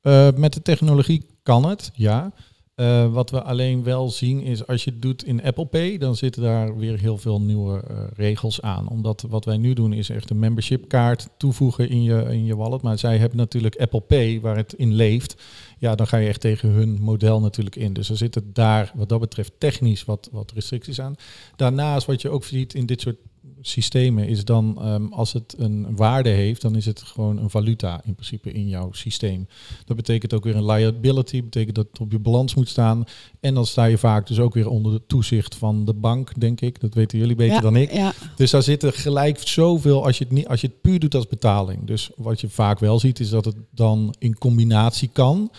Eh, 0.00 0.28
met 0.36 0.52
de 0.52 0.62
technologie 0.62 1.26
kan 1.42 1.68
het, 1.68 1.90
ja. 1.94 2.32
Eh, 2.80 3.12
wat 3.12 3.30
we 3.30 3.42
alleen 3.42 3.82
wel 3.82 4.10
zien 4.10 4.42
is, 4.42 4.66
als 4.66 4.84
je 4.84 4.90
het 4.90 5.02
doet 5.02 5.24
in 5.24 5.42
Apple 5.42 5.66
Pay, 5.66 5.98
dan 5.98 6.16
zitten 6.16 6.42
daar 6.42 6.76
weer 6.76 6.98
heel 6.98 7.18
veel 7.18 7.40
nieuwe 7.40 7.82
eh, 7.88 7.96
regels 8.16 8.60
aan. 8.60 8.88
Omdat 8.88 9.24
wat 9.28 9.44
wij 9.44 9.56
nu 9.56 9.72
doen 9.72 9.92
is 9.92 10.08
echt 10.08 10.30
een 10.30 10.38
membership 10.38 10.88
kaart 10.88 11.28
toevoegen 11.36 11.88
in 11.88 12.02
je, 12.02 12.24
in 12.28 12.44
je 12.44 12.56
wallet. 12.56 12.82
Maar 12.82 12.98
zij 12.98 13.18
hebben 13.18 13.38
natuurlijk 13.38 13.76
Apple 13.76 14.00
Pay, 14.00 14.40
waar 14.40 14.56
het 14.56 14.72
in 14.72 14.94
leeft. 14.94 15.42
Ja, 15.78 15.94
dan 15.94 16.06
ga 16.06 16.16
je 16.16 16.28
echt 16.28 16.40
tegen 16.40 16.68
hun 16.68 16.98
model 17.00 17.40
natuurlijk 17.40 17.76
in. 17.76 17.92
Dus 17.92 18.10
er 18.10 18.16
zitten 18.16 18.50
daar 18.52 18.92
wat 18.94 19.08
dat 19.08 19.20
betreft 19.20 19.52
technisch 19.58 20.04
wat, 20.04 20.28
wat 20.32 20.52
restricties 20.52 21.00
aan. 21.00 21.14
Daarnaast 21.56 22.06
wat 22.06 22.22
je 22.22 22.30
ook 22.30 22.44
ziet 22.44 22.74
in 22.74 22.86
dit 22.86 23.00
soort 23.00 23.16
systemen 23.62 24.28
is 24.28 24.44
dan 24.44 24.76
ehm, 24.80 25.06
als 25.06 25.32
het 25.32 25.54
een 25.58 25.96
waarde 25.96 26.28
heeft, 26.28 26.62
dan 26.62 26.76
is 26.76 26.86
het 26.86 27.02
gewoon 27.02 27.38
een 27.38 27.50
valuta 27.50 28.00
in 28.04 28.14
principe 28.14 28.52
in 28.52 28.68
jouw 28.68 28.92
systeem. 28.92 29.46
Dat 29.84 29.96
betekent 29.96 30.34
ook 30.34 30.44
weer 30.44 30.56
een 30.56 30.66
liability, 30.66 31.42
betekent 31.42 31.74
dat 31.74 31.86
het 31.90 32.00
op 32.00 32.12
je 32.12 32.18
balans 32.18 32.54
moet 32.54 32.68
staan. 32.68 33.04
En 33.40 33.54
dan 33.54 33.66
sta 33.66 33.84
je 33.84 33.98
vaak 33.98 34.26
dus 34.26 34.38
ook 34.38 34.54
weer 34.54 34.68
onder 34.68 34.92
de 34.92 35.02
toezicht 35.06 35.54
van 35.54 35.84
de 35.84 35.94
bank, 35.94 36.40
denk 36.40 36.60
ik. 36.60 36.80
Dat 36.80 36.94
weten 36.94 37.18
jullie 37.18 37.36
beter 37.36 37.54
ja, 37.54 37.60
dan 37.60 37.76
ik. 37.76 37.92
Ja, 37.92 38.12
Dus 38.36 38.50
daar 38.50 38.62
zitten 38.62 38.92
gelijk 38.92 39.38
zoveel 39.48 40.04
als 40.04 40.18
je 40.18 40.24
het 40.24 40.32
niet, 40.32 40.48
als 40.48 40.60
je 40.60 40.66
het 40.66 40.80
puur 40.80 40.98
doet 40.98 41.14
als 41.14 41.26
betaling. 41.26 41.86
Dus 41.86 42.10
wat 42.16 42.40
je 42.40 42.48
vaak 42.48 42.78
wel 42.78 42.98
ziet, 42.98 43.20
is 43.20 43.30
dat 43.30 43.44
het 43.44 43.56
dan 43.70 44.14
in 44.18 44.38
combinatie 44.38 45.10
kan. 45.12 45.50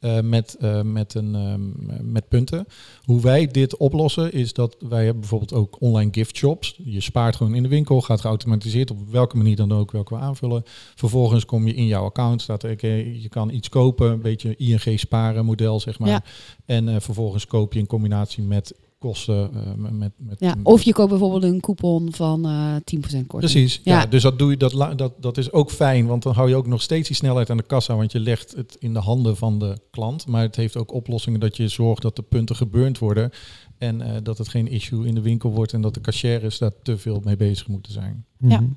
Eh, 0.00 0.20
met, 0.20 0.56
eh, 0.60 0.82
met, 0.82 1.14
een, 1.14 1.34
ehm, 1.34 2.12
met 2.12 2.28
punten. 2.28 2.66
Hoe 3.04 3.20
wij 3.20 3.46
dit 3.46 3.76
oplossen 3.76 4.32
is 4.32 4.52
dat 4.52 4.76
wij 4.78 5.04
hebben 5.04 5.20
bijvoorbeeld 5.20 5.52
ook 5.52 5.80
online 5.80 6.12
gift 6.12 6.36
shops. 6.36 6.80
Je 6.84 7.00
spaart 7.00 7.36
gewoon 7.36 7.54
in 7.54 7.62
de 7.62 7.68
winkel, 7.68 8.00
gaat 8.00 8.20
geautomatiseerd 8.20 8.90
op 8.90 8.98
welke 9.10 9.36
manier 9.36 9.56
dan 9.56 9.72
ook, 9.72 9.90
welke 9.90 10.14
we 10.14 10.20
aanvullen. 10.20 10.62
Vervolgens 10.94 11.44
kom 11.44 11.66
je 11.66 11.74
in 11.74 11.86
jouw 11.86 12.04
account, 12.04 12.42
staat 12.42 12.62
er, 12.62 12.72
oké, 12.72 12.92
je 13.20 13.28
kan 13.28 13.50
iets 13.50 13.68
kopen, 13.68 14.10
een 14.10 14.22
beetje 14.22 14.56
ING 14.56 14.98
sparen 14.98 15.44
model 15.44 15.80
zeg 15.80 15.98
maar. 15.98 16.08
Ja. 16.08 16.24
En 16.64 16.88
eh, 16.88 17.00
vervolgens 17.00 17.46
koop 17.46 17.72
je 17.72 17.78
in 17.78 17.86
combinatie 17.86 18.42
met 18.42 18.74
kosten. 19.00 19.50
eh, 19.54 19.90
met, 19.90 20.12
met, 20.16 20.36
Ja, 20.38 20.54
of 20.62 20.82
je 20.82 20.92
koopt 20.92 21.10
bijvoorbeeld 21.10 21.42
een 21.42 21.60
coupon 21.60 22.12
van 22.12 22.44
eh 22.46 22.74
10% 22.74 22.80
korting. 22.80 23.26
Precies, 23.28 23.80
ja. 23.84 24.00
Ja. 24.00 24.06
dus 24.06 24.22
dat, 24.22 24.38
doe 24.38 24.50
je, 24.50 24.56
dat, 24.56 24.98
dat, 24.98 25.12
dat 25.18 25.38
is 25.38 25.52
ook 25.52 25.70
fijn, 25.70 26.06
want 26.06 26.22
dan 26.22 26.34
hou 26.34 26.48
je 26.48 26.54
ook 26.56 26.66
nog 26.66 26.82
steeds 26.82 27.08
die 27.08 27.16
snelheid 27.16 27.50
aan 27.50 27.56
de 27.56 27.62
kassa, 27.62 27.96
want 27.96 28.12
je 28.12 28.20
legt 28.20 28.54
het 28.56 28.76
in 28.78 28.92
de 28.92 28.98
handen 28.98 29.36
van 29.36 29.58
de 29.58 29.76
klant. 29.90 30.26
Maar 30.26 30.42
het 30.42 30.56
heeft 30.56 30.76
ook 30.76 30.92
oplossingen 30.92 31.40
dat 31.40 31.56
je 31.56 31.68
zorgt 31.68 32.02
dat 32.02 32.16
de 32.16 32.22
punten 32.22 32.56
geburnd 32.56 32.98
worden 32.98 33.30
en 33.78 34.00
eh, 34.00 34.16
dat 34.22 34.38
het 34.38 34.48
geen 34.48 34.68
issue 34.68 35.06
in 35.06 35.14
de 35.14 35.20
winkel 35.20 35.50
wordt 35.50 35.72
en 35.72 35.80
dat 35.80 35.94
de 35.94 36.00
cashiers 36.00 36.58
daar 36.58 36.72
te 36.82 36.98
veel 36.98 37.20
mee 37.24 37.36
bezig 37.36 37.68
moeten 37.68 37.92
zijn. 37.92 38.24
Ja. 38.38 38.60
Mhm. 38.60 38.70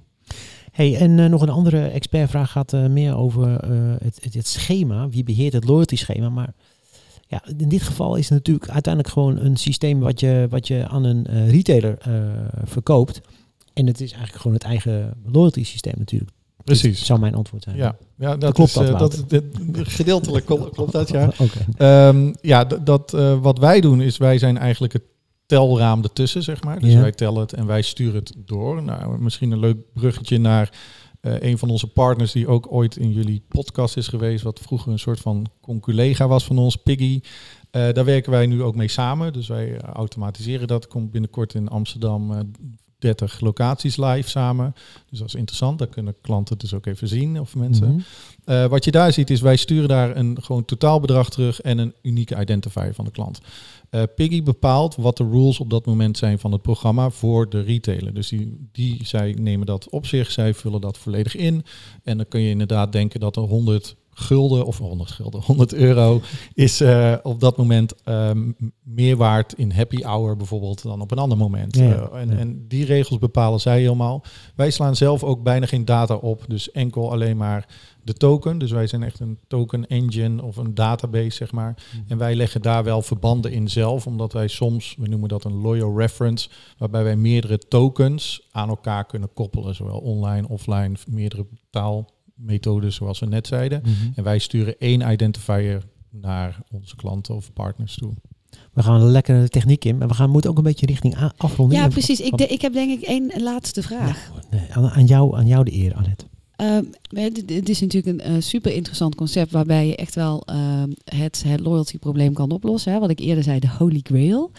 Hey, 0.72 0.96
en 0.96 1.20
eh, 1.20 1.30
nog 1.30 1.42
een 1.42 1.50
andere 1.50 1.88
expertvraag 1.88 2.52
gaat 2.52 2.72
meer 2.72 3.16
over 3.16 3.60
eh, 3.60 3.70
het, 4.04 4.24
het, 4.24 4.34
het 4.34 4.48
schema. 4.48 5.10
Wie 5.10 5.24
beheert 5.24 5.54
het 5.54 5.64
loyalty 5.66 5.96
schema? 5.96 6.30
Maar 6.30 6.54
ja, 7.34 7.44
in 7.58 7.70
dit 7.70 7.82
geval 7.82 8.16
is 8.16 8.30
het 8.30 8.38
natuurlijk 8.38 8.70
uiteindelijk 8.70 9.14
gewoon 9.14 9.38
een 9.38 9.58
systeem 9.58 10.00
wat 10.00 10.20
je, 10.20 10.48
wat 10.50 10.68
je 10.68 10.88
aan 10.88 11.04
een 11.04 11.26
eh, 11.26 11.50
retailer 11.50 11.98
eh, 12.00 12.14
verkoopt. 12.64 13.22
En 13.74 13.88
het 13.88 14.02
is 14.02 14.12
eigenlijk 14.12 14.42
gewoon 14.42 14.58
het 14.58 14.66
eigen 14.66 15.14
loyalty 15.26 15.64
systeem 15.64 15.94
natuurlijk. 15.98 16.32
Precies. 16.64 17.06
zou 17.06 17.20
mijn 17.20 17.36
antwoord 17.36 17.64
zijn. 17.64 17.76
Ja, 17.76 17.96
ja 18.18 18.38
dat 18.38 18.54
Klopt 18.54 18.70
is, 18.70 18.76
dat, 18.76 18.90
eh, 18.90 19.00
dat, 19.00 19.44
gedeeltelijk 19.88 20.46
kl- 20.46 20.64
klopt 20.64 20.92
dat, 20.92 21.10
ja. 21.10 21.26
Oké. 21.38 21.66
Ehm, 21.78 22.34
ja, 22.42 22.64
dat, 22.64 23.12
wat 23.42 23.60
wij 23.60 23.82
doen 23.82 24.02
is 24.02 24.18
wij 24.18 24.38
zijn 24.38 24.58
eigenlijk 24.58 24.94
het 24.94 25.04
telraam 25.46 26.04
ertussen, 26.04 26.44
zeg 26.44 26.64
maar. 26.64 26.80
Dus 26.80 26.94
Ja. 26.94 27.02
wij 27.02 27.12
tellen 27.12 27.42
het 27.42 27.54
en 27.54 27.66
wij 27.66 27.82
sturen 27.82 28.16
het 28.16 28.34
door. 28.46 28.84
Nou, 28.84 29.22
misschien 29.22 29.52
een 29.52 29.60
leuk 29.60 29.78
bruggetje 29.94 30.38
naar 30.38 30.70
eh, 31.24 31.40
een 31.40 31.58
van 31.58 31.70
onze 31.70 31.88
partners 31.88 32.32
die 32.32 32.48
ook 32.48 32.68
ooit 32.72 32.98
in 32.98 33.12
jullie 33.12 33.42
podcast 33.48 33.98
is 33.98 34.08
geweest, 34.08 34.44
wat 34.44 34.60
vroeger 34.60 34.92
een 34.92 35.00
soort 35.00 35.20
van 35.20 35.46
conculega 35.62 36.28
was 36.28 36.46
van 36.46 36.58
ons, 36.58 36.76
Piggy. 36.76 37.22
Eh, 37.72 37.94
daar 37.94 38.06
werken 38.06 38.32
wij 38.32 38.46
nu 38.46 38.64
ook 38.64 38.76
mee 38.76 38.88
samen. 38.88 39.34
Dus 39.34 39.48
wij 39.48 39.78
eh, 39.78 39.90
automatiseren 39.90 40.68
dat. 40.68 40.88
Komt 40.88 41.12
binnenkort 41.12 41.54
in 41.54 41.68
Amsterdam 41.68 42.32
eh 42.32 42.40
30 42.98 43.40
locaties 43.40 43.98
live 43.98 44.30
samen. 44.30 44.74
Dus 45.10 45.20
dat 45.20 45.28
is 45.28 45.36
interessant. 45.36 45.80
Daar 45.80 45.88
kunnen 45.88 46.16
klanten 46.22 46.58
dus 46.58 46.74
ook 46.74 46.86
even 46.86 47.08
zien 47.08 47.40
of 47.40 47.56
mensen. 47.56 48.04
Mhm. 48.46 48.70
Wat 48.70 48.86
je 48.86 48.92
daar 48.92 49.14
ziet 49.14 49.30
is, 49.30 49.42
wij 49.42 49.56
sturen 49.56 49.88
daar 49.88 50.16
een 50.16 50.38
gewoon 50.42 50.66
totaalbedrag 50.66 51.30
terug 51.30 51.62
en 51.62 51.78
een 51.78 51.94
unieke 52.02 52.42
identifier 52.42 52.94
van 52.94 53.06
de 53.06 53.12
klant. 53.12 53.40
Eh, 53.94 54.04
Piggy 54.16 54.44
bepaalt 54.44 54.96
wat 54.96 55.18
de 55.18 55.30
rules 55.30 55.60
op 55.60 55.70
dat 55.70 55.86
moment 55.86 56.18
zijn 56.18 56.40
van 56.40 56.52
het 56.52 56.62
programma 56.62 57.10
voor 57.10 57.50
de 57.50 57.62
retailer. 57.62 58.14
Dus 58.14 58.30
die, 58.30 58.68
die, 58.72 59.06
zij 59.06 59.36
nemen 59.40 59.66
dat 59.66 59.90
op 59.90 60.06
zich, 60.06 60.32
zij 60.32 60.54
vullen 60.54 60.82
dat 60.82 60.98
volledig 60.98 61.36
in. 61.36 61.64
En 62.04 62.18
dan 62.18 62.28
kun 62.28 62.42
je 62.42 62.50
inderdaad 62.50 62.92
denken 62.92 63.20
dat 63.20 63.36
er 63.36 63.42
100 63.42 63.96
gulden 64.14 64.66
of 64.66 64.78
100 64.78 65.12
gulden, 65.12 65.42
100 65.46 65.74
euro 65.74 66.22
is 66.54 66.82
eh, 66.82 67.16
op 67.24 67.40
dat 67.40 67.58
moment 67.58 68.04
ehm, 68.04 68.52
meer 68.84 69.18
waard 69.18 69.54
in 69.54 69.72
happy 69.72 70.02
hour 70.02 70.38
bijvoorbeeld 70.38 70.84
dan 70.84 71.02
op 71.02 71.12
een 71.12 71.18
ander 71.18 71.38
moment. 71.38 71.76
Ja. 71.78 71.84
Eh, 71.84 72.22
en, 72.22 72.30
Ja. 72.30 72.38
en 72.38 72.66
die 72.68 72.86
regels 72.86 73.20
bepalen 73.20 73.60
zij 73.60 73.80
helemaal. 73.80 74.24
Wij 74.56 74.72
slaan 74.72 74.96
zelf 74.96 75.24
ook 75.24 75.44
bijna 75.44 75.66
geen 75.66 75.86
data 75.86 76.16
op, 76.16 76.44
dus 76.48 76.72
enkel 76.72 77.12
alleen 77.12 77.38
maar 77.38 77.68
de 78.04 78.14
token. 78.14 78.58
Dus 78.58 78.72
wij 78.72 78.88
zijn 78.88 79.04
echt 79.04 79.20
een 79.20 79.40
token 79.48 79.88
engine 79.88 80.44
of 80.44 80.58
een 80.58 80.74
database, 80.76 81.30
zeg 81.32 81.52
maar. 81.52 81.84
En 82.08 82.18
wij 82.18 82.36
leggen 82.36 82.62
daar 82.62 82.84
wel 82.84 83.02
verbanden 83.02 83.52
in 83.52 83.70
zelf, 83.70 84.08
omdat 84.08 84.34
wij 84.34 84.48
soms, 84.48 84.96
we 85.00 85.08
noemen 85.08 85.30
dat 85.30 85.44
een 85.44 85.62
loyal 85.62 85.98
reference, 85.98 86.50
waarbij 86.78 87.04
wij 87.04 87.16
meerdere 87.16 87.58
tokens 87.58 88.48
aan 88.52 88.70
elkaar 88.70 89.06
kunnen 89.06 89.30
koppelen, 89.34 89.76
zowel 89.76 90.00
online, 90.00 90.48
offline, 90.48 90.92
meerdere 91.08 91.46
taalmethodes, 92.38 92.96
zoals 92.96 93.20
we 93.20 93.26
net 93.26 93.48
zeiden. 93.48 93.82
Mhm. 93.82 93.92
En 94.16 94.24
wij 94.24 94.40
sturen 94.40 94.76
één 94.80 95.12
identifier 95.12 95.84
naar 96.12 96.60
onze 96.72 96.96
klanten 96.96 97.36
of 97.36 97.54
partners 97.54 97.96
toe. 97.96 98.14
We 98.74 98.84
gaan 98.84 99.04
lekker 99.04 99.42
de 99.42 99.48
techniek 99.50 99.86
in, 99.86 99.98
maar 99.98 100.08
we 100.08 100.14
gaan 100.14 100.30
moeten 100.30 100.50
ook 100.50 100.58
een 100.58 100.64
beetje 100.64 100.86
richting 100.86 101.18
a- 101.18 101.34
afronding. 101.38 101.82
Ja, 101.82 101.88
precies. 101.88 102.20
Ik, 102.20 102.38
de- 102.38 102.48
ik 102.48 102.62
heb 102.62 102.74
denk 102.74 102.92
ik 103.02 103.08
één 103.08 103.32
laatste 103.38 103.82
vraag. 103.82 104.32
Nee, 104.52 104.62
aan, 104.74 104.90
aan 104.90 105.06
jou, 105.06 105.36
aan 105.38 105.48
jou 105.48 105.64
de 105.64 105.74
eer, 105.74 105.94
Annette. 105.94 106.26
Ehm, 106.56 106.84
het 107.08 107.44
het 107.50 107.70
is 107.70 107.82
natuurlijk 107.82 108.20
een 108.20 108.36
eh, 108.36 108.42
super 108.42 108.74
interessant 108.74 109.16
concept 109.16 109.52
waarbij 109.52 109.88
je 109.88 109.96
echt 109.96 110.16
wel 110.16 110.46
ehm, 110.46 110.90
het, 111.04 111.44
het 111.48 111.60
loyalty 111.60 111.98
probleem 111.98 112.34
kan 112.34 112.52
oplossen. 112.52 112.94
Hè? 112.94 113.00
Wat 113.00 113.10
ik 113.10 113.20
eerder 113.20 113.44
zei, 113.44 113.60
de 113.60 113.70
holy 113.78 114.00
grail. 114.04 114.52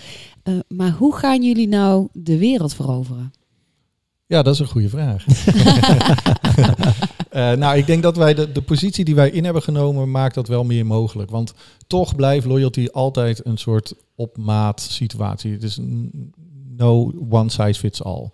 Eh, 0.43 0.55
maar 0.68 0.91
hoe 0.91 1.14
gaan 1.16 1.43
jullie 1.45 1.68
nou 1.68 2.09
de 2.12 2.39
wereld 2.39 2.75
veroveren? 2.75 3.33
Ja, 4.27 4.43
dat 4.43 4.55
is 4.55 4.61
een 4.61 4.66
goede 4.66 4.89
vraag. 4.89 5.25
Eh, 7.35 7.53
nou, 7.53 7.76
ik 7.78 7.87
denk 7.87 8.03
dat 8.03 8.16
wij 8.16 8.35
de, 8.35 8.53
de 8.53 8.62
positie 8.62 9.05
die 9.05 9.14
wij 9.14 9.30
in 9.30 9.45
hebben 9.45 9.62
genomen, 9.62 10.11
maakt 10.11 10.35
dat 10.35 10.49
wel 10.49 10.64
meer 10.64 10.87
mogelijk. 10.87 11.30
Want 11.30 11.55
toch 11.87 12.16
blijft 12.16 12.47
loyalty 12.47 12.89
altijd 12.93 13.47
een 13.47 13.57
soort 13.57 13.95
op 14.14 14.37
maat 14.37 14.80
situatie. 14.80 15.53
Het 15.53 15.62
is 15.62 15.78
no 16.76 17.12
one 17.28 17.51
size 17.51 17.80
fits 17.80 18.03
all. 18.03 18.30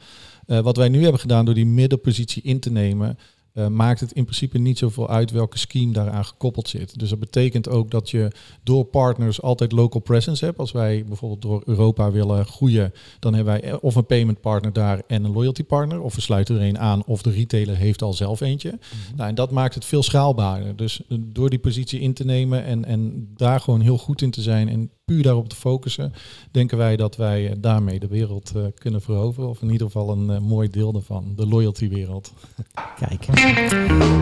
Eh, 0.47 0.59
wat 0.61 0.77
wij 0.77 0.89
nu 0.89 1.03
hebben 1.03 1.21
gedaan 1.21 1.45
door 1.45 1.55
die 1.55 1.67
middenpositie 1.67 2.43
in 2.43 2.61
te 2.61 2.71
nemen, 2.71 3.19
eh, 3.53 3.67
maakt 3.67 4.01
het 4.01 4.13
in 4.13 4.25
principe 4.25 4.59
niet 4.59 4.79
zoveel 4.79 5.09
uit 5.09 5.31
welke 5.31 5.59
scheme 5.59 5.93
daaraan 5.93 6.25
gekoppeld 6.25 6.69
zit. 6.69 6.99
Dus 6.99 7.09
dat 7.11 7.19
betekent 7.19 7.69
ook 7.69 7.91
dat 7.91 8.11
je 8.11 8.31
door 8.63 8.85
partners 8.85 9.43
altijd 9.43 9.73
local 9.73 10.01
presence 10.01 10.45
hebt. 10.45 10.59
Als 10.59 10.73
wij 10.73 11.05
bijvoorbeeld 11.05 11.43
door 11.43 11.63
Europa 11.65 12.11
willen 12.11 12.47
groeien, 12.47 12.93
dan 13.19 13.35
hebben 13.35 13.61
wij 13.61 13.81
of 13.81 13.95
een 13.95 14.07
payment 14.07 14.41
partner 14.41 14.73
daar 14.73 15.03
en 15.07 15.25
een 15.25 15.33
loyalty 15.33 15.65
partner. 15.65 16.01
Of 16.01 16.15
we 16.15 16.21
sluiten 16.21 16.57
er 16.57 16.63
een 16.63 16.79
aan 16.79 17.05
of 17.07 17.23
de 17.23 17.31
retailer 17.31 17.77
heeft 17.77 18.03
al 18.03 18.13
zelf 18.13 18.41
eentje. 18.41 18.79
Nou, 19.17 19.29
en 19.29 19.35
dat 19.35 19.51
maakt 19.51 19.75
het 19.75 19.85
veel 19.85 20.03
schaalbaarder. 20.03 20.77
Dus 20.77 21.01
eh, 21.09 21.19
door 21.21 21.51
die 21.51 21.59
positie 21.59 22.01
in 22.01 22.15
te 22.15 22.25
nemen 22.25 22.65
en, 22.65 22.85
en 22.85 23.29
daar 23.37 23.61
gewoon 23.61 23.81
heel 23.81 23.99
goed 23.99 24.23
in 24.23 24.31
te 24.31 24.43
zijn 24.43 24.69
en 24.69 24.91
puur 25.11 25.23
daarop 25.23 25.49
te 25.49 25.57
focussen, 25.57 26.13
denken 26.51 26.79
wij 26.79 26.97
dat 26.97 27.17
wij 27.17 27.51
eh, 27.51 27.57
daarmee 27.59 27.99
de 27.99 28.09
wereld 28.09 28.53
eh, 28.57 28.63
kunnen 28.79 29.03
veroveren. 29.03 29.49
Of 29.49 29.63
in 29.63 29.71
ieder 29.71 29.87
geval 29.87 30.11
een 30.11 30.31
eh, 30.31 30.39
mooi 30.39 30.71
deel 30.71 30.93
daarvan, 30.93 31.33
de 31.37 31.47
loyalty 31.47 31.89
wereld. 31.89 32.33
Kijk. 32.99 33.27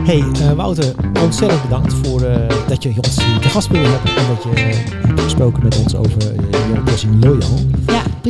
Hey, 0.05 0.55
Wouter, 0.55 0.95
ontzettend 1.23 1.63
bedankt 1.63 1.95
voor 1.95 2.23
eh, 2.23 2.69
dat 2.69 2.83
je 2.83 2.93
ons 2.97 3.25
hier 3.25 3.39
te 3.39 3.49
gast 3.49 3.69
wilde 3.69 3.89
hebben. 3.89 4.17
En 4.17 4.35
dat 4.35 4.43
je 4.43 4.49
hebt 4.49 5.21
gesproken 5.21 5.63
met 5.63 5.79
ons 5.79 5.95
over 5.95 6.23
je 6.23 6.79
oplossing 6.81 7.25
Loyal. 7.25 7.59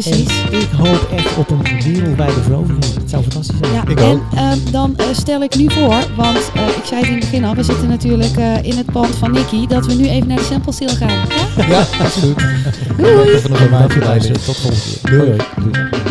Precies. 0.03 0.43
En 0.53 0.61
ik 0.61 0.69
hoop 0.71 1.09
echt 1.17 1.37
op 1.37 1.51
een 1.51 1.63
wereldwijde 1.93 2.43
verovering. 2.43 2.85
Het 2.95 3.11
zou 3.11 3.23
fantastisch 3.23 3.57
zijn. 3.61 3.73
Ja, 3.73 3.83
Ik 3.89 4.01
en 4.01 4.23
ehm, 4.35 4.59
dan 4.71 4.97
eh, 4.97 5.07
stel 5.13 5.43
ik 5.43 5.57
nu 5.57 5.71
voor, 5.71 6.05
want 6.17 6.51
eh, 6.55 6.69
ik 6.69 6.85
zei 6.85 7.01
het 7.01 7.09
in 7.09 7.15
het 7.15 7.21
begin 7.21 7.45
al, 7.45 7.55
we 7.55 7.63
zitten 7.63 7.89
natuurlijk 7.89 8.37
eh, 8.37 8.63
in 8.63 8.77
het 8.77 8.93
pand 8.93 9.17
van 9.17 9.31
Nicky, 9.33 9.67
dat 9.67 9.87
we 9.87 9.95
nu 9.95 10.09
even 10.09 10.29
naar 10.29 10.37
de 10.37 10.45
sample 10.45 10.73
sale 10.73 10.97
gaan. 10.97 11.09
Ja? 11.09 11.67
Ja, 11.67 11.87
dat 11.99 12.07
is 12.07 12.23
goed. 12.23 12.45
Doei! 12.97 13.41
Tot 14.45 14.57
volgende 14.57 14.99
keer. 15.03 15.11
Doei. 15.11 15.37
Doei. 15.73 16.08